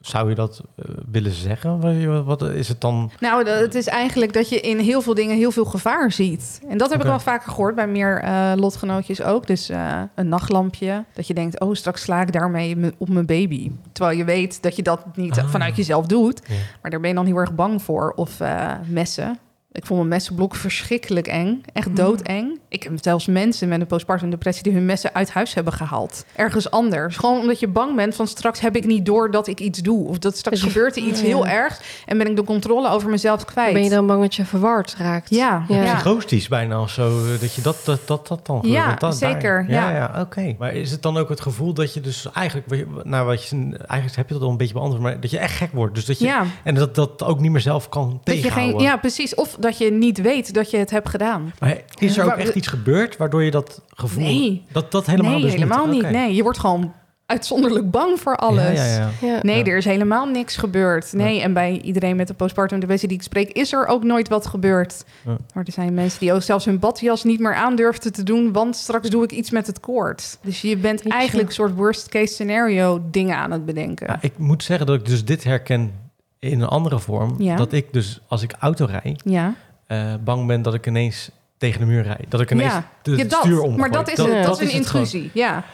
zou 0.00 0.28
je 0.28 0.34
dat 0.34 0.60
eh, 0.76 0.84
willen 1.10 1.32
zeggen? 1.32 2.24
Wat, 2.24 2.42
is 2.42 2.68
het 2.68 2.80
dan? 2.80 3.10
Nou, 3.20 3.48
het 3.48 3.74
is 3.74 3.86
eigenlijk 3.86 4.32
dat 4.32 4.48
je 4.48 4.60
in 4.60 4.78
heel 4.78 5.02
veel 5.02 5.14
dingen 5.14 5.36
heel 5.36 5.50
veel 5.50 5.64
gevaar 5.64 6.12
ziet. 6.12 6.60
En 6.68 6.78
dat 6.78 6.90
heb 6.90 7.00
ik 7.00 7.06
wel 7.06 7.20
vaker 7.20 7.50
gehoord 7.50 7.74
bij 7.74 7.86
meer 7.88 8.20
eh, 8.20 8.52
lotgenootjes 8.56 9.22
ook. 9.22 9.46
Dus 9.46 9.68
eh, 9.68 10.02
een 10.14 10.28
nachtlampje. 10.28 11.04
Dat 11.14 11.26
je 11.26 11.34
denkt, 11.34 11.60
oh, 11.60 11.74
straks 11.74 12.02
sla 12.02 12.20
ik 12.20 12.32
daarmee 12.32 12.76
me- 12.76 12.94
op 12.98 13.08
mijn 13.08 13.26
baby. 13.26 13.70
Terwijl 13.92 14.18
je 14.18 14.24
weet 14.24 14.62
dat 14.62 14.76
je 14.76 14.82
dat 14.82 15.16
niet 15.16 15.38
Ah. 15.38 15.48
vanuit 15.48 15.76
jezelf 15.76 16.06
doet. 16.06 16.40
Ja. 16.48 16.54
Maar 16.82 16.90
daar 16.90 17.00
ben 17.00 17.08
je 17.08 17.16
dan 17.16 17.26
heel 17.26 17.36
erg 17.36 17.54
bang 17.54 17.82
voor. 17.82 18.12
Of 18.16 18.38
messen. 18.86 19.38
Ik 19.72 19.86
vond 19.86 19.98
mijn 19.98 20.10
messenblok 20.12 20.54
verschrikkelijk 20.54 21.26
eng. 21.26 21.62
Echt 21.72 21.96
doodeng. 21.96 22.58
Ik 22.68 22.82
heb 22.82 22.92
zelfs 23.00 23.26
mensen 23.26 23.68
met 23.68 23.80
een 23.80 23.86
postpartum 23.86 24.30
depressie... 24.30 24.62
die 24.62 24.72
hun 24.72 24.84
messen 24.86 25.14
uit 25.14 25.30
huis 25.30 25.54
hebben 25.54 25.72
gehaald. 25.72 26.24
Ergens 26.36 26.70
anders. 26.70 27.16
Gewoon 27.16 27.40
omdat 27.40 27.60
je 27.60 27.68
bang 27.68 27.96
bent 27.96 28.14
van 28.14 28.26
straks 28.26 28.60
heb 28.60 28.76
ik 28.76 28.86
niet 28.86 29.06
door 29.06 29.30
dat 29.30 29.46
ik 29.46 29.60
iets 29.60 29.78
doe. 29.78 30.08
Of 30.08 30.18
dat 30.18 30.36
straks 30.36 30.56
Dus 30.56 30.64
je- 30.66 30.72
gebeurt 30.72 30.96
er 30.96 31.02
iets 31.02 31.20
Ja. 31.20 31.26
heel 31.26 31.46
ergs... 31.46 31.78
en 32.06 32.18
ben 32.18 32.26
ik 32.30 32.36
de 32.36 32.44
controle 32.44 32.88
over 32.90 33.10
mezelf 33.10 33.44
kwijt. 33.44 33.72
Ben 33.72 33.82
je 33.84 33.90
dan 33.90 34.06
bang 34.06 34.20
dat 34.22 34.34
je 34.34 34.44
verward 34.44 34.94
raakt? 34.98 35.30
Ja, 35.30 35.64
Ja. 35.68 35.82
ja. 35.82 35.94
Psychostisch 35.94 36.48
bijna 36.48 36.80
of 36.80 36.90
zo, 36.90 37.24
eh, 37.24 37.40
dat 37.40 37.54
je 37.54 37.62
dat, 37.62 37.76
dat, 37.84 38.00
dat, 38.06 38.26
dat 38.28 38.46
dan 38.46 38.56
gebeurt. 38.60 38.74
Ja, 38.74 38.94
dat- 38.94 39.16
zeker, 39.16 39.64
ja, 39.68 39.90
ja. 39.90 39.96
ja 40.14 40.20
oké. 40.20 40.54
Maar 40.58 40.72
is 40.74 40.90
het 40.90 41.02
dan 41.02 41.16
ook 41.16 41.28
het 41.28 41.40
gevoel 41.40 41.72
dat 41.74 41.94
je 41.94 42.00
dus 42.00 42.26
eigenlijk, 42.32 42.74
je- 42.74 42.86
nou 43.04 43.26
wat 43.26 43.44
je, 43.48 43.56
eigenlijk 43.76 44.16
heb 44.16 44.28
je 44.28 44.34
dat 44.34 44.42
al 44.42 44.50
een 44.50 44.56
beetje 44.56 44.74
beantwoord, 44.74 45.02
maar 45.02 45.20
dat 45.20 45.30
je 45.30 45.38
echt 45.38 45.56
gek 45.56 45.72
wordt. 45.72 45.94
Dus 45.94 46.04
dat 46.04 46.18
je, 46.18 46.24
Ja, 46.24 46.44
en 46.64 46.74
dat 46.74 46.94
dat 46.94 47.22
ook 47.24 47.40
niet 47.40 47.50
meer 47.50 47.60
zelf 47.60 47.88
kan 47.88 48.20
dat 48.24 48.34
je 48.34 48.40
tegenhouden. 48.40 48.76
geen, 48.80 48.88
ja, 48.88 48.96
precies. 48.96 49.34
Of 49.34 49.56
dat 49.60 49.78
je 49.78 49.90
niet 49.92 50.20
weet 50.20 50.54
dat 50.54 50.70
je 50.70 50.76
het 50.76 50.90
hebt 50.90 51.08
gedaan. 51.08 51.52
Maar 51.58 51.80
is 51.98 52.16
er 52.18 52.24
ook 52.24 52.38
echt 52.38 52.54
iets 52.54 52.68
gebeurd 52.68 53.16
waardoor 53.16 53.42
je 53.42 53.50
dat 53.50 53.82
gevoel... 53.88 54.24
Nee. 54.24 54.64
Dat, 54.72 54.90
dat 54.90 55.06
helemaal 55.06 55.32
nee, 55.32 55.40
dus 55.40 55.52
helemaal 55.52 55.86
niet. 55.86 56.10
Nee, 56.10 56.34
je 56.34 56.42
wordt 56.42 56.58
gewoon 56.58 56.92
uitzonderlijk 57.26 57.90
bang 57.90 58.20
voor 58.20 58.36
alles. 58.36 58.64
Ja, 58.64 58.84
ja, 58.84 58.94
ja. 58.94 59.10
Ja. 59.20 59.38
Nee, 59.42 59.64
Ja. 59.64 59.70
er 59.70 59.76
is 59.76 59.84
helemaal 59.84 60.26
niks 60.26 60.56
gebeurd. 60.56 61.12
Nee, 61.12 61.40
en 61.40 61.52
bij 61.52 61.80
iedereen 61.82 62.16
met 62.16 62.26
de 62.26 62.34
postpartum 62.34 62.80
depressie 62.80 63.08
die 63.08 63.16
ik 63.16 63.22
spreek, 63.22 63.50
is 63.50 63.72
er 63.72 63.86
ook 63.86 64.04
nooit 64.04 64.28
wat 64.28 64.46
gebeurd. 64.46 65.04
Ja. 65.26 65.36
Maar 65.54 65.64
er 65.66 65.72
zijn 65.72 65.94
mensen 65.94 66.20
die 66.20 66.32
ook 66.32 66.42
zelfs 66.42 66.64
hun 66.64 66.78
badjas 66.78 67.24
niet 67.24 67.40
meer 67.40 67.54
aandurfden 67.54 68.12
te 68.12 68.22
doen, 68.22 68.52
want 68.52 68.76
straks 68.76 69.08
doe 69.10 69.24
ik 69.24 69.32
iets 69.32 69.50
met 69.50 69.66
het 69.66 69.80
koord. 69.80 70.38
Dus 70.42 70.60
je 70.60 70.76
bent 70.76 71.08
eigenlijk 71.08 71.48
een 71.48 71.54
soort 71.54 71.74
worst 71.74 72.08
case 72.08 72.32
scenario 72.32 73.02
dingen 73.10 73.36
aan 73.36 73.50
het 73.50 73.64
bedenken. 73.64 74.06
Ja, 74.06 74.18
ik 74.20 74.38
moet 74.38 74.62
zeggen 74.62 74.86
dat 74.86 74.96
ik 74.96 75.06
dus 75.06 75.24
dit 75.24 75.44
herken 75.44 75.92
in 76.40 76.60
een 76.60 76.68
andere 76.68 76.98
vorm. 76.98 77.34
Ja. 77.38 77.56
Dat 77.56 77.72
ik 77.72 77.92
dus, 77.92 78.20
als 78.28 78.42
ik 78.42 78.52
auto 78.58 78.84
rijd, 78.84 79.22
Ja, 79.24 79.54
eh, 79.86 80.14
bang 80.24 80.46
ben 80.46 80.62
dat 80.62 80.74
ik 80.74 80.86
ineens 80.86 81.30
tegen 81.58 81.80
de 81.80 81.86
muur 81.86 82.02
rijd. 82.02 82.24
Dat 82.28 82.40
ik 82.40 82.50
ineens 82.50 82.72
ja. 82.72 82.88
de, 83.02 83.26
dat. 83.26 83.40
stuur 83.40 83.60
omgooi. 83.60 83.76
Maar 83.78 83.90
dat 83.90 84.08
is. 84.08 84.14
Dat, 84.16 84.60
is 84.60 84.68
een 84.72 84.78
intrusie. 84.78 85.30
Ja. 85.34 85.64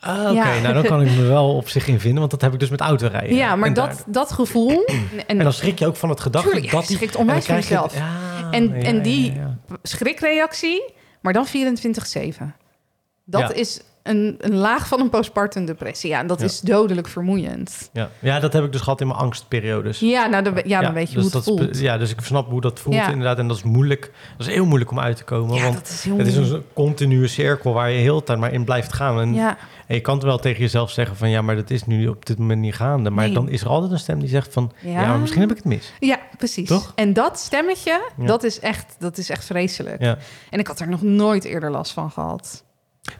Ah, 0.00 0.18
Oké, 0.20 0.30
Ja. 0.32 0.60
nou 0.60 0.74
dan 0.74 0.82
kan 0.82 1.02
ik 1.02 1.10
me 1.16 1.22
wel 1.22 1.56
op 1.56 1.68
zich 1.68 1.86
in 1.86 2.00
vinden, 2.00 2.18
want 2.18 2.30
dat 2.30 2.40
heb 2.40 2.52
ik 2.52 2.60
dus 2.60 2.68
met 2.70 2.80
autorijden. 2.80 3.36
ja, 3.36 3.56
maar 3.56 3.74
dat, 3.74 3.86
daar- 3.88 3.96
dat 4.06 4.32
gevoel. 4.32 4.84
en 5.26 5.38
dan 5.38 5.52
schrik 5.52 5.78
je 5.78 5.86
ook 5.86 5.96
van 5.96 6.08
het 6.08 6.20
gedachte 6.20 6.48
Tuurlijk, 6.50 6.72
dat 6.72 6.88
je 6.88 6.94
schrikt 6.94 7.16
onwijs 7.16 7.44
van 7.46 7.54
je- 7.54 7.60
jezelf. 7.60 7.94
Ja, 7.94 8.08
En- 8.50 8.68
ja, 8.68 8.74
en 8.74 9.02
die- 9.02 9.40
schrikreactie, 9.82 10.92
maar 11.20 11.32
dan 11.32 11.46
24-7. 11.46 12.54
Dat 13.24 13.52
is 13.52 13.80
een, 14.08 14.34
een 14.38 14.54
laag 14.54 14.88
van 14.88 15.00
een 15.00 15.08
postpartum 15.10 15.64
depressie. 15.66 16.10
Ja, 16.10 16.18
en 16.20 16.26
dat 16.26 16.38
Ja. 16.40 16.44
is 16.46 16.60
dodelijk 16.60 17.08
vermoeiend. 17.08 17.90
ja. 17.92 18.10
ja, 18.18 18.40
dat 18.40 18.52
heb 18.52 18.64
ik 18.64 18.72
dus 18.72 18.80
gehad 18.80 19.00
in 19.00 19.06
mijn 19.06 19.18
angstperiodes. 19.18 19.98
Ja, 20.00 20.26
nou, 20.26 20.42
dan, 20.44 20.54
ja, 20.64 20.80
dan 20.80 20.92
weet 20.92 21.08
je 21.10 21.14
dus 21.14 21.24
hoe 21.24 21.32
het 21.34 21.44
dat 21.44 21.54
is- 21.58 21.62
voelt. 21.64 21.78
Ja, 21.80 21.98
dus 21.98 22.10
ik 22.10 22.20
snap 22.20 22.50
hoe 22.50 22.60
dat 22.60 22.80
voelt 22.80 22.96
inderdaad. 23.08 23.38
En 23.38 23.48
dat 23.48 23.56
is 23.56 23.62
moeilijk. 23.62 24.10
Dat 24.36 24.46
is 24.46 24.52
heel 24.54 24.66
moeilijk 24.66 24.90
om 24.90 25.00
uit 25.00 25.16
te 25.16 25.24
komen. 25.24 25.56
Ja, 25.56 25.62
want 25.62 25.74
dat 25.74 25.88
is 25.88 26.02
heel 26.04 26.18
het 26.18 26.26
is 26.26 26.36
een 26.36 26.62
continue 26.72 27.26
cirkel 27.26 27.72
waar 27.72 27.90
je 27.90 27.98
heel 27.98 28.18
de 28.18 28.24
tijd 28.24 28.38
maar 28.38 28.52
in 28.52 28.64
blijft 28.64 28.92
gaan. 28.92 29.20
En, 29.20 29.56
je 29.88 30.00
kan 30.00 30.14
het 30.14 30.22
wel 30.24 30.38
tegen 30.38 30.60
jezelf 30.60 30.90
zeggen 30.90 31.16
van... 31.16 31.30
ja, 31.30 31.42
maar 31.42 31.56
dat 31.56 31.70
is 31.70 31.84
nu 31.86 32.08
op 32.08 32.26
dit 32.26 32.38
moment 32.38 32.60
niet 32.60 32.74
gaande. 32.74 33.10
Maar 33.10 33.24
Nee. 33.24 33.34
dan 33.34 33.48
is 33.48 33.60
er 33.60 33.68
altijd 33.68 33.92
een 33.92 33.98
stem 33.98 34.18
die 34.20 34.28
zegt 34.28 34.52
van... 34.52 34.72
ja, 34.80 35.06
maar 35.06 35.18
misschien 35.18 35.40
heb 35.40 35.50
ik 35.50 35.56
het 35.56 35.64
mis. 35.64 35.92
ja, 36.00 36.18
precies. 36.38 36.68
Toch? 36.68 36.92
En 36.94 37.12
dat 37.12 37.38
stemmetje, 37.38 38.00
dat, 38.16 38.44
is 38.44 38.60
echt, 38.60 38.96
dat 38.98 39.18
is 39.18 39.30
echt 39.30 39.44
vreselijk. 39.44 40.02
Ja. 40.02 40.16
En 40.50 40.58
ik 40.58 40.66
had 40.66 40.80
er 40.80 40.88
nog 40.88 41.02
nooit 41.02 41.44
eerder 41.44 41.70
last 41.70 41.92
van 41.92 42.10
gehad. 42.10 42.64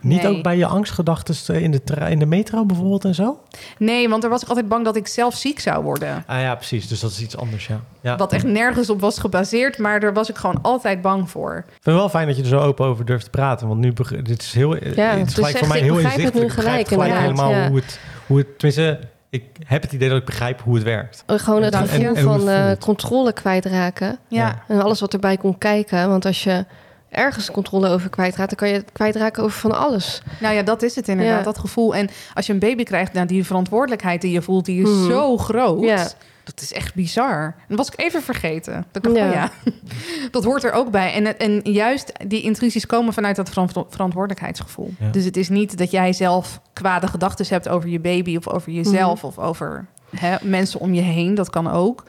Niet 0.00 0.22
Nee. 0.22 0.36
ook 0.36 0.42
bij 0.42 0.56
je 0.56 0.66
angstgedachten 0.66 1.60
in 1.62 1.70
de, 1.70 1.80
in 2.08 2.18
de 2.18 2.26
metro 2.26 2.64
bijvoorbeeld 2.64 3.04
en 3.04 3.14
zo? 3.14 3.40
Nee, 3.78 4.08
want 4.08 4.24
er 4.24 4.30
was 4.30 4.42
ik 4.42 4.48
altijd 4.48 4.68
bang 4.68 4.84
dat 4.84 4.96
ik 4.96 5.06
zelf 5.06 5.34
ziek 5.34 5.60
zou 5.60 5.82
worden. 5.82 6.24
Ah 6.26 6.40
ja, 6.40 6.54
precies. 6.54 6.88
Dus 6.88 7.00
dat 7.00 7.10
is 7.10 7.20
iets 7.20 7.36
anders, 7.36 7.66
ja. 7.66 7.80
ja. 8.00 8.16
Wat 8.16 8.32
echt 8.32 8.44
nergens 8.44 8.90
op 8.90 9.00
was 9.00 9.18
gebaseerd, 9.18 9.78
maar 9.78 10.00
daar 10.00 10.12
was 10.12 10.30
ik 10.30 10.36
gewoon 10.36 10.58
altijd 10.62 11.02
bang 11.02 11.30
voor. 11.30 11.56
Ik 11.56 11.64
vind 11.72 11.84
het 11.84 11.94
wel 11.94 12.08
fijn 12.08 12.26
dat 12.26 12.36
je 12.36 12.42
er 12.42 12.48
zo 12.48 12.58
open 12.58 12.86
over 12.86 13.04
durft 13.04 13.24
te 13.24 13.30
praten. 13.30 13.68
Want 13.68 13.80
nu 13.80 13.92
dit 14.22 14.42
is 14.42 14.52
heel, 14.52 14.74
Ja, 14.74 14.80
het 15.16 15.28
is 15.28 15.34
dus 15.34 15.50
voor 15.50 15.68
mij 15.68 15.76
ik 15.76 15.82
heel 15.84 15.94
begrijp 15.94 16.16
het 16.16 16.24
inzichtelijk. 16.24 16.34
nu 16.34 16.40
Ik 16.40 16.46
begrijp 16.46 16.86
gelijk, 16.86 16.88
gelijk 16.88 17.08
inderdaad, 17.10 17.38
helemaal 17.38 17.62
ja. 17.62 17.68
hoe, 17.68 17.76
het, 17.76 18.00
hoe 18.26 18.38
het... 18.38 18.46
Tenminste, 18.58 18.98
ik 19.30 19.44
heb 19.66 19.82
het 19.82 19.92
idee 19.92 20.08
dat 20.08 20.18
ik 20.18 20.24
begrijp 20.24 20.60
hoe 20.60 20.74
het 20.74 20.82
werkt. 20.84 21.22
Eh, 21.26 21.38
Gewoon 21.38 21.62
het 21.62 21.76
gevoel 21.76 22.14
van 22.14 22.48
eh, 22.48 22.70
controle 22.78 23.32
kwijtraken. 23.32 24.18
Ja, 24.28 24.46
Ja. 24.46 24.62
En 24.68 24.80
alles 24.82 25.00
wat 25.00 25.12
erbij 25.12 25.36
kon 25.36 25.58
kijken. 25.58 26.08
Want 26.08 26.24
als 26.26 26.44
je 26.44 26.64
ergens 27.10 27.50
controle 27.50 27.88
over 27.88 28.10
kwijtraakt, 28.10 28.48
dan 28.48 28.58
kan 28.58 28.68
je 28.68 28.74
het 28.74 28.92
kwijtraken 28.92 29.42
over 29.42 29.58
van 29.58 29.78
alles. 29.78 30.22
Nou 30.40 30.54
ja, 30.54 30.62
dat 30.62 30.82
is 30.82 30.94
het 30.96 31.08
inderdaad, 31.08 31.38
Ja. 31.38 31.44
dat 31.44 31.58
gevoel. 31.58 31.94
En 31.94 32.08
als 32.34 32.46
je 32.46 32.52
een 32.52 32.58
baby 32.58 32.82
krijgt, 32.82 33.12
nou, 33.12 33.26
die 33.26 33.44
verantwoordelijkheid 33.44 34.20
die 34.20 34.32
je 34.32 34.42
voelt, 34.42 34.64
die 34.64 34.82
is 34.82 34.88
Mhm. 34.88 35.10
zo 35.10 35.36
groot. 35.38 35.82
Ja. 35.84 36.08
Dat 36.44 36.60
is 36.60 36.72
echt 36.72 36.94
bizar. 36.94 37.54
Dat 37.68 37.78
was 37.78 37.86
ik 37.88 38.00
even 38.00 38.22
vergeten. 38.22 38.86
Dat, 38.92 39.06
ik 39.06 39.16
Ja. 39.16 39.32
ja. 39.32 39.50
dat 40.30 40.44
hoort 40.44 40.64
er 40.64 40.72
ook 40.72 40.90
bij. 40.90 41.12
En, 41.12 41.38
en 41.38 41.60
juist 41.72 42.12
die 42.26 42.42
intrusies 42.42 42.86
komen 42.86 43.12
vanuit 43.12 43.36
dat 43.36 43.48
veran- 43.48 43.70
verantwoordelijkheidsgevoel. 43.88 44.92
Ja. 45.00 45.10
Dus 45.10 45.24
het 45.24 45.36
is 45.36 45.48
niet 45.48 45.78
dat 45.78 45.90
jij 45.90 46.12
zelf 46.12 46.60
kwade 46.72 47.06
gedachten 47.06 47.46
hebt 47.48 47.68
over 47.68 47.88
je 47.88 48.00
baby 48.00 48.36
of 48.36 48.48
over 48.48 48.72
jezelf 48.72 49.24
of 49.24 49.38
over 49.38 49.86
hè, 50.16 50.36
mensen 50.42 50.80
om 50.80 50.94
je 50.94 51.00
heen. 51.00 51.34
Dat 51.34 51.50
kan 51.50 51.70
ook. 51.70 52.04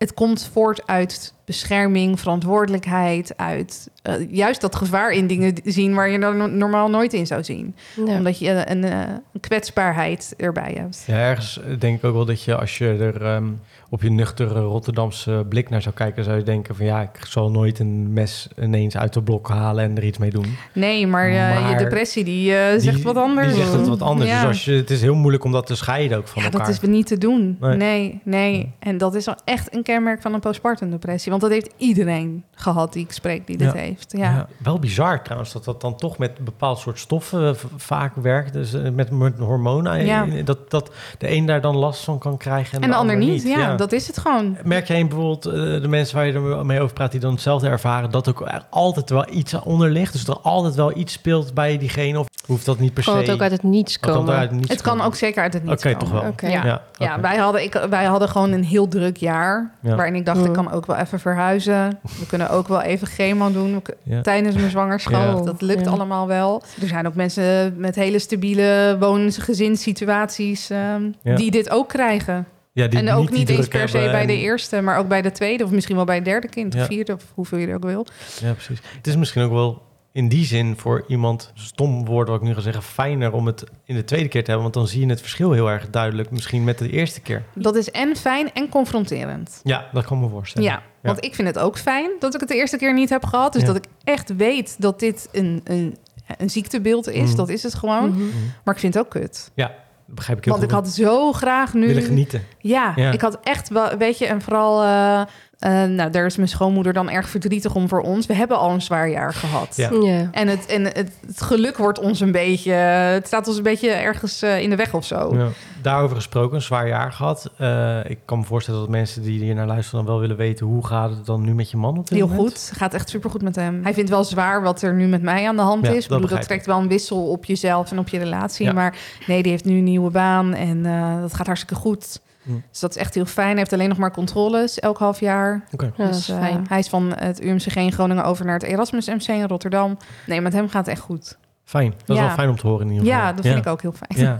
Het 0.00 0.14
komt 0.14 0.48
voort 0.52 0.86
uit 0.86 1.34
bescherming, 1.44 2.20
verantwoordelijkheid, 2.20 3.32
uit 3.36 3.90
eh, 4.02 4.30
juist 4.30 4.60
dat 4.60 4.76
gevaar 4.76 5.10
in 5.10 5.26
dingen 5.26 5.54
zien 5.64 5.94
waar 5.94 6.08
je 6.08 6.18
er 6.18 6.36
no- 6.36 6.46
normaal 6.46 6.90
nooit 6.90 7.12
in 7.12 7.26
zou 7.26 7.44
zien. 7.44 7.76
Ja. 7.96 8.16
Omdat 8.16 8.38
je 8.38 8.50
eh, 8.50 8.74
een, 8.76 8.84
eh, 8.84 9.00
een 9.32 9.40
kwetsbaarheid 9.40 10.34
erbij 10.36 10.74
hebt. 10.78 11.04
Ja, 11.06 11.14
ergens 11.14 11.60
denk 11.78 11.98
ik 11.98 12.04
ook 12.04 12.14
wel 12.14 12.24
dat 12.24 12.42
je 12.42 12.56
als 12.56 12.78
je 12.78 12.86
er 12.86 13.24
ehm, 13.24 13.48
op 13.92 14.02
je 14.02 14.10
nuchtere 14.10 14.60
Rotterdamse 14.60 15.46
blik 15.48 15.68
naar 15.70 15.82
zou 15.82 15.94
kijken, 15.94 16.24
zou 16.24 16.36
je 16.36 16.42
denken 16.42 16.74
van 16.76 16.86
ja, 16.86 17.00
ik 17.02 17.24
zal 17.26 17.50
nooit 17.50 17.78
een 17.78 18.12
mes 18.12 18.48
ineens 18.60 18.96
uit 18.96 19.12
de 19.12 19.22
blok 19.22 19.48
halen 19.48 19.84
en 19.84 19.96
er 19.96 20.04
iets 20.04 20.18
mee 20.18 20.30
doen. 20.30 20.56
Nee, 20.74 21.06
maar, 21.06 21.28
eh, 21.28 21.34
Maar 21.62 21.70
je 21.70 21.76
depressie 21.76 22.24
die 22.24 22.54
eh, 22.56 22.78
zegt 22.80 22.94
Die- 22.96 23.04
wat 23.04 23.16
anders. 23.16 23.46
Die 23.54 23.56
zegt 23.56 23.72
het 23.72 23.88
wat 23.88 24.02
anders. 24.02 24.30
Ja. 24.30 24.38
Dus 24.40 24.48
als 24.48 24.64
je, 24.64 24.72
het 24.72 24.90
is 24.90 25.00
heel 25.02 25.14
moeilijk 25.14 25.44
om 25.44 25.52
dat 25.52 25.66
te 25.66 25.76
scheiden 25.76 26.18
ook 26.18 26.28
van 26.28 26.42
ja, 26.42 26.50
elkaar. 26.50 26.66
dat 26.66 26.82
is 26.82 26.88
niet 26.88 27.06
te 27.06 27.18
doen. 27.18 27.56
Nee. 27.60 27.76
Nee. 27.76 28.20
nee, 28.24 28.72
En 28.78 28.98
dat 28.98 29.14
is 29.14 29.24
wel 29.26 29.36
echt 29.44 29.74
een 29.74 29.82
kenmerk 29.82 30.22
van 30.22 30.34
een 30.34 30.40
postpartum 30.40 30.90
depressie. 30.90 31.30
Want 31.30 31.42
dat 31.42 31.50
heeft 31.50 31.70
iedereen 31.76 32.44
gehad 32.54 32.92
die 32.92 33.04
ik 33.04 33.12
spreek 33.12 33.46
die 33.46 33.56
dit 33.56 33.72
Ja. 33.72 33.78
heeft. 33.78 34.14
Ja. 34.16 34.18
Ja. 34.34 34.48
wel 34.62 34.78
bizar 34.78 35.22
trouwens 35.22 35.52
dat 35.52 35.64
dat 35.64 35.80
dan 35.80 35.96
toch 35.96 36.18
met 36.18 36.38
een 36.38 36.44
bepaald 36.44 36.78
soort 36.78 36.98
stoffen 36.98 37.56
v- 37.56 37.64
vaak 37.76 38.12
werkt. 38.16 38.52
Dus 38.52 38.74
eh, 38.74 38.90
met, 38.90 39.10
met 39.10 39.38
hormonen. 39.38 40.04
Ja. 40.06 40.26
eh, 40.26 40.44
Dat, 40.44 40.70
dat 40.70 40.90
de 41.18 41.30
een 41.30 41.46
daar 41.46 41.60
dan 41.60 41.76
last 41.76 42.04
van 42.04 42.18
kan 42.18 42.36
krijgen 42.36 42.76
en, 42.76 42.82
En 42.82 42.90
de 42.90 42.96
ander 42.96 43.16
niet. 43.16 43.42
Ja, 43.42 43.76
dat 43.80 43.92
is 43.92 44.06
het 44.06 44.18
gewoon. 44.18 44.56
Merk 44.64 44.86
jij 44.86 45.06
bijvoorbeeld 45.06 45.46
eh, 45.46 45.52
de 45.52 45.88
mensen 45.88 46.16
waar 46.16 46.26
je 46.26 46.32
er 46.32 46.66
mee 46.66 46.80
over 46.80 46.94
praat, 46.94 47.10
die 47.10 47.20
dan 47.20 47.32
hetzelfde 47.32 47.68
ervaren, 47.68 48.10
dat 48.10 48.28
ook 48.28 48.40
er 48.40 48.62
altijd 48.70 49.10
wel 49.10 49.26
iets 49.30 49.54
onder 49.54 49.90
ligt? 49.90 50.12
Dus 50.12 50.26
er 50.26 50.38
altijd 50.38 50.74
wel 50.74 50.96
iets 50.96 51.12
speelt 51.12 51.54
bij 51.54 51.78
diegene? 51.78 52.18
Of 52.18 52.26
hoeft 52.46 52.64
dat 52.66 52.78
niet 52.78 52.94
per 52.94 53.04
Kan 53.04 53.14
se? 53.14 53.20
het 53.20 53.30
ook 53.30 53.40
uit 53.40 53.52
het 53.52 53.62
niets 53.62 54.00
kan 54.00 54.12
komen? 54.14 54.38
het 54.40 54.50
niets 54.50 54.74
kan 54.82 54.92
komen? 54.92 55.04
ook 55.06 55.14
zeker 55.14 55.42
uit 55.42 55.52
het 55.52 55.62
niet 55.64 55.72
Oké, 55.72 55.96
toch 55.96 56.10
wel. 56.10 56.22
Oké. 56.22 56.46
Ja. 56.48 56.82
Ja, 56.98 57.20
wij, 57.20 57.36
hadden, 57.36 57.62
ik, 57.62 57.86
wij 57.90 58.04
hadden 58.04 58.28
gewoon 58.28 58.52
een 58.52 58.64
heel 58.64 58.88
druk 58.88 59.16
jaar. 59.16 59.70
Ja. 59.82 59.94
Waarin 59.94 60.14
ik 60.14 60.26
dacht, 60.26 60.38
ik 60.40 60.46
Mm. 60.46 60.52
kan 60.52 60.72
ook 60.72 60.86
wel 60.86 60.96
even 60.96 61.20
verhuizen. 61.20 61.98
We 62.18 62.26
kunnen 62.26 62.50
ook 62.50 62.68
wel 62.68 62.80
even 62.82 63.06
chemo 63.06 63.52
doen 63.52 63.82
tijdens 64.22 64.54
mijn 64.56 64.70
zwangerschap. 64.70 65.38
Ja. 65.38 65.44
Dat 65.44 65.60
lukt 65.62 65.84
Ja. 65.84 65.90
allemaal 65.90 66.26
wel. 66.26 66.62
Er 66.80 66.88
zijn 66.88 67.06
ook 67.06 67.14
mensen 67.14 67.74
met 67.76 67.94
hele 67.94 68.18
stabiele 68.18 68.96
woongezinssituaties... 69.00 70.70
ehm, 70.70 71.02
Ja. 71.22 71.34
die 71.36 71.50
dit 71.50 71.70
ook 71.70 71.88
krijgen. 71.88 72.46
Ja, 72.72 72.86
die 72.86 72.98
en 72.98 73.12
ook 73.12 73.30
niet 73.30 73.48
eens 73.48 73.68
per 73.68 73.88
se 73.88 74.08
bij 74.10 74.26
de 74.26 74.36
eerste... 74.36 74.80
maar 74.80 74.98
ook 74.98 75.08
bij 75.08 75.22
de 75.22 75.32
tweede 75.32 75.64
of 75.64 75.70
misschien 75.70 75.96
wel 75.96 76.04
bij 76.04 76.14
het 76.14 76.24
derde 76.24 76.48
kind... 76.48 76.74
Ja. 76.74 76.80
of 76.80 76.86
vierde 76.86 77.12
of 77.12 77.24
hoeveel 77.34 77.58
je 77.58 77.66
er 77.66 77.74
ook 77.74 77.84
wil. 77.84 78.06
Ja, 78.40 78.52
precies. 78.52 78.78
Het 78.96 79.06
is 79.06 79.16
misschien 79.16 79.42
ook 79.42 79.52
wel 79.52 79.82
in 80.12 80.28
die 80.28 80.44
zin 80.44 80.76
voor 80.76 81.04
iemand, 81.08 81.52
stom 81.54 82.04
woord 82.04 82.28
wat 82.28 82.36
ik 82.36 82.42
nu 82.46 82.54
ga 82.54 82.60
zeggen, 82.60 82.82
fijner 82.82 83.32
om 83.32 83.46
het 83.46 83.64
in 83.84 83.94
de 83.94 84.04
tweede 84.04 84.28
keer 84.28 84.44
te 84.44 84.50
hebben. 84.50 84.62
Want 84.62 84.74
dan 84.74 84.86
zie 84.88 85.00
je 85.00 85.10
het 85.12 85.20
verschil 85.20 85.52
heel 85.52 85.70
erg 85.70 85.90
duidelijk, 85.90 86.30
misschien 86.30 86.64
met 86.64 86.78
de 86.78 86.90
eerste 86.90 87.20
keer. 87.20 87.42
Dat 87.54 87.76
is 87.76 87.90
en 87.90 88.16
fijn 88.16 88.52
en 88.52 88.68
confronterend. 88.68 89.60
Ja, 89.62 89.88
dat 89.92 90.04
kan 90.04 90.20
me 90.20 90.28
voorstellen. 90.28 90.68
Ja, 90.68 90.82
want 91.02 91.24
ik 91.24 91.34
vind 91.34 91.48
het 91.48 91.58
ook 91.58 91.78
fijn 91.78 92.10
dat 92.18 92.34
ik 92.34 92.40
het 92.40 92.48
de 92.48 92.54
eerste 92.54 92.76
keer 92.76 92.94
niet 92.94 93.08
heb 93.10 93.24
gehad. 93.24 93.52
Dus 93.52 93.62
Ja. 93.62 93.66
dat 93.66 93.76
ik 93.76 93.84
echt 94.04 94.36
weet 94.36 94.76
dat 94.78 94.98
dit 95.00 95.28
een, 95.32 95.60
een, 95.64 95.96
een 96.38 96.50
ziektebeeld 96.50 97.08
is. 97.08 97.28
Mhm. 97.28 97.36
Dat 97.36 97.48
is 97.48 97.62
het 97.62 97.74
gewoon. 97.74 98.10
Mhm. 98.10 98.22
Maar 98.64 98.74
ik 98.74 98.80
vind 98.80 98.94
het 98.94 99.02
ook 99.04 99.10
kut. 99.10 99.50
Ja, 99.54 99.74
begrijp 100.14 100.38
ik 100.38 100.44
heel 100.44 100.52
Want 100.52 100.64
ik 100.64 100.70
had 100.70 100.88
zo 100.88 101.32
graag 101.32 101.74
nu... 101.74 101.86
willen 101.86 102.02
genieten. 102.02 102.44
Ja, 102.58 102.92
Ja. 102.96 103.10
ik 103.12 103.20
had 103.20 103.38
echt 103.42 103.68
wel... 103.68 103.96
Weet 103.96 104.18
je, 104.18 104.26
en 104.26 104.42
vooral... 104.42 104.82
eh, 104.82 105.22
eh, 105.60 105.84
nou, 105.84 106.10
daar 106.10 106.26
is 106.26 106.36
mijn 106.36 106.48
schoonmoeder 106.48 106.92
dan 106.92 107.10
erg 107.10 107.28
verdrietig 107.28 107.74
om 107.74 107.88
voor 107.88 108.00
ons. 108.00 108.26
We 108.26 108.34
hebben 108.34 108.58
al 108.58 108.70
een 108.70 108.82
zwaar 108.82 109.10
jaar 109.10 109.34
gehad. 109.34 109.76
Ja. 109.76 109.90
Ja. 110.02 110.28
En, 110.32 110.48
het, 110.48 110.66
en 110.66 110.84
het, 110.84 111.10
het 111.26 111.42
geluk 111.42 111.76
wordt 111.76 111.98
ons 111.98 112.20
een 112.20 112.32
beetje... 112.32 112.72
Het 112.72 113.26
staat 113.26 113.48
ons 113.48 113.56
een 113.56 113.62
beetje 113.62 113.90
ergens 113.90 114.42
eh, 114.42 114.60
in 114.60 114.70
de 114.70 114.76
weg 114.76 114.94
of 114.94 115.04
zo. 115.04 115.34
Ja. 115.36 115.48
Daarover 115.82 116.16
gesproken, 116.16 116.56
een 116.56 116.62
zwaar 116.62 116.88
jaar 116.88 117.12
gehad. 117.12 117.50
Eh, 117.58 117.98
ik 118.04 118.18
kan 118.24 118.38
me 118.38 118.44
voorstellen 118.44 118.80
dat 118.80 118.88
mensen 118.88 119.22
die 119.22 119.42
hier 119.44 119.54
naar 119.54 119.66
luisteren 119.66 119.98
dan 120.04 120.08
wel 120.12 120.20
willen 120.20 120.36
weten 120.36 120.66
hoe 120.66 120.86
gaat 120.86 121.10
het 121.10 121.26
dan 121.26 121.44
nu 121.44 121.54
met 121.54 121.70
je 121.70 121.76
man 121.76 121.98
op 121.98 122.08
dit 122.08 122.18
Heel 122.18 122.28
moment? 122.28 122.48
goed. 122.48 122.72
Gaat 122.76 122.94
echt 122.94 123.08
supergoed 123.08 123.42
met 123.42 123.56
hem. 123.56 123.80
Hij 123.82 123.94
vindt 123.94 124.10
wel 124.10 124.24
zwaar 124.24 124.62
wat 124.62 124.82
er 124.82 124.94
nu 124.94 125.06
met 125.06 125.22
mij 125.22 125.48
aan 125.48 125.56
de 125.56 125.62
hand 125.62 125.86
Ja, 125.86 125.90
is. 125.92 126.06
dat 126.06 126.16
Ik 126.16 126.22
bedoel, 126.22 126.36
dat 126.38 126.46
trekt 126.46 126.66
wel 126.66 126.78
een 126.78 126.88
wissel 126.88 127.30
op 127.30 127.44
jezelf 127.44 127.90
en 127.90 127.98
op 127.98 128.08
je 128.08 128.18
relatie. 128.18 128.66
Ja. 128.66 128.72
Maar 128.72 128.96
nee, 129.26 129.42
die 129.42 129.50
heeft 129.52 129.64
nu 129.64 129.76
een 129.78 129.84
nieuwe 129.84 130.10
baan 130.10 130.54
en 130.54 130.86
eh, 130.86 131.20
dat 131.20 131.34
gaat 131.34 131.46
hartstikke 131.46 131.74
goed. 131.82 132.20
Hm. 132.42 132.52
Dus 132.70 132.80
dat 132.80 132.90
is 132.90 132.96
echt 132.96 133.14
heel 133.14 133.24
fijn. 133.24 133.48
Hij 133.48 133.58
heeft 133.58 133.72
alleen 133.72 133.88
nog 133.88 133.98
maar 133.98 134.12
controles 134.12 134.78
elk 134.78 134.98
half 134.98 135.20
jaar. 135.20 135.64
Ja, 135.70 135.76
dat 135.78 135.96
dus 135.96 136.16
is 136.16 136.24
fijn. 136.24 136.64
hij 136.68 136.78
is 136.78 136.88
van 136.88 137.12
het 137.14 137.42
UMCG 137.42 137.76
in 137.76 137.92
Groningen 137.92 138.24
over 138.24 138.44
naar 138.44 138.54
het 138.54 138.62
Erasmus 138.62 139.06
MC 139.06 139.26
in 139.26 139.46
Rotterdam. 139.46 139.96
Nee, 140.26 140.40
met 140.40 140.52
hem 140.52 140.68
gaat 140.68 140.86
het 140.86 140.94
echt 140.94 141.04
goed. 141.04 141.38
Fijn. 141.70 141.90
Dat 142.04 142.16
is 142.16 142.22
Ja. 142.22 142.26
wel 142.26 142.34
fijn 142.34 142.48
om 142.48 142.56
te 142.56 142.66
horen 142.66 142.86
in 142.86 142.92
ieder 142.92 143.06
geval. 143.06 143.20
Ja, 143.22 143.32
dat 143.32 143.44
vind 143.44 143.58
ik 143.58 143.66
ook 143.66 143.82
heel 143.82 143.92
fijn. 143.92 144.20
Ja. 144.26 144.36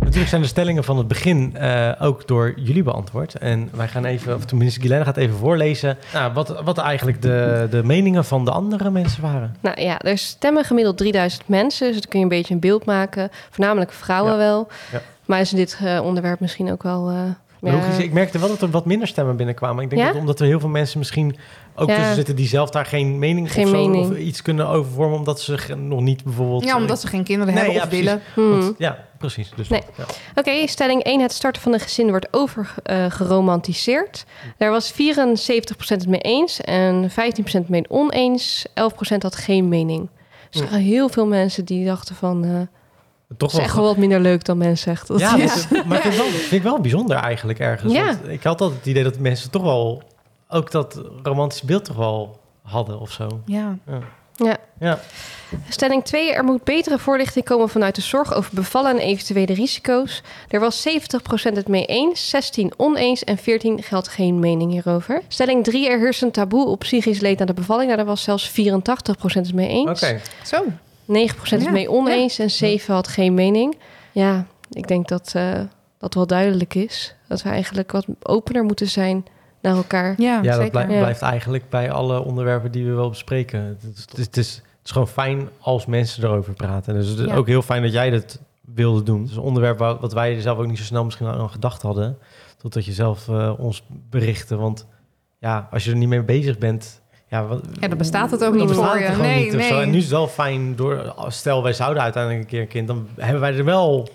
Natuurlijk 0.00 0.28
zijn 0.28 0.42
de 0.42 0.46
stellingen 0.48 0.84
van 0.84 0.98
het 0.98 1.08
begin 1.08 1.56
eh, 1.56 1.90
ook 1.98 2.26
door 2.28 2.52
jullie 2.56 2.82
beantwoord. 2.82 3.34
En 3.34 3.68
wij 3.72 3.88
gaan 3.88 4.04
even, 4.04 4.34
of 4.34 4.44
tenminste 4.44 4.78
Guylaine 4.80 5.06
gaat 5.06 5.16
even 5.16 5.36
voorlezen... 5.36 5.98
Nou, 6.12 6.32
wat, 6.32 6.60
wat 6.64 6.78
eigenlijk 6.78 7.22
de, 7.22 7.66
de 7.70 7.82
meningen 7.84 8.24
van 8.24 8.44
de 8.44 8.50
andere 8.50 8.90
mensen 8.90 9.22
waren. 9.22 9.56
Nou 9.60 9.80
ja, 9.80 9.98
er 10.00 10.18
stemmen 10.18 10.64
gemiddeld 10.64 10.96
3000 10.98 11.48
mensen, 11.48 11.86
dus 11.92 12.00
dan 12.00 12.10
kun 12.10 12.18
je 12.18 12.24
een 12.24 12.30
beetje 12.30 12.54
een 12.54 12.60
beeld 12.60 12.84
maken. 12.84 13.28
Voornamelijk 13.50 13.92
vrouwen 13.92 14.36
wel. 14.36 14.68
Ja. 14.92 15.00
Maar 15.26 15.40
is 15.40 15.50
dit 15.50 15.78
eh, 15.84 16.00
onderwerp 16.04 16.40
misschien 16.40 16.72
ook 16.72 16.82
wel... 16.82 17.08
eh, 17.10 17.16
Logisch, 17.60 17.98
ik 17.98 18.12
merkte 18.12 18.38
wel 18.38 18.48
dat 18.48 18.62
er 18.62 18.70
wat 18.70 18.86
minder 18.86 19.08
stemmen 19.08 19.36
binnenkwamen. 19.36 19.82
Ik 19.84 19.90
denk 19.90 20.02
Ja? 20.02 20.08
dat 20.08 20.16
omdat 20.20 20.40
er 20.40 20.46
heel 20.46 20.60
veel 20.60 20.68
mensen 20.68 20.98
misschien 20.98 21.36
ook 21.74 21.88
Ja. 21.88 21.96
tussen 21.96 22.14
zitten... 22.14 22.36
die 22.36 22.48
zelf 22.48 22.70
daar 22.70 22.84
geen 22.86 23.18
mening, 23.18 23.52
Geen 23.52 23.64
of, 23.64 23.70
zo, 23.70 23.76
mening. 23.88 24.10
of 24.10 24.16
iets 24.16 24.42
kunnen 24.42 24.68
overvormen... 24.68 25.18
omdat 25.18 25.40
ze 25.40 25.74
nog 25.76 26.00
niet 26.00 26.24
bijvoorbeeld... 26.24 26.64
Ja, 26.64 26.76
omdat 26.76 27.00
ze 27.00 27.06
geen 27.06 27.24
kinderen 27.24 27.54
Nee, 27.54 27.62
hebben 27.62 27.80
ja, 27.80 27.86
of 27.86 27.90
willen. 27.90 28.22
hmm. 28.34 28.60
Want- 28.60 28.74
ja, 28.78 29.04
precies. 29.18 29.50
Dus, 29.56 29.68
Nee. 29.68 29.82
ja. 29.96 30.04
Oké, 30.34 30.66
stelling 30.66 31.02
1. 31.02 31.20
Het 31.20 31.32
starten 31.32 31.62
van 31.62 31.72
een 31.72 31.80
gezin 31.80 32.08
wordt 32.08 32.28
overgeromantiseerd. 32.30 34.24
Daar 34.56 34.70
was 34.70 34.92
74% 34.92 34.96
het 35.86 36.08
mee 36.08 36.20
eens 36.20 36.60
en 36.60 37.10
15% 37.10 37.68
mee 37.68 37.84
oneens. 37.88 38.66
11% 38.74 39.22
had 39.22 39.36
geen 39.36 39.68
mening. 39.68 40.08
Dus 40.50 40.60
er 40.60 40.66
waren 40.70 40.84
heel 40.84 41.08
veel 41.08 41.26
mensen 41.26 41.64
die 41.64 41.84
dachten 41.84 42.14
van... 42.14 42.44
eh 42.44 42.50
Toch 43.36 43.50
het 43.52 43.60
is 43.60 43.66
echt 43.66 43.74
wel 43.76 43.84
wat 43.84 43.96
minder 43.96 44.20
leuk 44.20 44.44
dan 44.44 44.58
men 44.58 44.78
zegt. 44.78 45.06
Dat- 45.06 45.20
Ja, 45.20 45.36
Ja. 45.36 45.46
dat 45.46 45.56
is- 45.56 45.68
maar 45.84 45.96
ik 45.96 46.02
vind, 46.02 46.14
het 46.14 46.16
wel, 46.16 46.26
vind 46.30 46.52
ik 46.52 46.62
wel 46.62 46.80
bijzonder 46.80 47.16
eigenlijk 47.16 47.58
ergens. 47.58 47.92
Ja. 47.92 48.04
Want 48.06 48.28
ik 48.28 48.42
had 48.42 48.60
altijd 48.60 48.78
het 48.78 48.88
idee 48.88 49.02
dat 49.02 49.18
mensen 49.18 49.50
toch 49.50 49.62
wel... 49.62 50.02
ook 50.48 50.70
dat 50.70 51.00
romantische 51.22 51.66
beeld 51.66 51.84
toch 51.84 51.96
wel 51.96 52.40
hadden 52.62 53.00
of 53.00 53.10
zo. 53.12 53.40
Ja. 53.46 53.78
Ja. 53.86 54.56
Ja, 54.80 55.00
Stelling 55.68 56.04
2. 56.04 56.32
Er 56.32 56.44
moet 56.44 56.64
betere 56.64 56.98
voorlichting 56.98 57.44
komen 57.44 57.68
vanuit 57.68 57.94
de 57.94 58.00
zorg 58.00 58.34
over 58.34 58.50
bevallen 58.54 58.90
en 58.90 58.98
eventuele 58.98 59.54
risico's. 59.54 60.22
Er 60.48 60.60
was 60.60 60.80
70% 60.82 61.56
het 61.56 61.68
mee 61.68 61.84
eens, 61.84 62.28
16 62.28 62.72
oneens 62.76 63.24
en 63.24 63.38
14 63.38 63.82
geldt 63.82 64.08
geen 64.08 64.38
mening 64.38 64.70
hierover. 64.72 65.22
Stelling 65.28 65.64
3. 65.64 65.88
Er 65.88 65.98
heerst 65.98 66.22
een 66.22 66.30
taboe 66.30 66.66
op 66.66 66.78
psychisch 66.78 67.20
leed 67.20 67.38
na 67.38 67.44
de 67.44 67.54
bevalling. 67.54 67.84
Nou, 67.86 67.96
daar 67.96 68.06
was 68.08 68.22
zelfs 68.22 68.48
84% 68.48 69.46
het 69.46 69.54
mee 69.54 69.68
eens. 69.68 70.02
oké. 70.02 70.20
Zo. 70.44 70.64
9% 71.08 71.12
is 71.42 71.64
Ja, 71.64 71.70
mee 71.70 71.90
oneens 71.90 72.38
en 72.38 72.50
7 72.50 72.94
had 72.94 73.08
geen 73.08 73.34
mening. 73.34 73.76
Ja, 74.12 74.46
ik 74.70 74.88
denk 74.88 75.08
dat 75.08 75.32
eh, 75.34 75.60
dat 75.98 76.14
wel 76.14 76.26
duidelijk 76.26 76.74
is. 76.74 77.14
Dat 77.28 77.42
we 77.42 77.48
eigenlijk 77.48 77.92
wat 77.92 78.06
opener 78.22 78.64
moeten 78.64 78.88
zijn 78.88 79.24
naar 79.62 79.76
elkaar. 79.76 80.14
Ja, 80.18 80.40
Ja, 80.42 80.56
dat 80.58 80.70
blijft, 80.70 80.92
Ja. 80.92 80.98
blijft 80.98 81.22
eigenlijk 81.22 81.68
bij 81.68 81.90
alle 81.90 82.24
onderwerpen 82.24 82.72
die 82.72 82.84
we 82.84 82.92
wel 82.92 83.08
bespreken. 83.08 83.60
Het 83.62 83.82
is, 83.94 84.00
het 84.00 84.18
is, 84.18 84.24
het 84.24 84.36
is, 84.36 84.54
het 84.54 84.64
is 84.84 84.90
gewoon 84.90 85.08
fijn 85.08 85.48
als 85.60 85.86
mensen 85.86 86.24
erover 86.24 86.52
praten. 86.52 86.94
Dus 86.94 87.08
het 87.08 87.18
is 87.18 87.26
Ja. 87.26 87.34
ook 87.34 87.46
heel 87.46 87.62
fijn 87.62 87.82
dat 87.82 87.92
jij 87.92 88.10
dat 88.10 88.38
wilde 88.60 89.02
doen. 89.02 89.20
Het 89.20 89.30
is 89.30 89.36
een 89.36 89.42
onderwerp 89.42 89.78
wat 89.78 90.12
wij 90.12 90.40
zelf 90.40 90.58
ook 90.58 90.66
niet 90.66 90.78
zo 90.78 90.84
snel 90.84 91.04
misschien 91.04 91.26
aan 91.26 91.50
gedacht 91.50 91.82
hadden. 91.82 92.18
Totdat 92.56 92.84
je 92.84 92.92
zelf 92.92 93.28
eh, 93.28 93.52
ons 93.58 93.82
berichtte. 93.88 94.56
Want 94.56 94.86
ja, 95.38 95.68
als 95.70 95.84
je 95.84 95.90
er 95.90 95.96
niet 95.96 96.08
mee 96.08 96.22
bezig 96.22 96.58
bent... 96.58 97.00
Ja, 97.28 97.46
wat, 97.46 97.64
Ja, 97.80 97.88
dan 97.88 97.98
bestaat 97.98 98.30
het 98.30 98.44
ook 98.44 98.54
niet 98.54 98.70
voor 98.70 98.98
je. 98.98 99.08
Nee, 99.20 99.52
niet. 99.54 99.70
En 99.70 99.90
nu 99.90 99.96
is 99.96 100.02
het 100.02 100.12
wel 100.12 100.28
fijn 100.28 100.76
door... 100.76 101.14
Stel, 101.28 101.62
wij 101.62 101.72
zouden 101.72 102.02
uiteindelijk 102.02 102.42
een 102.42 102.48
keer 102.50 102.60
een 102.60 102.68
kind... 102.68 102.86
dan 102.86 103.08
hebben 103.16 103.40
wij 103.40 103.54
er 103.56 103.64
wel 103.64 104.08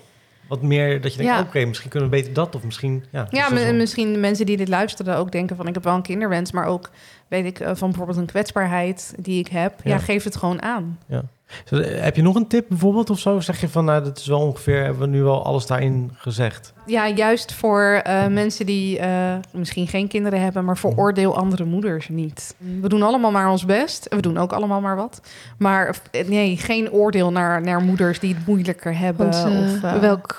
wat 0.48 0.62
meer... 0.62 1.00
dat 1.00 1.12
je 1.14 1.18
denkt, 1.18 1.32
Ja. 1.32 1.40
oké, 1.40 1.64
misschien 1.64 1.90
kunnen 1.90 2.10
we 2.10 2.16
beter 2.16 2.32
dat... 2.32 2.54
of 2.54 2.62
misschien... 2.64 3.04
Ja, 3.12 3.26
Ja, 3.30 3.48
misschien 3.72 4.12
de 4.12 4.18
mensen 4.18 4.46
die 4.46 4.56
dit 4.56 4.68
luisteren 4.68 5.16
ook 5.16 5.32
denken 5.32 5.56
van 5.56 5.66
ik 5.66 5.74
heb 5.74 5.84
wel 5.84 5.94
een 5.94 6.02
kinderwens, 6.02 6.52
maar 6.52 6.66
ook 6.66 6.90
weet 7.28 7.44
ik 7.44 7.60
eh, 7.60 7.70
van 7.74 7.88
bijvoorbeeld 7.88 8.18
een 8.18 8.26
kwetsbaarheid 8.26 9.14
die 9.18 9.38
ik 9.38 9.48
heb. 9.48 9.80
Ja, 9.84 9.90
Ja. 9.90 9.98
geef 9.98 10.24
het 10.24 10.36
gewoon 10.36 10.62
aan. 10.62 10.98
Ja. 11.06 11.22
Zo, 11.64 11.76
Heb 11.76 12.16
je 12.16 12.22
nog 12.22 12.34
een 12.34 12.46
tip 12.46 12.66
bijvoorbeeld 12.68 13.10
of 13.10 13.18
zo? 13.18 13.40
Zeg 13.40 13.60
je 13.60 13.68
van, 13.68 13.84
nou, 13.84 14.04
dat 14.04 14.18
is 14.18 14.26
wel 14.26 14.40
ongeveer, 14.40 14.82
hebben 14.82 15.02
we 15.02 15.16
nu 15.16 15.22
wel 15.22 15.44
alles 15.44 15.66
daarin 15.66 16.10
gezegd? 16.16 16.72
Ja, 16.86 17.08
juist 17.08 17.52
voor 17.52 18.00
eh, 18.04 18.26
mensen 18.26 18.66
die 18.66 18.98
eh, 18.98 19.34
misschien 19.50 19.86
geen 19.86 20.08
kinderen 20.08 20.40
hebben, 20.40 20.64
maar 20.64 20.78
veroordeel 20.78 21.36
andere 21.36 21.64
moeders 21.64 22.08
niet. 22.08 22.54
We 22.80 22.88
doen 22.88 23.02
allemaal 23.02 23.30
maar 23.30 23.50
ons 23.50 23.64
best. 23.64 24.06
We 24.08 24.20
doen 24.20 24.38
ook 24.38 24.52
allemaal 24.52 24.80
maar 24.80 24.96
wat. 24.96 25.20
Maar 25.58 25.96
nee, 26.26 26.56
geen 26.56 26.92
oordeel 26.92 27.32
naar, 27.32 27.62
naar 27.62 27.80
moeders 27.80 28.18
die 28.20 28.34
het 28.34 28.46
moeilijker 28.46 28.98
hebben. 28.98 29.30
Want 29.30 29.82
eh, 29.82 29.94
of, 29.94 30.00
welk 30.00 30.36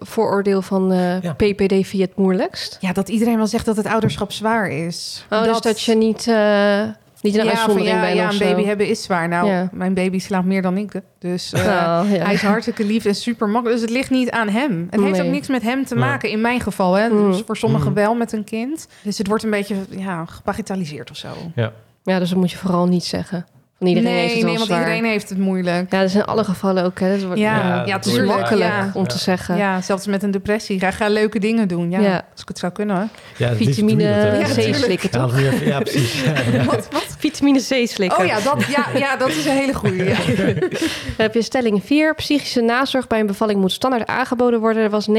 vooroordeel 0.00 0.62
van 0.62 0.92
eh, 0.92 1.22
Ja. 1.22 1.32
PPD 1.32 1.68
vind 1.72 1.90
je 1.90 2.00
het 2.00 2.16
moeilijkst? 2.16 2.76
Ja, 2.80 2.92
dat 2.92 3.08
iedereen 3.08 3.36
wel 3.36 3.46
zegt 3.46 3.64
dat 3.64 3.76
het 3.76 3.86
ouderschap 3.86 4.32
zwaar 4.32 4.70
is. 4.70 5.26
Oh, 5.30 5.42
dus 5.42 5.60
dat 5.60 5.82
je 5.82 5.94
niet, 5.94 6.26
eh, 6.28 6.82
niet 7.24 7.34
een 7.38 7.44
ja, 7.44 7.50
van, 7.50 7.58
uitzondering 7.58 7.96
ja, 7.96 8.00
bent 8.00 8.16
ja, 8.16 8.24
of 8.26 8.32
een 8.32 8.38
zo. 8.38 8.44
baby 8.54 8.64
hebben 8.64 8.86
is 8.88 9.02
zwaar. 9.02 9.28
Nou, 9.28 9.46
Ja. 9.46 9.68
mijn 9.72 9.94
baby 9.94 10.18
slaapt 10.18 10.46
meer 10.46 10.62
dan 10.62 10.76
ik. 10.76 10.92
Dus 11.18 11.52
eh, 11.52 11.64
Nou, 11.66 12.08
ja. 12.08 12.24
hij 12.24 12.34
is 12.34 12.42
hartstikke 12.42 12.84
lief 12.84 13.04
en 13.04 13.14
super 13.14 13.48
makkelijk. 13.48 13.80
Dus 13.80 13.88
het 13.88 13.96
ligt 13.96 14.10
niet 14.10 14.30
aan 14.30 14.48
hem. 14.48 14.86
Het 14.90 15.00
heeft 15.00 15.20
ook 15.20 15.26
niks 15.30 15.48
met 15.48 15.62
hem 15.62 15.84
te 15.84 15.94
Nee. 15.94 16.04
maken, 16.04 16.30
in 16.30 16.40
mijn 16.40 16.60
geval. 16.60 16.94
Hè. 16.94 17.08
Mm. 17.08 17.30
Dus 17.30 17.42
voor 17.46 17.56
sommigen 17.56 17.88
Mm. 17.88 17.94
wel 17.94 18.14
met 18.14 18.32
een 18.32 18.44
kind. 18.44 18.88
Dus 19.02 19.18
het 19.18 19.26
wordt 19.26 19.42
een 19.44 19.50
beetje 19.50 19.74
ja, 19.90 20.24
gebagitaliseerd 20.24 21.10
of 21.10 21.16
zo. 21.16 21.28
Ja, 22.04 22.18
dus 22.18 22.28
dat 22.28 22.38
moet 22.38 22.50
je 22.50 22.56
vooral 22.56 22.86
niet 22.86 23.04
zeggen. 23.04 23.46
Van 23.78 23.86
iedereen 23.86 24.10
nee, 24.10 24.20
heeft 24.20 24.34
het 24.34 24.44
nee, 24.44 24.54
want 24.54 24.66
zwaar. 24.66 24.78
iedereen 24.78 25.04
heeft 25.04 25.28
het 25.28 25.38
moeilijk. 25.38 25.92
Ja, 25.92 25.98
dat 26.00 26.08
is 26.08 26.14
in 26.14 26.24
alle 26.24 26.44
gevallen 26.44 26.84
ook. 26.84 27.00
Hè. 27.00 27.10
Dat 27.10 27.22
wordt, 27.22 27.40
Ja, 27.40 27.56
Ja, 27.56 27.82
ja, 27.86 27.96
het 27.96 28.06
is 28.06 28.20
makkelijk 28.20 28.70
Ja. 28.70 28.90
om 28.94 29.06
te 29.08 29.18
zeggen. 29.18 29.56
ja, 29.56 29.80
zelfs 29.80 30.06
met 30.06 30.22
een 30.22 30.30
depressie. 30.30 30.78
Ga, 30.78 30.90
ga 30.90 31.08
leuke 31.08 31.38
dingen 31.38 31.68
doen. 31.68 31.90
Ja, 31.90 32.00
Ja. 32.00 32.24
Als 32.32 32.40
ik 32.42 32.48
het 32.48 32.58
zou 32.58 32.72
kunnen. 32.72 32.96
hoor. 32.96 33.06
Ja, 33.36 33.54
Vitamine? 33.54 34.02
Ja, 34.02 34.42
C 34.70 34.74
slikken, 34.74 35.08
Ja, 35.12 35.18
toch? 35.18 35.40
ja, 35.64 35.78
precies. 35.80 36.22
Ja, 36.22 36.32
ja. 36.58 36.64
Wat, 36.64 36.88
wat? 36.90 37.13
Vitamine 37.30 37.58
C 37.58 37.88
slikken. 37.88 38.18
Oh 38.18 38.24
ja 38.26 38.40
dat, 38.40 38.64
ja, 38.64 38.86
ja, 38.94 39.16
dat 39.16 39.28
is 39.28 39.44
een 39.46 39.52
hele 39.56 39.74
goede. 39.74 40.04
Ja. 40.04 40.16
Dan 41.16 41.26
heb 41.26 41.34
je 41.34 41.42
stelling 41.42 41.84
4. 41.84 42.14
Psychische 42.14 42.60
nazorg 42.60 43.06
bij 43.06 43.20
een 43.20 43.26
bevalling 43.26 43.60
moet 43.60 43.72
standaard 43.72 44.06
aangeboden 44.08 44.60
worden. 44.60 44.82
Er 44.82 44.90
was 44.90 45.08
79% 45.08 45.12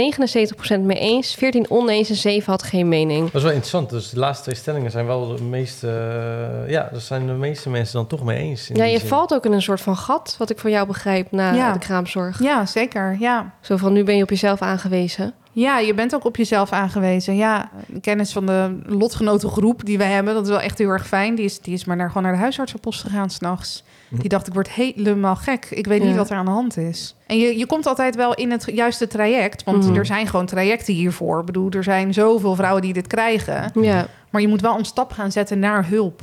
mee 0.80 0.98
eens, 1.00 1.36
14 1.36 1.66
oneens 1.70 2.10
en 2.10 2.16
7 2.16 2.52
had 2.52 2.64
geen 2.64 2.88
mening. 2.88 3.24
Dat 3.26 3.36
is 3.36 3.42
wel 3.42 3.52
interessant. 3.52 3.90
Dus 3.90 4.10
de 4.10 4.20
laatste 4.20 4.44
twee 4.44 4.56
stellingen 4.56 4.92
zijn 4.92 5.06
wel 5.06 5.36
de 5.36 5.44
meeste... 5.44 5.88
eh, 5.88 6.72
ja, 6.72 6.88
daar 6.92 7.02
zijn 7.02 7.28
de 7.28 7.34
meeste 7.34 7.70
mensen 7.70 7.94
dan 7.94 8.08
toch 8.08 8.24
mee 8.24 8.38
eens. 8.38 8.70
in 8.70 8.76
Ja, 8.76 8.84
je 8.84 9.00
zin. 9.00 9.08
valt 9.08 9.34
ook 9.34 9.46
in 9.46 9.52
een 9.52 9.62
soort 9.62 9.82
van 9.82 9.98
gat, 9.98 10.36
wat 10.38 10.50
ik 10.50 10.60
van 10.60 10.72
jou 10.72 10.88
begrijp, 10.88 11.32
na 11.32 11.54
Ja. 11.54 11.72
de 11.74 11.80
kraamzorg. 11.80 12.44
ja, 12.44 12.66
zeker. 12.66 13.16
Ja. 13.20 13.54
Zo 13.62 13.78
van, 13.78 13.94
nu 13.94 14.04
ben 14.04 14.16
je 14.18 14.24
op 14.24 14.30
jezelf 14.30 14.62
aangewezen. 14.62 15.34
Ja, 15.56 15.80
je 15.80 15.94
bent 15.94 16.16
ook 16.16 16.26
op 16.26 16.36
jezelf 16.36 16.72
aangewezen. 16.72 17.36
Ja, 17.36 17.70
kennis 18.02 18.32
van 18.34 18.46
de 18.46 18.78
lotgenotengroep 18.86 19.86
die 19.86 19.98
we 19.98 20.04
hebben, 20.04 20.34
dat 20.34 20.44
is 20.44 20.50
wel 20.50 20.60
echt 20.62 20.78
heel 20.78 20.90
erg 20.90 21.08
fijn. 21.08 21.36
Die 21.36 21.46
is, 21.46 21.60
die 21.60 21.74
is 21.74 21.86
maar 21.86 21.96
naar, 21.96 22.08
gewoon 22.08 22.24
naar 22.24 22.32
de 22.32 22.38
huisartsenpost 22.40 23.02
gegaan 23.02 23.30
s'nachts. 23.30 23.84
Hm. 24.10 24.18
Die 24.20 24.30
dacht, 24.30 24.48
ik 24.48 24.54
word 24.54 24.70
helemaal 24.70 25.36
gek. 25.36 25.68
Ik 25.70 25.88
weet 25.88 26.04
niet 26.04 26.16
wat 26.16 26.30
er 26.30 26.38
aan 26.38 26.46
de 26.46 26.52
hand 26.52 26.78
is. 26.78 27.16
En 27.28 27.38
je, 27.38 27.58
je 27.58 27.66
komt 27.66 27.86
altijd 27.86 28.16
wel 28.16 28.34
in 28.34 28.52
het 28.52 28.64
juiste 28.74 29.08
traject. 29.08 29.64
Want 29.64 29.86
Mhm. 29.88 29.96
er 29.96 30.06
zijn 30.06 30.28
gewoon 30.28 30.46
trajecten 30.46 30.94
hiervoor. 30.94 31.40
Ik 31.40 31.46
bedoel, 31.46 31.70
er 31.70 31.84
zijn 31.84 32.14
zoveel 32.14 32.56
vrouwen 32.56 32.82
die 32.82 32.94
dit 32.94 33.08
krijgen. 33.08 33.72
Ja, 33.82 34.08
Maar 34.30 34.42
je 34.42 34.48
moet 34.48 34.62
wel 34.62 34.78
een 34.78 34.86
stap 34.86 35.12
gaan 35.12 35.32
zetten 35.32 35.60
naar 35.60 35.88
hulp. 35.88 36.22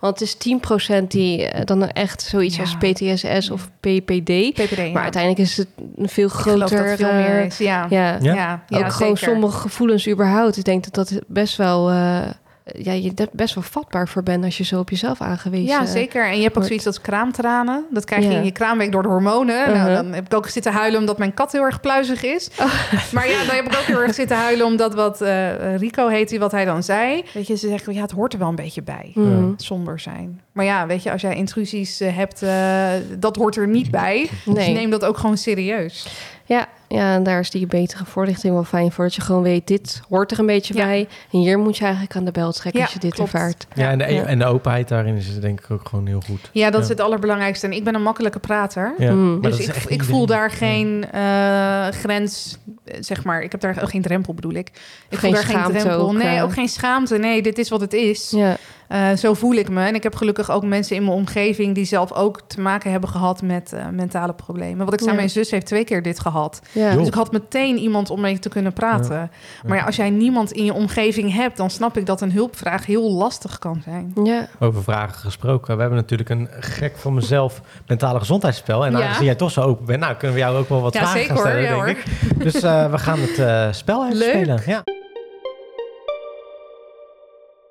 Want 0.00 0.20
het 0.20 0.28
is 0.28 0.36
10% 1.00 1.02
die 1.08 1.46
eh, 1.48 1.64
dan 1.64 1.88
echt 1.88 2.22
zoiets 2.22 2.56
Ja. 2.56 2.62
als 2.62 2.76
PTSS 2.76 3.50
of 3.50 3.70
PPD. 3.80 4.24
PPD, 4.52 4.76
ja. 4.76 4.90
Maar 4.92 5.02
uiteindelijk 5.02 5.42
is 5.42 5.56
het 5.56 5.68
een 5.96 6.08
veel 6.08 6.26
Ik 6.26 6.32
geloof 6.32 6.58
dat 6.58 6.70
groter... 6.70 6.96
veel 6.96 7.08
eh, 7.08 7.14
meer 7.14 7.44
is. 7.44 7.58
Ja, 7.58 7.86
ja. 7.90 8.18
Ja, 8.20 8.32
Ja? 8.34 8.34
ja, 8.68 8.78
ook 8.78 8.92
gewoon 8.92 9.16
zeker. 9.16 9.32
sommige 9.32 9.58
gevoelens 9.58 10.08
überhaupt. 10.08 10.56
Ik 10.56 10.64
denk 10.64 10.84
dat 10.84 10.94
dat 10.94 11.20
best 11.26 11.56
wel... 11.56 11.90
eh, 11.90 12.20
ja, 12.78 12.92
je 12.92 13.12
er 13.14 13.28
best 13.32 13.54
wel 13.54 13.64
vatbaar 13.64 14.08
voor 14.08 14.22
bent 14.22 14.44
als 14.44 14.58
je 14.58 14.64
zo 14.64 14.78
op 14.78 14.90
jezelf 14.90 15.20
aangewezen 15.20 15.66
Ja, 15.66 15.86
zeker. 15.86 16.26
En 16.26 16.36
je 16.36 16.42
hebt 16.42 16.56
ook 16.56 16.64
zoiets 16.64 16.86
als 16.86 17.00
kraamtranen. 17.00 17.84
Dat 17.90 18.04
krijg 18.04 18.24
je 18.24 18.30
Ja. 18.30 18.38
in 18.38 18.44
je 18.44 18.50
kraamweek 18.52 18.92
door 18.92 19.02
de 19.02 19.08
hormonen. 19.08 19.56
Nou, 19.66 19.78
Uh-huh. 19.78 19.94
dan 19.94 20.12
heb 20.12 20.24
ik 20.26 20.34
ook 20.34 20.48
zitten 20.48 20.72
huilen 20.72 21.00
omdat 21.00 21.18
mijn 21.18 21.34
kat 21.34 21.52
heel 21.52 21.62
erg 21.62 21.80
pluizig 21.80 22.22
is. 22.22 22.50
Oh. 22.60 22.74
Maar 23.12 23.28
ja, 23.28 23.44
dan 23.46 23.54
heb 23.56 23.64
ik 23.64 23.74
ook 23.78 23.84
heel 23.86 24.00
erg 24.02 24.14
zitten 24.14 24.36
huilen 24.36 24.66
omdat 24.66 24.94
wat 24.94 25.20
eh, 25.20 25.76
Rico 25.76 26.08
heet, 26.08 26.28
die 26.28 26.38
wat 26.38 26.52
hij 26.52 26.64
dan 26.64 26.82
zei. 26.82 27.24
Weet 27.34 27.46
je, 27.46 27.56
ze 27.56 27.68
zeggen, 27.68 27.94
ja, 27.94 28.00
het 28.02 28.10
hoort 28.10 28.32
er 28.32 28.38
wel 28.38 28.48
een 28.48 28.54
beetje 28.54 28.82
bij. 28.82 29.10
Mm. 29.14 29.54
Somber 29.56 30.00
zijn. 30.00 30.40
Maar 30.52 30.64
ja, 30.64 30.86
weet 30.86 31.02
je, 31.02 31.12
als 31.12 31.20
jij 31.20 31.34
intrusies 31.34 32.00
eh, 32.00 32.16
hebt, 32.16 32.42
eh, 32.42 32.88
dat 33.18 33.36
hoort 33.36 33.56
er 33.56 33.68
niet 33.68 33.90
bij. 33.90 34.28
Dus 34.44 34.54
Nee. 34.54 34.72
neem 34.72 34.90
dat 34.90 35.04
ook 35.04 35.18
gewoon 35.18 35.36
serieus. 35.38 36.06
Ja, 36.44 36.66
ja, 36.88 37.14
en 37.14 37.22
daar 37.22 37.40
is 37.40 37.50
die 37.50 37.66
betere 37.66 38.04
voorlichting 38.04 38.52
wel 38.54 38.64
fijn 38.64 38.92
voor. 38.92 39.04
Dat 39.04 39.14
je 39.14 39.20
gewoon 39.20 39.42
weet, 39.42 39.66
dit 39.66 40.02
hoort 40.08 40.30
er 40.32 40.38
een 40.38 40.46
beetje 40.46 40.74
Ja. 40.74 40.84
bij. 40.84 41.08
En 41.32 41.38
hier 41.38 41.58
moet 41.58 41.76
je 41.76 41.82
eigenlijk 41.84 42.16
aan 42.16 42.24
de 42.24 42.30
bel 42.30 42.52
trekken 42.52 42.80
Ja, 42.80 42.86
als 42.86 42.94
je 42.94 43.00
dit 43.00 43.14
klopt. 43.14 43.32
ervaart. 43.32 43.66
Ja, 43.74 43.90
en 43.90 43.98
de, 43.98 44.04
Ja. 44.12 44.24
en 44.24 44.38
de 44.38 44.44
openheid 44.44 44.88
daarin 44.88 45.14
is 45.16 45.40
denk 45.40 45.60
ik 45.60 45.70
ook 45.70 45.88
gewoon 45.88 46.06
heel 46.06 46.20
goed. 46.26 46.50
Ja, 46.52 46.70
dat 46.70 46.82
is 46.82 46.88
het 46.88 47.00
allerbelangrijkste. 47.00 47.66
En 47.66 47.72
ik 47.72 47.84
ben 47.84 47.94
een 47.94 48.02
makkelijke 48.02 48.38
prater. 48.38 48.94
Ja. 48.98 49.12
Mm. 49.12 49.40
Dus 49.42 49.58
ik, 49.58 49.74
ik 49.88 50.04
voel 50.04 50.26
daar 50.26 50.50
geen 50.50 51.04
eh, 51.12 51.86
grens, 51.88 52.58
zeg 53.00 53.24
maar. 53.24 53.42
Ik 53.42 53.52
heb 53.52 53.60
daar 53.60 53.82
ook 53.82 53.90
geen 53.90 54.02
drempel, 54.02 54.34
bedoel 54.34 54.52
ik. 54.54 54.68
Ik 54.68 54.74
Geen 55.08 55.18
voel 55.18 55.30
daar 55.30 55.42
geen 55.42 55.56
schaamte 55.58 55.78
drempel. 55.78 56.06
ook, 56.06 56.12
nee, 56.12 56.36
eh. 56.36 56.42
ook 56.42 56.52
geen 56.52 56.68
schaamte. 56.68 57.18
Nee, 57.18 57.42
dit 57.42 57.58
is 57.58 57.68
wat 57.68 57.80
het 57.80 57.92
is. 57.92 58.30
Ja, 58.30 58.56
Eh, 58.88 59.12
zo 59.12 59.34
voel 59.34 59.52
ik 59.54 59.68
me. 59.68 59.84
En 59.86 59.94
ik 59.94 60.02
heb 60.02 60.14
gelukkig 60.14 60.50
ook 60.50 60.64
mensen 60.64 60.96
in 60.96 61.02
mijn 61.04 61.16
omgeving 61.16 61.74
die 61.74 61.84
zelf 61.84 62.12
ook 62.12 62.40
te 62.46 62.60
maken 62.60 62.90
hebben 62.90 63.08
gehad 63.10 63.42
met 63.42 63.72
eh, 63.72 63.88
mentale 63.92 64.32
problemen. 64.32 64.84
Wat 64.84 64.94
ik 64.94 64.98
zei, 65.00 65.10
Ja. 65.10 65.16
mijn 65.16 65.30
zus 65.30 65.50
heeft 65.50 65.66
twee 65.66 65.84
keer 65.84 66.02
dit 66.02 66.20
gehad. 66.20 66.60
ja. 66.72 66.94
Dus 66.96 67.06
ik 67.06 67.14
had 67.14 67.32
meteen 67.32 67.76
iemand 67.78 68.10
om 68.10 68.20
mee 68.20 68.38
te 68.38 68.48
kunnen 68.48 68.72
praten. 68.72 69.30
Maar 69.66 69.76
ja, 69.76 69.84
als 69.84 69.96
jij 69.96 70.10
niemand 70.10 70.52
in 70.52 70.64
je 70.64 70.72
omgeving 70.74 71.34
hebt, 71.34 71.56
dan 71.56 71.70
snap 71.70 71.96
ik 71.96 72.06
dat 72.06 72.20
een 72.20 72.32
hulpvraag 72.32 72.86
heel 72.86 73.12
lastig 73.12 73.58
kan 73.58 73.80
zijn. 73.84 74.12
ja. 74.24 74.46
Over 74.60 74.82
vragen 74.82 75.14
gesproken. 75.18 75.74
We 75.74 75.80
hebben 75.80 75.98
natuurlijk 75.98 76.28
een 76.28 76.48
gek 76.60 76.96
van 76.96 77.14
mezelf 77.14 77.60
mentale 77.86 78.18
gezondheidsspel. 78.18 78.86
En 78.86 78.92
Ja. 78.92 79.02
aangezien 79.02 79.24
jij 79.24 79.34
toch 79.34 79.50
zo 79.50 79.60
open 79.60 79.86
bent, 79.86 80.00
nou 80.00 80.14
kunnen 80.14 80.36
we 80.36 80.42
jou 80.42 80.56
ook 80.56 80.68
wel 80.68 80.80
wat 80.80 80.92
Ja, 80.94 81.00
vragen 81.00 81.18
zeker 81.20 81.36
gaan 81.36 81.44
hoor. 81.52 81.52
stellen, 81.62 81.76
Ja, 81.78 81.84
denk 81.84 81.98
ik. 81.98 82.42
Dus 82.42 82.62
eh, 82.62 82.90
we 82.90 82.98
gaan 82.98 83.18
het 83.20 83.38
eh, 83.38 83.66
spel 83.72 84.04
even 84.06 84.18
Leuk. 84.18 84.28
spelen. 84.28 84.62
Ja. 84.66 84.82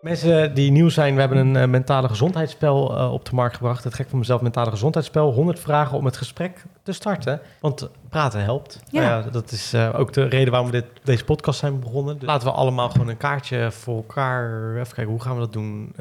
Mensen 0.07 0.53
die 0.53 0.71
nieuw 0.71 0.89
zijn, 0.89 1.13
we 1.13 1.19
hebben 1.19 1.37
een 1.37 1.55
eh, 1.55 1.67
mentale 1.67 2.07
gezondheidsspel 2.07 2.97
eh, 2.97 3.13
op 3.13 3.25
de 3.25 3.35
markt 3.35 3.55
gebracht. 3.55 3.83
Het 3.83 3.93
gek 3.93 4.09
van 4.09 4.19
mezelf 4.19 4.41
mentale 4.41 4.71
gezondheidsspel. 4.71 5.31
100 5.33 5.59
vragen 5.59 5.97
om 5.97 6.05
het 6.05 6.17
gesprek 6.17 6.63
te 6.83 6.91
starten. 6.91 7.41
Want 7.59 7.89
praten 8.09 8.43
helpt. 8.43 8.79
Ja. 8.89 9.01
Nou 9.01 9.23
ja, 9.23 9.29
dat 9.29 9.51
is 9.51 9.73
eh, 9.73 9.99
ook 9.99 10.13
de 10.13 10.27
reden 10.27 10.51
waarom 10.51 10.71
we 10.71 10.81
dit, 10.81 10.85
deze 11.03 11.23
podcast 11.23 11.59
zijn 11.59 11.79
begonnen. 11.79 12.17
Dus 12.17 12.27
laten 12.27 12.47
we 12.47 12.53
allemaal 12.53 12.89
gewoon 12.89 13.07
een 13.07 13.17
kaartje 13.17 13.71
voor 13.71 13.95
elkaar. 13.95 14.71
Even 14.75 14.93
kijken, 14.93 15.13
hoe 15.13 15.21
gaan 15.21 15.33
we 15.33 15.39
dat 15.39 15.53
doen? 15.53 15.93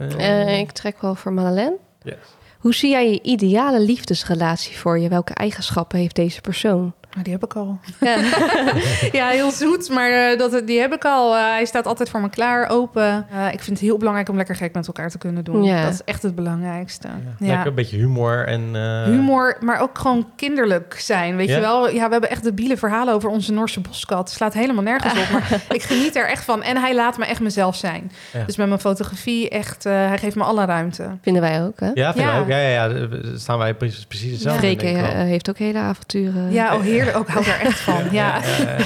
Ik 0.48 0.72
trek 0.72 1.00
wel 1.00 1.14
voor 1.14 1.32
Madeleine. 1.32 1.76
yes. 2.02 2.16
Hoe 2.58 2.74
zie 2.74 2.90
jij 2.90 3.10
je 3.10 3.22
ideale 3.22 3.80
liefdesrelatie 3.80 4.78
voor 4.78 4.98
je? 4.98 5.08
Welke 5.08 5.34
eigenschappen 5.34 5.98
heeft 5.98 6.14
deze 6.14 6.40
persoon? 6.40 6.92
Maar 7.16 7.24
die 7.24 7.32
heb 7.34 7.44
ik 7.44 7.54
al. 7.54 7.78
Ja. 8.00 8.16
Ja, 9.12 9.28
heel 9.28 9.50
zoet, 9.50 9.88
maar 9.90 10.10
eh, 10.10 10.38
dat, 10.38 10.62
die 10.66 10.80
heb 10.80 10.92
ik 10.92 11.04
al. 11.04 11.36
Eh, 11.36 11.42
hij 11.42 11.64
staat 11.64 11.86
altijd 11.86 12.10
voor 12.10 12.20
me 12.20 12.28
klaar, 12.30 12.68
open. 12.70 13.26
Eh, 13.30 13.46
ik 13.52 13.60
vind 13.62 13.66
het 13.78 13.78
heel 13.78 13.96
belangrijk 13.98 14.28
om 14.28 14.36
lekker 14.36 14.54
gek 14.56 14.74
met 14.74 14.86
elkaar 14.86 15.10
te 15.10 15.18
kunnen 15.18 15.44
doen. 15.44 15.62
Ja. 15.64 15.82
Dat 15.84 15.92
is 15.92 16.04
echt 16.04 16.22
het 16.22 16.34
belangrijkste. 16.34 17.08
Ja. 17.08 17.14
Ja. 17.38 17.46
Lekker 17.46 17.66
een 17.66 17.74
beetje 17.74 17.96
humor 17.96 18.46
en... 18.46 18.70
eh, 18.72 19.02
Humor, 19.04 19.56
maar 19.60 19.80
ook 19.80 19.98
gewoon 19.98 20.26
kinderlijk 20.36 20.94
zijn. 20.98 21.36
Weet 21.36 21.48
Ja? 21.48 21.54
je 21.54 21.60
wel? 21.60 21.88
Ja, 21.90 22.04
we 22.06 22.12
hebben 22.12 22.30
echt 22.30 22.42
debiele 22.42 22.76
verhalen 22.76 23.14
over 23.14 23.28
onze 23.28 23.52
Noorse 23.52 23.80
boskat. 23.80 24.30
Slaat 24.30 24.54
helemaal 24.54 24.82
nergens 24.82 25.12
op. 25.12 25.30
Maar 25.32 25.60
ik 25.68 25.82
geniet 25.82 26.16
er 26.16 26.28
echt 26.28 26.44
van. 26.44 26.62
En 26.62 26.76
hij 26.76 26.94
laat 26.94 27.18
me 27.18 27.24
echt 27.26 27.40
mezelf 27.40 27.76
zijn. 27.76 28.12
Ja. 28.32 28.44
Dus 28.44 28.56
met 28.56 28.68
mijn 28.68 28.80
fotografie 28.80 29.48
echt... 29.48 29.86
eh, 29.86 29.92
hij 29.92 30.18
geeft 30.18 30.36
me 30.36 30.42
alle 30.44 30.64
ruimte. 30.64 31.04
Vinden 31.22 31.42
wij 31.42 31.62
ook, 31.62 31.80
hè? 31.80 31.90
Ja, 31.94 32.12
vind 32.12 32.24
ik 32.26 32.32
Ja. 32.32 32.38
ook. 32.38 32.48
Ja, 32.48 32.58
ja, 32.58 32.90
staan 33.36 33.58
wij 33.58 33.74
precies, 33.74 34.04
precies 34.06 34.30
hetzelfde. 34.32 34.60
Freke 34.60 34.92
wel. 34.92 35.04
heeft 35.04 35.48
ook 35.50 35.58
hele 35.58 35.78
avonturen. 35.78 36.52
Ja, 36.52 36.74
oh 36.74 36.80
heerlijk. 36.80 37.05
Ook 37.14 37.28
hou 37.28 37.44
er 37.44 37.60
echt 37.60 37.80
van. 37.80 38.04
Ja. 38.10 38.36
ja. 38.36 38.78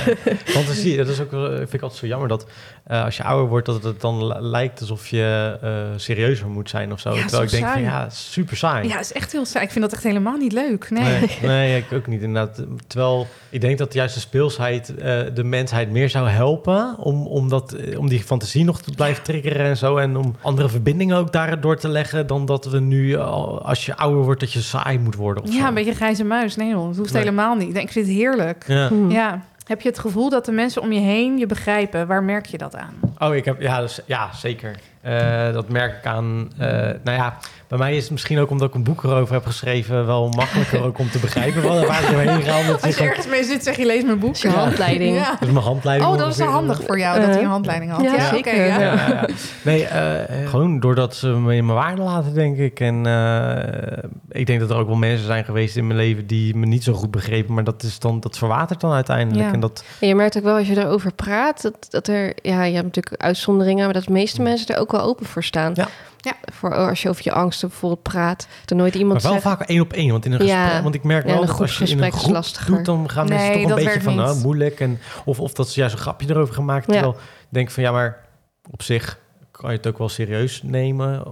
Fantasie, 0.45 0.97
dat 0.97 1.09
is 1.09 1.21
ook 1.21 1.31
wel, 1.31 1.57
vind 1.57 1.73
ik 1.75 1.83
altijd 1.83 2.01
zo 2.01 2.07
jammer 2.07 2.29
dat 2.29 2.47
eh, 2.91 3.05
als 3.05 3.17
je 3.17 3.23
ouder 3.25 3.49
wordt, 3.49 3.67
dat 3.67 3.83
het 3.83 4.01
dan 4.01 4.27
li- 4.27 4.41
lijkt 4.41 4.81
alsof 4.81 5.07
je 5.09 5.59
eh, 5.63 5.71
serieuzer 5.97 6.49
moet 6.49 6.71
zijn 6.71 6.93
of 6.93 7.01
zo. 7.01 7.11
Ja, 7.15 7.21
Terwijl 7.21 7.43
ik 7.43 7.51
denk 7.51 7.67
van 7.67 7.81
ja, 7.83 8.09
super 8.11 8.57
saai. 8.57 8.89
Ja, 8.89 8.99
is 9.01 9.13
echt 9.13 9.33
heel 9.33 9.45
saai. 9.45 9.65
Ik 9.65 9.71
vind 9.71 9.85
dat 9.85 9.93
echt 9.95 10.03
helemaal 10.03 10.37
niet 10.37 10.53
leuk. 10.53 10.91
Nee. 10.91 11.03
Nee, 11.03 11.29
nee, 11.51 11.77
ik 11.79 11.93
ook 11.93 12.07
niet 12.07 12.23
inderdaad. 12.23 12.63
Terwijl 12.87 13.27
ik 13.51 13.61
denk 13.61 13.79
dat 13.79 13.93
juist 13.93 14.15
de 14.15 14.21
speelsheid 14.21 14.95
eh, 14.95 15.21
de 15.35 15.45
mensheid 15.45 15.91
meer 15.91 16.11
zou 16.11 16.29
helpen 16.29 16.95
om, 16.99 17.27
om, 17.27 17.49
dat, 17.49 17.77
om 17.97 18.09
die 18.09 18.21
fantasie 18.21 18.65
nog 18.65 18.81
te 18.83 18.91
blijven 18.91 19.23
triggeren 19.23 19.67
en 19.67 19.77
zo. 19.77 19.97
En 19.97 20.17
om 20.17 20.37
andere 20.41 20.69
verbindingen 20.69 21.17
ook 21.17 21.33
daardoor 21.33 21.77
te 21.77 21.89
leggen 21.89 22.27
dan 22.27 22.47
dat 22.47 22.65
we 22.65 22.81
nu, 22.81 23.17
als 23.17 23.87
je 23.87 23.97
ouder 23.97 24.23
wordt, 24.25 24.41
dat 24.41 24.53
je 24.53 24.61
saai 24.61 24.99
moet 24.99 25.15
worden. 25.15 25.43
Of 25.43 25.53
Ja, 25.53 25.61
zo. 25.61 25.67
een 25.69 25.75
beetje 25.75 25.95
grijze 25.95 26.25
muis. 26.25 26.57
Nee 26.57 26.69
joh, 26.69 26.87
dat 26.87 26.97
hoeft 26.97 27.13
Nee. 27.13 27.23
helemaal 27.23 27.55
niet. 27.55 27.77
Ik 27.77 27.91
vind 27.93 28.07
het 28.07 28.15
heerlijk. 28.17 28.65
Ja. 28.67 28.89
Hm. 28.89 29.11
Ja. 29.11 29.43
Heb 29.67 29.81
je 29.81 29.89
het 29.89 29.99
gevoel 29.99 30.31
dat 30.31 30.45
de 30.45 30.53
mensen 30.53 30.83
om 30.83 30.93
je 30.93 31.01
heen 31.01 31.39
je 31.39 31.47
begrijpen? 31.47 32.07
Waar 32.07 32.23
merk 32.23 32.47
je 32.47 32.59
dat 32.59 32.77
aan? 32.77 32.95
Oh, 33.19 33.35
ik 33.35 33.45
heb, 33.45 33.61
ja, 33.61 33.81
dus, 33.81 34.01
ja 34.07 34.35
zeker. 34.35 34.79
Eh, 35.01 35.53
dat 35.53 35.69
merk 35.69 35.97
ik 35.97 36.07
aan, 36.07 36.51
eh, 36.59 36.69
nou 37.05 37.17
ja, 37.17 37.37
bij 37.69 37.79
mij 37.79 37.97
is 37.97 38.03
het 38.03 38.11
misschien 38.11 38.39
ook 38.39 38.51
omdat 38.51 38.69
ik 38.69 38.75
een 38.75 38.83
boek 38.83 39.05
erover 39.05 39.35
heb 39.35 39.47
geschreven 39.47 40.07
wel 40.07 40.29
makkelijker 40.29 40.83
ook 40.83 40.99
om 40.99 41.11
te 41.11 41.19
begrijpen 41.19 41.63
wat, 41.63 41.87
waar 41.87 42.03
ik 42.03 42.11
doorheen 42.11 42.43
ga. 42.43 42.61
omdat 42.61 42.83
Als 42.83 42.97
je 42.97 43.05
ergens 43.05 43.27
mee 43.27 43.45
zit, 43.45 43.65
zeg 43.65 43.77
je 43.77 43.87
lees 43.87 44.03
mijn 44.05 44.19
boek. 44.19 44.29
Dat 44.35 44.37
is 44.37 44.43
je 44.43 44.59
handleiding. 44.59 45.17
Ja. 45.17 45.31
dat 45.31 45.49
is 45.49 45.53
mijn 45.55 45.65
handleiding. 45.65 46.11
Oh, 46.11 46.19
dat 46.19 46.29
is 46.31 46.37
wel 46.37 46.49
handig 46.49 46.83
voor 46.87 46.99
jou 46.99 47.21
dat 47.21 47.29
hij 47.29 47.37
een 47.39 47.43
Eh, 47.45 47.51
handleiding 47.51 47.91
had. 47.91 48.03
ja, 48.03 48.15
oké, 48.15 48.23
zeker. 48.35 48.57
ja. 48.57 48.67
Ja, 48.67 48.81
ja, 48.81 49.09
ja. 49.09 49.29
Nee, 49.65 49.85
eh, 49.85 50.49
gewoon 50.49 50.81
doordat 50.81 51.15
ze 51.15 51.27
me 51.27 51.55
in 51.57 51.67
mijn 51.67 51.79
waarde 51.79 52.03
laten, 52.03 52.35
denk 52.35 52.57
ik. 52.59 52.81
En 52.81 53.07
eh, 53.07 54.03
ik 54.29 54.47
denk 54.47 54.61
dat 54.61 54.71
er 54.71 54.77
ook 54.77 54.87
wel 54.87 54.97
mensen 54.97 55.27
zijn 55.27 55.45
geweest 55.45 55.77
in 55.77 55.87
mijn 55.87 55.99
leven 55.99 56.27
die 56.27 56.57
me 56.57 56.67
niet 56.67 56.85
zo 56.85 56.93
goed 56.93 57.11
begrepen. 57.11 57.55
Maar 57.55 57.65
dat, 57.65 57.83
is 57.83 57.99
dan, 57.99 58.21
dat 58.21 58.39
verwatert 58.39 58.81
dan 58.81 58.93
uiteindelijk. 58.93 59.47
Ja. 59.47 59.53
En 59.53 59.61
dat, 59.61 59.85
En 60.01 60.09
je 60.09 60.15
merkt 60.15 60.37
ook 60.37 60.45
wel 60.45 60.57
als 60.57 60.69
je 60.69 60.77
erover 60.77 61.13
praat, 61.13 61.63
dat, 61.63 61.87
dat 61.91 62.09
er, 62.09 62.33
ja, 62.43 62.65
je 62.65 62.75
hebt 62.75 62.87
natuurlijk 62.87 63.23
uitzonderingen, 63.23 63.85
maar 63.85 63.95
dat 63.95 64.05
de 64.05 64.13
meeste 64.13 64.43
mensen 64.43 64.75
er 64.75 64.81
ook 64.81 64.90
wel 64.93 65.03
open 65.03 65.27
voor 65.27 65.45
staan. 65.45 65.73
Ja. 65.75 65.89
Ja. 66.21 66.33
Voor 66.53 66.75
als 66.77 67.03
je 67.03 67.09
over 67.09 67.21
je 67.25 67.33
angsten 67.33 67.69
bijvoorbeeld 67.69 68.03
praat, 68.03 68.47
er 68.67 68.77
nooit 68.77 68.93
maar 68.93 69.03
iemand 69.03 69.23
wel 69.23 69.33
zegt. 69.33 69.43
vaak 69.45 69.61
één 69.61 69.81
op 69.81 69.93
één. 69.93 70.11
Want 70.11 70.25
in 70.25 70.33
een 70.33 70.47
Ja. 70.47 70.63
gesprek, 70.65 70.83
want 70.83 70.95
ik 70.95 71.03
merk 71.05 71.27
Ja, 71.27 71.33
wel 71.33 71.47
dat 71.47 71.61
als 71.61 71.79
je 71.79 71.87
in 71.87 72.03
een 72.03 72.13
groep 72.13 72.33
lastiger. 72.33 72.75
doet, 72.75 72.85
dan 72.85 73.11
gaan 73.11 73.29
mensen 73.29 73.49
Nee, 73.49 73.63
toch 73.67 73.79
een 73.79 73.85
beetje 73.85 74.01
van 74.01 74.15
nou, 74.15 74.39
moeilijk. 74.39 74.81
En, 74.81 75.01
of, 75.25 75.41
of 75.41 75.53
dat 75.53 75.69
ze 75.69 75.81
juist 75.81 75.95
een 75.95 76.01
grapje 76.01 76.31
erover 76.31 76.55
gaan 76.55 76.65
maken. 76.65 76.93
Ja. 76.95 77.01
Terwijl 77.01 77.21
ik 77.41 77.47
denk 77.49 77.71
van 77.71 77.83
ja, 77.83 77.93
maar 77.93 78.25
op 78.71 78.83
zich 78.83 79.19
kan 79.61 79.71
je 79.71 79.77
het 79.77 79.87
ook 79.87 79.99
wel 79.99 80.09
serieus 80.09 80.63
nemen. 80.63 81.23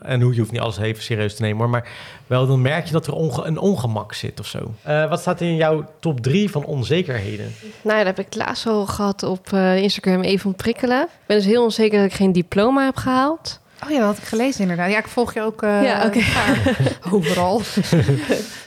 En 0.00 0.20
hoe 0.20 0.32
je 0.32 0.38
hoeft 0.38 0.52
niet 0.52 0.60
alles 0.60 0.78
even 0.78 1.02
serieus 1.02 1.34
te 1.36 1.42
nemen 1.42 1.58
hoor. 1.58 1.68
Maar 1.70 1.88
wel 2.26 2.46
dan 2.46 2.62
merk 2.62 2.86
je 2.86 2.92
dat 2.92 3.06
er 3.06 3.12
onge- 3.12 3.44
een 3.44 3.58
ongemak 3.58 4.14
zit 4.14 4.40
of 4.40 4.46
zo. 4.46 4.74
Eh, 4.82 5.08
wat 5.08 5.20
staat 5.20 5.40
in 5.40 5.56
jouw 5.56 5.84
top 6.00 6.20
drie 6.20 6.50
van 6.50 6.64
onzekerheden? 6.64 7.52
Nou 7.82 7.98
ja, 7.98 8.04
dat 8.04 8.16
heb 8.16 8.26
ik 8.26 8.34
laatst 8.34 8.66
al 8.66 8.86
gehad 8.86 9.22
op 9.22 9.52
eh, 9.52 9.76
Instagram 9.76 10.20
even 10.22 10.46
ontprikkelen. 10.46 11.02
Ik 11.02 11.08
ben 11.26 11.36
dus 11.36 11.46
heel 11.46 11.62
onzeker 11.62 11.98
dat 12.00 12.06
ik 12.10 12.16
geen 12.16 12.32
diploma 12.32 12.84
heb 12.84 12.96
gehaald. 12.96 13.60
Oh 13.84 13.90
ja, 13.90 13.96
dat 13.98 14.06
had 14.06 14.16
ik 14.18 14.24
gelezen 14.24 14.60
inderdaad. 14.60 14.90
Ja, 14.90 14.98
ik 14.98 15.06
volg 15.08 15.34
je 15.34 15.42
ook 15.42 15.62
eh, 15.62 15.82
Ja, 15.82 16.04
oké. 16.06 16.18
daar 16.34 16.76
overal. 17.14 17.60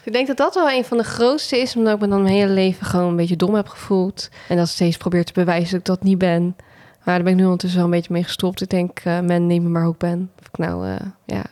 Ik 0.03 0.13
denk 0.13 0.27
dat 0.27 0.37
dat 0.37 0.53
wel 0.55 0.69
een 0.71 0.85
van 0.85 0.97
de 0.97 1.03
grootste 1.03 1.57
is, 1.57 1.75
omdat 1.75 1.93
ik 1.93 1.99
me 1.99 2.07
dan 2.07 2.21
mijn 2.21 2.33
hele 2.35 2.51
leven 2.53 2.85
gewoon 2.85 3.09
een 3.09 3.15
beetje 3.15 3.35
dom 3.35 3.55
heb 3.55 3.67
gevoeld. 3.67 4.29
En 4.47 4.57
dat 4.57 4.67
steeds 4.67 4.97
probeer 4.97 5.25
te 5.25 5.33
bewijzen 5.33 5.69
dat 5.71 5.79
ik 5.79 5.85
dat 5.85 6.03
niet 6.03 6.17
ben. 6.17 6.55
Maar 7.03 7.15
daar 7.15 7.23
ben 7.23 7.33
ik 7.33 7.37
nu 7.39 7.43
ondertussen 7.43 7.79
wel 7.79 7.87
een 7.89 7.95
beetje 7.95 8.13
mee 8.13 8.23
gestopt. 8.23 8.61
Ik 8.61 8.69
denk, 8.69 8.99
eh 8.99 9.19
men 9.19 9.47
neemt 9.47 9.63
me 9.63 9.69
maar 9.69 9.87
ik 9.87 9.97
ben. 9.97 10.31
Of 10.39 10.47
ik 10.47 10.57
nou, 10.57 10.87
eh, 10.87 10.95
ja, 11.25 11.43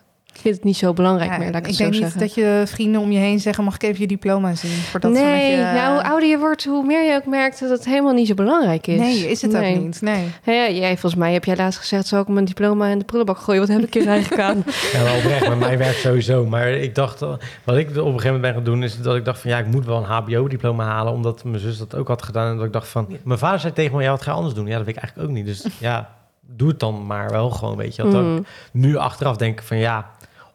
vind 0.41 0.55
het 0.55 0.63
niet 0.63 0.77
zo 0.77 0.93
belangrijk 0.93 1.31
Ja, 1.31 1.37
meer, 1.37 1.51
laat 1.51 1.55
ik 1.61 1.61
ik 1.61 1.67
het 1.69 1.77
denk 1.77 1.93
zo 1.93 1.99
niet 1.99 2.11
zeggen. 2.11 2.19
dat 2.27 2.33
je 2.35 2.63
vrienden 2.65 3.01
om 3.01 3.11
je 3.11 3.19
heen 3.19 3.39
zeggen... 3.39 3.63
mag 3.63 3.75
ik 3.75 3.83
even 3.83 3.99
je 3.99 4.07
diploma 4.07 4.55
zien? 4.55 4.71
Voordat 4.71 5.11
nee, 5.11 5.51
je... 5.51 5.57
ja, 5.57 5.91
hoe 5.93 6.03
ouder 6.03 6.29
je 6.29 6.37
wordt, 6.37 6.65
hoe 6.65 6.85
meer 6.85 7.03
je 7.11 7.15
ook 7.15 7.25
merkt 7.25 7.59
dat 7.59 7.69
het 7.69 7.85
helemaal 7.85 8.13
niet 8.13 8.27
zo 8.27 8.33
belangrijk 8.33 8.87
is. 8.87 8.99
Nee, 8.99 9.29
is 9.29 9.41
het 9.41 9.51
Nee. 9.51 9.75
ook 9.75 9.81
niet. 9.83 10.01
Nee. 10.01 10.23
Ja, 10.43 10.53
ja, 10.53 10.69
jij, 10.69 10.89
volgens 10.91 11.15
mij 11.15 11.33
heb 11.33 11.43
jij 11.45 11.55
laatst 11.55 11.79
gezegd, 11.79 12.07
zou 12.07 12.21
ik 12.21 12.27
mijn 12.27 12.45
diploma 12.45 12.87
in 12.87 12.99
de 12.99 13.05
prullenbak 13.05 13.37
gooien? 13.37 13.59
Wat 13.61 13.69
heb 13.69 13.83
ik 13.83 13.93
hier 13.93 14.07
eigenlijk 14.07 14.41
aan? 14.49 14.63
Ja, 14.93 15.03
wel 15.03 15.15
oprecht, 15.15 15.47
met 15.49 15.59
mij 15.59 15.77
werkt 15.77 15.99
sowieso. 15.99 16.45
Maar 16.45 16.69
ik 16.69 16.95
dacht, 16.95 17.21
eh, 17.21 17.33
wat 17.63 17.77
ik 17.77 17.89
op 17.89 17.95
een 17.95 18.03
gegeven 18.03 18.23
moment 18.25 18.41
ben 18.41 18.53
gaan 18.53 18.63
doen, 18.63 18.83
is 18.83 19.01
dat 19.01 19.15
ik 19.15 19.25
dacht 19.25 19.39
van 19.39 19.49
ja, 19.51 19.57
ik 19.57 19.67
moet 19.67 19.85
wel 19.85 19.97
een 19.97 20.03
HBO-diploma 20.03 20.85
halen, 20.85 21.13
omdat 21.13 21.43
mijn 21.43 21.59
zus 21.59 21.77
dat 21.77 21.95
ook 21.95 22.07
had 22.07 22.21
gedaan. 22.23 22.49
En 22.51 22.55
dat 22.57 22.65
ik 22.65 22.73
dacht 22.73 22.87
van, 22.87 23.07
mijn 23.23 23.39
vader 23.39 23.59
zei 23.59 23.73
tegen 23.73 23.97
me, 23.97 24.03
ja, 24.03 24.09
wat 24.11 24.21
ga 24.21 24.31
je 24.31 24.37
anders 24.37 24.55
doen? 24.55 24.67
Ja, 24.67 24.77
dat 24.77 24.85
weet 24.85 24.95
ik 24.95 25.01
eigenlijk 25.01 25.29
ook 25.29 25.35
niet. 25.35 25.45
Dus 25.45 25.65
ja, 25.79 26.09
doe 26.41 26.67
het 26.67 26.79
dan 26.79 27.05
maar 27.05 27.29
wel 27.31 27.49
gewoon, 27.49 27.75
weet 27.77 27.95
je. 27.95 28.03
Dat 28.03 28.11
Mm. 28.13 28.37
ook 28.37 28.45
nu 28.71 28.95
achteraf 28.97 29.37
denk 29.37 29.59
ik 29.59 29.65
van 29.65 29.77
ja, 29.77 30.09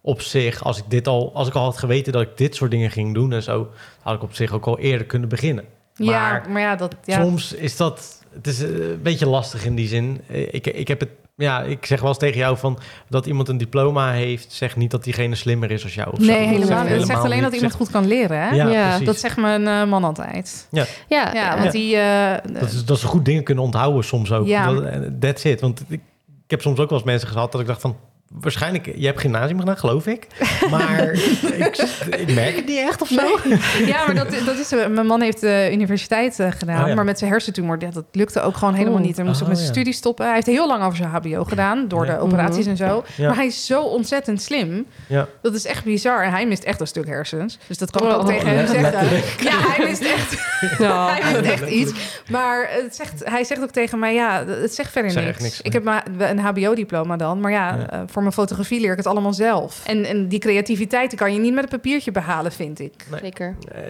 op 0.07 0.21
zich, 0.21 0.65
als 0.65 0.79
ik 0.79 0.85
dit 0.89 1.07
al, 1.09 1.31
als 1.35 1.49
ik 1.49 1.55
al 1.55 1.63
had 1.65 1.79
geweten 1.79 2.13
dat 2.13 2.23
ik 2.23 2.37
dit 2.37 2.55
soort 2.55 2.71
dingen 2.71 2.91
ging 2.91 3.15
doen 3.15 3.33
en 3.33 3.43
zo, 3.43 3.69
had 4.03 4.15
ik 4.15 4.23
op 4.23 4.35
zich 4.35 4.53
ook 4.53 4.67
al 4.67 4.79
eerder 4.79 5.07
kunnen 5.07 5.29
beginnen. 5.29 5.65
Ja, 5.95 6.13
Maar 6.31 6.47
maar 6.51 6.61
ja, 6.61 6.77
dat... 6.77 6.95
Ja, 7.05 7.23
Soms 7.23 7.53
is 7.53 7.77
dat, 7.77 8.25
het 8.35 8.47
is 8.47 8.63
eh, 8.63 8.69
een 8.69 9.03
beetje 9.03 9.27
lastig 9.29 9.65
in 9.65 9.75
die 9.75 9.89
zin. 9.89 10.21
Eh, 10.29 10.55
Ik, 10.55 10.67
ik 10.67 10.89
heb 10.89 11.01
het, 11.01 11.09
ja, 11.37 11.63
ik 11.63 11.87
zeg 11.87 12.01
wel 12.01 12.09
eens 12.09 12.19
tegen 12.19 12.39
jou 12.39 12.57
van 12.57 12.79
dat 13.09 13.27
iemand 13.27 13.49
een 13.49 13.59
diploma 13.59 14.13
heeft, 14.13 14.53
zegt 14.53 14.77
niet 14.77 14.91
dat 14.91 15.05
diegene 15.05 15.35
slimmer 15.35 15.71
is 15.71 15.83
als 15.83 15.95
jou. 15.95 16.11
Of 16.13 16.19
zo. 16.19 16.25
nee, 16.25 16.41
Dat 16.41 16.49
helemaal 16.49 16.83
niet. 16.83 16.93
Het 16.93 17.07
zegt 17.07 17.21
alleen 17.21 17.33
niet. 17.35 17.43
dat 17.45 17.55
iemand 17.55 17.75
goed 17.75 17.91
kan 17.91 18.07
leren, 18.07 18.41
hè? 18.41 18.49
Ja, 18.55 18.69
Ja, 18.69 18.89
precies. 18.89 19.07
Dat 19.07 19.19
zegt 19.19 19.37
mijn 19.37 19.67
eh, 19.67 19.85
man 19.85 20.05
altijd. 20.05 20.69
Ja, 20.71 20.85
Ja, 21.09 21.35
ja, 21.35 21.59
want 21.59 21.73
die... 21.73 21.97
eh, 21.97 22.61
dat, 22.61 22.73
is, 22.73 22.85
dat 22.85 22.99
ze 22.99 23.07
goed 23.07 23.25
dingen 23.25 23.43
kunnen 23.43 23.65
onthouden 23.65 24.05
soms 24.05 24.33
ook. 24.33 24.47
Ja. 24.47 24.73
Dat, 24.73 25.21
that's 25.21 25.45
it. 25.45 25.61
Want 25.61 25.81
ik, 25.89 26.01
ik 26.45 26.51
heb 26.51 26.61
soms 26.61 26.79
ook 26.79 26.89
wel 26.91 26.99
eens 26.99 27.07
mensen 27.09 27.29
gehad 27.29 27.53
dat 27.53 27.61
ik 27.61 27.67
dacht 27.67 27.81
van... 27.81 27.97
Waarschijnlijk, 28.31 28.93
je 28.97 29.07
hebt 29.07 29.21
gymnasium 29.21 29.59
gedaan, 29.59 29.77
geloof 29.79 30.07
ik. 30.07 30.27
Maar 30.71 31.01
ik, 31.67 31.77
ik 32.17 32.35
merk 32.35 32.57
het 32.57 32.67
niet 32.67 32.79
echt 32.79 33.03
of 33.03 33.09
zo. 33.09 33.39
Ja, 33.87 34.07
maar 34.07 34.15
dat, 34.15 34.27
dat 34.47 34.59
is... 34.59 34.73
eh, 34.73 34.87
Mijn 34.87 35.07
man 35.07 35.21
heeft 35.21 35.41
de 35.41 35.69
universiteit 35.73 36.39
eh, 36.41 36.51
gedaan, 36.51 36.83
Oh, 36.83 36.89
ja. 36.89 36.95
maar 36.95 37.05
met 37.05 37.19
zijn 37.19 37.31
hersentumor, 37.31 37.79
dat 37.79 38.05
lukte 38.13 38.41
ook 38.41 38.57
gewoon 38.57 38.75
helemaal 38.75 38.95
Oeh. 38.99 39.07
niet. 39.07 39.17
Hij 39.17 39.25
moest 39.25 39.37
ook 39.37 39.43
Oh, 39.43 39.49
met 39.49 39.57
zijn 39.59 39.69
ja. 39.73 39.75
studie 39.75 39.93
stoppen. 39.99 40.25
Hij 40.25 40.35
heeft 40.35 40.47
heel 40.47 40.67
lang 40.67 40.83
over 40.85 40.97
zijn 40.97 41.09
HBO 41.09 41.45
gedaan, 41.45 41.89
door 41.89 42.07
Ja. 42.07 42.13
de 42.15 42.19
operaties 42.21 42.67
en 42.67 42.77
zo. 42.77 43.05
Ja. 43.17 43.27
Maar 43.27 43.37
hij 43.37 43.47
is 43.47 43.67
zo 43.67 43.83
ontzettend 43.83 44.43
slim. 44.43 44.87
Ja. 45.07 45.27
Dat 45.43 45.55
is 45.55 45.67
echt 45.67 45.85
bizar. 45.85 46.23
En 46.25 46.31
hij 46.31 46.47
mist 46.47 46.65
echt 46.65 46.81
een 46.81 46.87
stuk 46.87 47.07
hersens. 47.07 47.59
Dus 47.67 47.79
dat 47.79 47.91
kan 47.91 48.03
ik 48.07 48.13
Oh, 48.13 48.19
ook 48.19 48.27
tegen 48.27 48.47
hem 48.49 48.57
letterlijk. 48.57 48.93
zeggen. 48.95 49.45
Ja, 49.45 49.59
hij 49.73 49.87
mist 49.87 50.03
echt, 50.03 50.39
Ja. 50.79 51.15
hij 51.15 51.33
mist 51.33 51.51
echt 51.51 51.71
iets. 51.81 51.93
Maar 52.31 52.67
het 52.71 52.97
zegt, 52.97 53.13
hij 53.25 53.45
zegt 53.45 53.63
ook 53.63 53.71
tegen 53.71 53.99
mij, 53.99 54.15
ja, 54.15 54.45
het 54.47 54.75
zegt 54.75 54.93
verder 54.93 55.23
niks. 55.25 55.39
niks, 55.43 55.61
Ik 55.63 55.73
heb 55.73 55.85
maar 55.85 56.05
een 56.19 56.39
HBO-diploma 56.39 57.17
dan. 57.17 57.41
Maar 57.41 57.51
ja, 57.53 57.75
Ja. 57.77 57.91
eh, 57.91 58.01
voor 58.17 58.25
mijn 58.25 58.37
fotografie 58.37 58.81
leer 58.81 58.91
ik 58.91 58.97
het 58.97 59.07
allemaal 59.07 59.33
zelf. 59.33 59.83
En, 59.87 60.05
en 60.05 60.29
die 60.29 60.39
creativiteit 60.39 61.11
die 61.11 61.19
kan 61.19 61.33
je 61.33 61.39
niet 61.39 61.55
met 61.55 61.63
een 61.63 61.69
papiertje 61.69 62.11
behalen, 62.13 62.53
vind 62.53 62.81
ik. 62.81 63.07
Zeker. 63.21 63.57
Eh, 63.73 63.83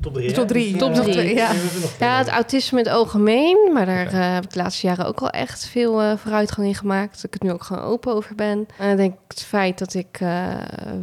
top 0.00 0.14
drie? 0.14 0.32
Top 0.32 0.48
drie. 0.48 0.70
Dus, 0.72 0.80
Top 0.80 0.94
eh, 0.94 1.12
drie. 1.12 1.34
Ja. 1.34 1.50
Ja, 2.00 2.18
het 2.18 2.28
autisme 2.28 2.78
in 2.78 2.84
het 2.84 2.94
algemeen. 2.94 3.70
Maar 3.72 3.86
daar 3.86 4.06
eh, 4.06 4.34
heb 4.34 4.44
ik 4.44 4.52
de 4.52 4.58
laatste 4.58 4.86
jaren 4.86 5.06
ook 5.06 5.20
al 5.20 5.30
echt 5.30 5.66
veel 5.66 6.02
eh, 6.02 6.16
vooruitgang 6.16 6.66
in 6.66 6.74
gemaakt. 6.74 7.14
Dat 7.14 7.24
ik 7.24 7.32
het 7.32 7.42
nu 7.42 7.52
ook 7.52 7.62
gewoon 7.62 7.82
open 7.82 8.14
over 8.14 8.34
ben. 8.34 8.66
En 8.78 8.90
ik 8.90 8.96
denk 8.96 9.14
het 9.28 9.42
feit 9.42 9.78
dat 9.78 9.94
ik 9.94 10.18
eh, 10.20 10.48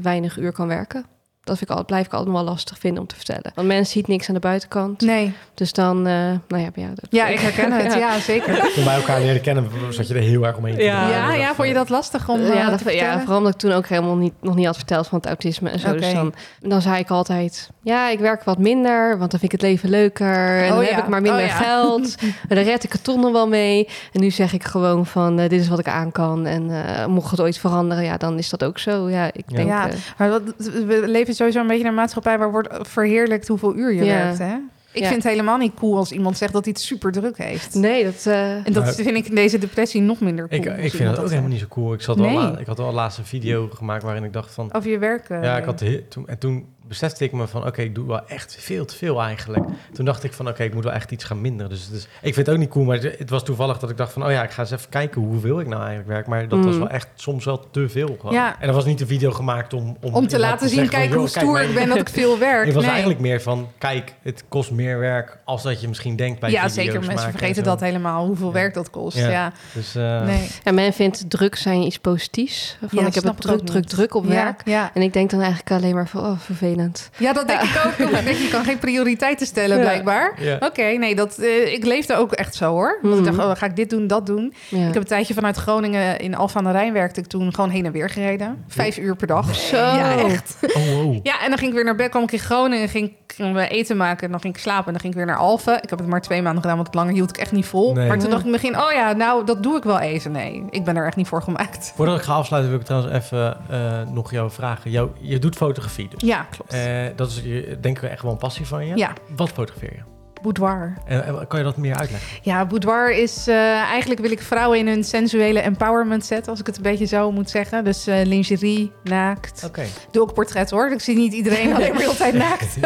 weinig 0.01 0.37
uur 0.37 0.51
kan 0.51 0.67
werken. 0.67 1.05
Dat 1.43 1.57
vind 1.57 1.69
ik 1.69 1.75
al, 1.77 1.85
blijf 1.85 2.05
ik 2.05 2.13
altijd 2.13 2.31
wel 2.35 2.43
lastig 2.43 2.77
vinden 2.79 3.01
om 3.01 3.07
te 3.07 3.15
vertellen. 3.15 3.51
Want 3.55 3.67
mensen 3.67 3.91
ziet 3.93 4.07
niks 4.07 4.27
aan 4.27 4.33
de 4.33 4.39
buitenkant. 4.39 5.01
Nee. 5.01 5.33
Dus 5.53 5.73
dan, 5.73 5.97
eh, 5.97 6.13
nou 6.47 6.61
ja, 6.63 6.69
ja, 6.75 6.87
dat- 6.87 7.07
Ja, 7.09 7.27
ik 7.27 7.39
herken 7.39 7.71
het. 7.71 7.93
Ja, 8.01 8.19
zeker. 8.19 8.71
Toen 8.75 8.85
wij 8.85 8.95
elkaar 8.95 9.19
leren 9.21 9.41
kennen, 9.41 9.69
zat 9.89 10.07
je 10.07 10.13
er 10.13 10.21
heel 10.21 10.45
erg 10.45 10.57
omheen. 10.57 10.77
Ja. 10.77 11.09
Ja, 11.09 11.27
Dat 11.31 11.37
ja, 11.39 11.53
vond 11.55 11.67
je 11.67 11.73
dat 11.73 11.89
lastig 11.89 12.29
om 12.29 12.39
eh, 12.39 12.53
ja, 12.53 12.75
te 12.77 12.83
dat, 12.83 12.93
ja, 12.93 13.19
vooral 13.19 13.37
omdat 13.37 13.53
ik 13.53 13.59
toen 13.59 13.71
ook 13.71 13.87
helemaal 13.87 14.15
niet, 14.15 14.33
nog 14.41 14.55
niet 14.55 14.65
had 14.65 14.75
verteld 14.75 15.07
van 15.07 15.17
het 15.17 15.27
autisme 15.27 15.69
en 15.69 15.79
zo. 15.79 15.87
Oké. 15.87 15.97
Dus 15.99 16.13
dan, 16.13 16.33
dan 16.59 16.81
zei 16.81 16.97
ik 16.99 17.09
altijd, 17.09 17.69
ja, 17.83 18.09
ik 18.09 18.19
werk 18.19 18.43
wat 18.43 18.57
minder, 18.57 19.17
want 19.17 19.31
dan 19.31 19.39
vind 19.39 19.53
ik 19.53 19.61
het 19.61 19.69
leven 19.69 19.89
leuker. 19.89 20.57
En 20.63 20.69
Oh 20.69 20.75
dan 20.75 20.85
ja. 20.85 20.89
heb 20.93 21.03
ik 21.03 21.09
maar 21.09 21.21
minder 21.21 21.41
Oh 21.41 21.47
ja. 21.47 21.55
geld. 21.55 22.15
En 22.49 22.55
dan 22.55 22.63
red 22.63 22.83
ik 22.83 22.91
het 22.91 23.03
toch 23.03 23.17
nog 23.17 23.31
wel 23.31 23.47
mee. 23.47 23.87
En 24.13 24.19
nu 24.21 24.31
zeg 24.31 24.53
ik 24.53 24.63
gewoon 24.63 25.05
van, 25.05 25.39
eh, 25.39 25.49
dit 25.49 25.61
is 25.61 25.67
wat 25.67 25.79
ik 25.79 25.87
aan 25.87 26.11
kan. 26.11 26.45
En 26.45 26.85
eh, 26.85 27.05
mocht 27.05 27.31
het 27.31 27.39
ooit 27.41 27.57
veranderen, 27.57 28.03
ja, 28.03 28.17
dan 28.17 28.37
is 28.37 28.49
dat 28.49 28.63
ook 28.63 28.79
zo. 28.79 29.09
Ja, 29.09 29.25
ik 29.33 29.43
Ja. 29.47 29.55
denk... 29.55 29.67
Ja, 29.67 29.87
eh, 29.89 29.93
maar 30.17 30.29
dat, 30.29 30.41
we 30.57 31.01
leven 31.05 31.30
sowieso 31.35 31.59
een 31.59 31.67
beetje 31.67 31.83
in 31.83 31.89
een 31.89 31.93
maatschappij 31.95 32.37
waar 32.37 32.51
wordt 32.51 32.69
verheerlijkt 32.87 33.47
hoeveel 33.47 33.75
uur 33.75 33.93
je 33.93 34.03
Ja. 34.03 34.13
werkt. 34.23 34.37
Hè? 34.37 34.55
Ik 34.93 35.01
Ja. 35.01 35.07
vind 35.07 35.23
het 35.23 35.31
helemaal 35.31 35.57
niet 35.57 35.73
cool 35.73 35.97
als 35.97 36.11
iemand 36.11 36.37
zegt 36.37 36.53
dat 36.53 36.63
hij 36.65 36.73
het 36.73 36.81
super 36.83 37.11
druk 37.11 37.37
heeft. 37.37 37.73
nee, 37.75 38.03
dat... 38.03 38.25
eh, 38.25 38.51
En 38.65 38.73
dat 38.73 38.83
Maar- 38.83 38.93
vind 38.93 39.15
ik 39.17 39.27
in 39.27 39.35
deze 39.35 39.57
depressie 39.57 40.01
nog 40.01 40.19
minder 40.19 40.47
cool. 40.47 40.61
Ik, 40.61 40.65
ik 40.65 40.91
vind 40.91 41.03
dat 41.03 41.09
ook 41.09 41.15
zegt. 41.15 41.29
helemaal 41.29 41.49
niet 41.49 41.59
zo 41.59 41.65
cool. 41.69 41.93
Ik, 41.93 42.01
zat 42.01 42.17
Nee. 42.17 42.37
al 42.37 42.59
ik 42.59 42.65
had 42.67 42.79
al 42.79 42.93
laatst 42.93 43.17
een 43.17 43.25
video 43.25 43.69
gemaakt 43.73 44.03
waarin 44.03 44.23
ik 44.23 44.33
dacht 44.33 44.53
van... 44.53 44.73
Over 44.73 44.89
je 44.91 44.97
werk. 44.97 45.29
eh, 45.29 45.43
Ja, 45.43 45.57
ik 45.57 45.63
had 45.63 45.83
toen, 46.09 46.27
en 46.27 46.37
toen 46.37 46.65
besefte 46.91 47.23
ik 47.23 47.31
me 47.31 47.47
van, 47.47 47.65
oké, 47.67 47.81
ik 47.81 47.95
doe 47.95 48.07
wel 48.07 48.27
echt 48.27 48.55
veel 48.59 48.85
te 48.85 48.95
veel 48.95 49.21
eigenlijk. 49.21 49.63
Toen 49.93 50.05
dacht 50.05 50.23
ik 50.23 50.33
van, 50.33 50.47
oké, 50.47 50.63
ik 50.63 50.73
moet 50.73 50.83
wel 50.83 50.93
echt 50.93 51.11
iets 51.11 51.23
gaan 51.23 51.41
minderen. 51.41 51.71
Dus, 51.71 51.89
dus 51.89 52.03
ik 52.21 52.33
vind 52.33 52.35
het 52.45 52.49
ook 52.49 52.57
niet 52.61 52.69
cool, 52.69 52.85
maar 52.85 52.97
het, 52.97 53.29
was 53.29 53.43
toevallig 53.43 53.79
dat 53.79 53.89
ik 53.89 53.97
dacht 53.97 54.13
van, 54.13 54.25
oh 54.25 54.31
ja, 54.31 54.43
ik 54.43 54.51
ga 54.51 54.61
eens 54.61 54.71
even 54.71 54.89
kijken 54.89 55.21
hoeveel 55.21 55.59
ik 55.59 55.67
nou 55.67 55.79
eigenlijk 55.79 56.09
werk. 56.09 56.27
Maar 56.27 56.47
dat 56.47 56.63
was 56.65 56.73
Mm. 56.73 56.79
wel 56.79 56.89
echt 56.89 57.07
soms 57.15 57.45
wel 57.45 57.69
te 57.71 57.89
veel. 57.89 58.15
Gewoon. 58.19 58.33
Ja. 58.35 58.55
En 58.59 58.65
dat 58.65 58.75
was 58.75 58.85
niet 58.85 59.01
een 59.01 59.07
video 59.07 59.31
gemaakt 59.31 59.73
om... 59.73 59.97
Om, 60.01 60.13
om 60.13 60.27
te 60.27 60.39
laten 60.39 60.69
zien, 60.69 60.77
zeggen 60.77 60.91
van, 60.93 60.99
kijk 61.01 61.13
hoe 61.13 61.29
kijk, 61.29 61.45
stoer 61.45 61.61
ik 61.61 61.73
ben 61.73 61.87
dat 61.87 61.97
ik 61.97 62.09
veel 62.09 62.39
werk. 62.49 62.65
Het 62.65 62.73
was 62.73 62.81
Nee. 62.83 62.91
eigenlijk 62.91 63.21
meer 63.21 63.41
van, 63.41 63.67
kijk, 63.77 64.13
het 64.21 64.43
kost 64.47 64.71
meer 64.71 64.99
werk 64.99 65.37
als 65.45 65.63
dat 65.63 65.81
je 65.81 65.87
misschien 65.87 66.15
denkt 66.15 66.39
bij 66.39 66.51
Ja, 66.51 66.57
video's 66.69 66.73
zeker. 66.85 66.99
Mensen 66.99 67.25
en 67.25 67.31
vergeten 67.31 67.63
dat 67.63 67.79
helemaal, 67.79 68.25
hoeveel 68.25 68.47
Ja. 68.47 68.53
werk 68.53 68.73
dat 68.73 68.89
kost. 68.89 69.17
Ja. 69.17 69.29
Ja, 69.29 69.51
Dus, 69.73 69.95
eh, 69.95 70.21
nee. 70.23 70.49
ja, 70.63 70.71
men 70.71 70.93
vindt 70.93 71.29
druk 71.29 71.55
zijn 71.55 71.81
iets 71.81 71.99
positiefs. 71.99 72.77
Van, 72.79 72.89
Ja, 73.01 73.07
ik 73.07 73.13
heb 73.13 73.23
het 73.23 73.41
druk, 73.41 73.59
ook 73.59 73.65
druk, 73.65 73.85
druk 73.85 74.15
op 74.15 74.23
Ja, 74.23 74.29
werk. 74.29 74.61
Ja. 74.65 74.91
En 74.93 75.01
ik 75.01 75.13
denk 75.13 75.29
dan 75.29 75.39
eigenlijk 75.41 75.71
alleen 75.71 75.95
maar 75.95 76.07
van, 76.07 76.21
oh, 76.25 76.39
vervelend. 76.39 76.80
Ja, 77.17 77.33
dat 77.33 77.47
denk 77.47 77.61
ik 77.61 77.81
ook. 77.85 78.07
Ik 78.07 78.23
denk, 78.23 78.37
je 78.37 78.47
kan 78.51 78.63
geen 78.63 78.77
prioriteiten 78.79 79.45
stellen, 79.47 79.75
Ja. 79.77 79.81
blijkbaar. 79.83 80.33
ja. 80.39 80.57
Oké, 80.59 80.83
nee, 80.83 81.15
dat, 81.15 81.37
eh, 81.37 81.73
ik 81.73 81.85
leefde 81.85 82.15
ook 82.15 82.31
echt 82.31 82.55
zo 82.55 82.69
hoor. 82.71 82.99
Want 83.01 83.15
ik 83.15 83.21
Mhm. 83.25 83.35
dacht, 83.37 83.49
oh, 83.49 83.55
ga 83.57 83.65
ik 83.65 83.75
dit 83.75 83.89
doen, 83.89 84.07
dat 84.07 84.25
doen. 84.25 84.53
Ja. 84.69 84.77
Ik 84.87 84.93
heb 84.93 84.95
een 85.01 85.03
tijdje 85.07 85.33
vanuit 85.33 85.57
Groningen 85.57 86.19
in 86.19 86.35
Alphen 86.35 86.59
aan 86.59 86.71
de 86.71 86.79
Rijn 86.79 86.93
werkte 86.93 87.19
ik 87.19 87.27
toen 87.27 87.53
gewoon 87.53 87.69
heen 87.69 87.85
en 87.85 87.91
weer 87.91 88.09
gereden. 88.09 88.63
Vijf 88.67 88.97
uur 88.97 89.15
per 89.15 89.27
dag. 89.27 89.55
Zo. 89.55 89.77
Ja, 89.77 90.17
echt. 90.17 90.55
Oh, 90.61 90.85
wow. 90.93 91.19
Ja, 91.23 91.41
en 91.41 91.49
dan 91.49 91.57
ging 91.57 91.69
ik 91.69 91.75
weer 91.75 91.85
naar 91.85 91.95
bed, 91.95 92.09
kwam 92.09 92.23
ik 92.23 92.31
in 92.31 92.39
Groningen, 92.39 92.89
ging 92.89 93.13
ik 93.31 93.55
eh, 93.55 93.71
eten 93.71 93.97
maken, 93.97 94.25
en 94.25 94.31
dan 94.31 94.39
ging 94.41 94.53
ik 94.53 94.59
slapen 94.59 94.85
en 94.85 94.91
dan 94.91 95.01
ging 95.01 95.13
ik 95.13 95.17
weer 95.19 95.27
naar 95.27 95.37
Alphen. 95.37 95.83
Ik 95.83 95.89
heb 95.89 95.99
het 95.99 96.07
maar 96.07 96.21
twee 96.21 96.41
maanden 96.41 96.61
gedaan, 96.61 96.77
want 96.77 96.93
langer 96.93 97.13
hield 97.13 97.29
ik 97.29 97.37
echt 97.37 97.51
niet 97.51 97.65
vol. 97.65 97.93
Nee. 97.93 98.07
Maar 98.07 98.19
toen 98.19 98.29
dacht 98.29 98.41
ik 98.41 98.47
in 98.47 98.53
het 98.53 98.61
begin, 98.61 98.79
oh 98.79 98.91
ja, 98.91 99.13
nou, 99.13 99.45
dat 99.45 99.63
doe 99.63 99.77
ik 99.77 99.83
wel 99.83 99.99
even. 99.99 100.31
Nee, 100.31 100.63
ik 100.69 100.83
ben 100.83 100.95
er 100.95 101.05
echt 101.05 101.15
niet 101.15 101.27
voor 101.27 101.41
gemaakt. 101.41 101.93
Voordat 101.95 102.17
ik 102.17 102.23
ga 102.23 102.33
afsluiten 102.33 102.71
wil 102.71 102.79
ik 102.79 102.85
trouwens 102.85 103.13
even 103.13 103.57
eh, 103.69 104.01
nog 104.11 104.31
jou 104.31 104.51
vragen. 104.51 104.91
Jou, 104.91 105.09
je 105.19 105.39
doet 105.39 105.55
fotografie 105.55 106.07
dus. 106.09 106.21
Ja, 106.21 106.47
klopt. 106.49 106.73
Eh, 106.73 107.05
dat 107.15 107.29
is 107.29 107.43
denk 107.81 107.97
ik 108.01 108.09
echt 108.09 108.21
wel 108.21 108.31
een 108.31 108.37
passie 108.37 108.67
van 108.67 108.85
je. 108.85 108.95
ja. 108.95 109.13
Wat 109.35 109.49
fotografeer 109.49 109.93
je? 109.93 110.10
Boudoir. 110.41 110.93
En, 111.05 111.47
kan 111.47 111.59
je 111.59 111.65
dat 111.65 111.77
meer 111.77 111.95
uitleggen? 111.95 112.29
Ja, 112.41 112.65
boudoir 112.65 113.11
is 113.11 113.47
eh, 113.47 113.55
eigenlijk 113.73 114.21
wil 114.21 114.31
ik 114.31 114.41
vrouwen 114.41 114.79
in 114.79 114.87
hun 114.87 115.03
sensuele 115.03 115.59
empowerment 115.59 116.25
zetten, 116.25 116.51
als 116.51 116.59
ik 116.59 116.65
het 116.65 116.77
een 116.77 116.83
beetje 116.83 117.05
zo 117.05 117.31
moet 117.31 117.49
zeggen. 117.49 117.83
Dus 117.83 118.07
eh, 118.07 118.25
lingerie, 118.25 118.91
naakt. 119.03 119.63
Oké. 119.65 119.83
Doe 120.11 120.21
ook 120.21 120.33
portret 120.33 120.69
hoor. 120.69 120.91
Ik 120.91 121.01
zie 121.01 121.15
niet 121.15 121.33
iedereen 121.33 121.73
alleen 121.75 121.93
maar 121.93 122.07
altijd 122.07 122.33
naakt. 122.33 122.77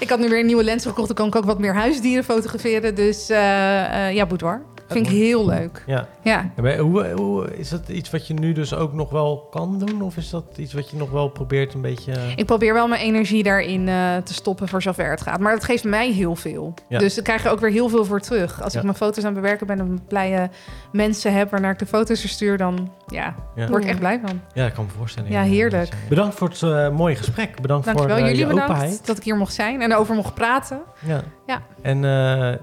ik 0.00 0.08
had 0.08 0.18
nu 0.18 0.28
weer 0.28 0.40
een 0.40 0.46
nieuwe 0.46 0.64
lens 0.64 0.86
gekocht, 0.86 1.06
dan 1.06 1.16
kan 1.16 1.26
ik 1.26 1.36
ook 1.36 1.44
wat 1.44 1.58
meer 1.58 1.74
huisdieren 1.74 2.24
fotograferen. 2.24 2.94
Dus 2.94 3.28
eh, 3.30 4.12
ja, 4.12 4.26
boudoir. 4.26 4.71
Vind 4.92 5.06
ik 5.06 5.12
heel 5.12 5.46
leuk. 5.46 5.82
Ja. 5.86 6.06
Ja. 6.22 6.50
En 6.56 6.78
Hoe, 6.78 7.10
hoe, 7.10 7.56
is 7.56 7.68
dat 7.68 7.88
iets 7.88 8.10
wat 8.10 8.26
je 8.26 8.34
nu 8.34 8.52
dus 8.52 8.74
ook 8.74 8.92
nog 8.92 9.10
wel 9.10 9.46
kan 9.50 9.78
doen? 9.78 10.02
Of 10.02 10.16
is 10.16 10.30
dat 10.30 10.44
iets 10.56 10.72
wat 10.72 10.90
je 10.90 10.96
nog 10.96 11.10
wel 11.10 11.28
probeert 11.28 11.74
een 11.74 11.80
beetje... 11.80 12.12
Ik 12.36 12.46
probeer 12.46 12.74
wel 12.74 12.88
mijn 12.88 13.00
energie 13.00 13.42
daarin 13.42 13.88
eh, 13.88 14.16
te 14.24 14.34
stoppen 14.34 14.68
voor 14.68 14.82
zover 14.82 15.10
het 15.10 15.20
gaat. 15.22 15.40
Maar 15.40 15.52
dat 15.52 15.64
geeft 15.64 15.84
mij 15.84 16.10
heel 16.12 16.36
veel. 16.36 16.74
Ja. 16.88 16.98
Dus 16.98 17.18
ik 17.18 17.24
krijg 17.24 17.46
ook 17.46 17.60
weer 17.60 17.70
heel 17.70 17.88
veel 17.88 18.04
voor 18.04 18.20
terug. 18.20 18.62
Als 18.62 18.72
Ja. 18.72 18.78
ik 18.78 18.84
mijn 18.84 18.96
foto's 18.96 19.24
aan 19.24 19.32
het 19.32 19.40
bewerken 19.42 19.66
ben 19.66 19.78
en 19.78 20.00
blije 20.08 20.50
mensen 20.92 21.34
heb 21.34 21.50
waarnaar 21.50 21.72
ik 21.72 21.78
de 21.78 21.86
foto's 21.86 22.20
verstuur, 22.20 22.56
dan 22.56 22.92
ja, 23.06 23.34
Ja. 23.54 23.68
word 23.68 23.82
ik 23.82 23.88
echt 23.88 23.98
blij 23.98 24.20
van. 24.26 24.40
Ja, 24.54 24.66
ik 24.66 24.72
kan 24.74 24.84
me 24.84 24.90
voorstellen. 24.98 25.30
Ja, 25.30 25.42
heerlijk. 25.42 25.92
Bedankt 26.08 26.34
voor 26.34 26.48
het 26.48 26.62
eh, 26.62 26.88
mooie 26.90 27.16
gesprek. 27.16 27.60
Bedankt 27.60 27.84
Dankjewel. 27.84 28.16
voor 28.16 28.24
eh, 28.26 28.32
Jullie 28.32 28.46
bedankt 28.46 28.70
openheid. 28.70 29.06
dat 29.06 29.16
ik 29.16 29.22
hier 29.24 29.36
mocht 29.36 29.54
zijn 29.54 29.82
en 29.82 29.94
over 29.94 30.14
mocht 30.14 30.34
praten. 30.34 30.80
Ja. 31.06 31.20
Ja. 31.46 31.62
En 31.82 32.00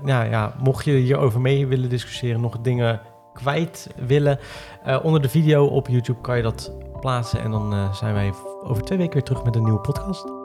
ja, 0.06 0.24
ja, 0.24 0.54
mocht 0.64 0.86
je 0.86 0.92
hierover 0.92 1.42
mee 1.42 1.68
willen 1.68 1.90
discussiëren, 1.90 2.19
nog 2.22 2.62
dingen 2.62 3.02
kwijt 3.34 3.90
willen, 3.96 4.40
eh, 4.84 5.00
onder 5.04 5.22
de 5.22 5.30
video 5.30 5.66
op 5.66 5.88
YouTube 5.88 6.22
kan 6.22 6.38
je 6.38 6.44
dat 6.44 6.74
plaatsen. 7.00 7.42
En 7.42 7.52
dan 7.52 7.74
eh, 7.74 7.94
zijn 7.94 8.14
wij 8.14 8.34
over 8.64 8.84
twee 8.84 8.98
weken 8.98 9.14
weer 9.14 9.24
terug 9.24 9.44
met 9.44 9.56
een 9.56 9.64
nieuwe 9.64 9.80
podcast. 9.80 10.39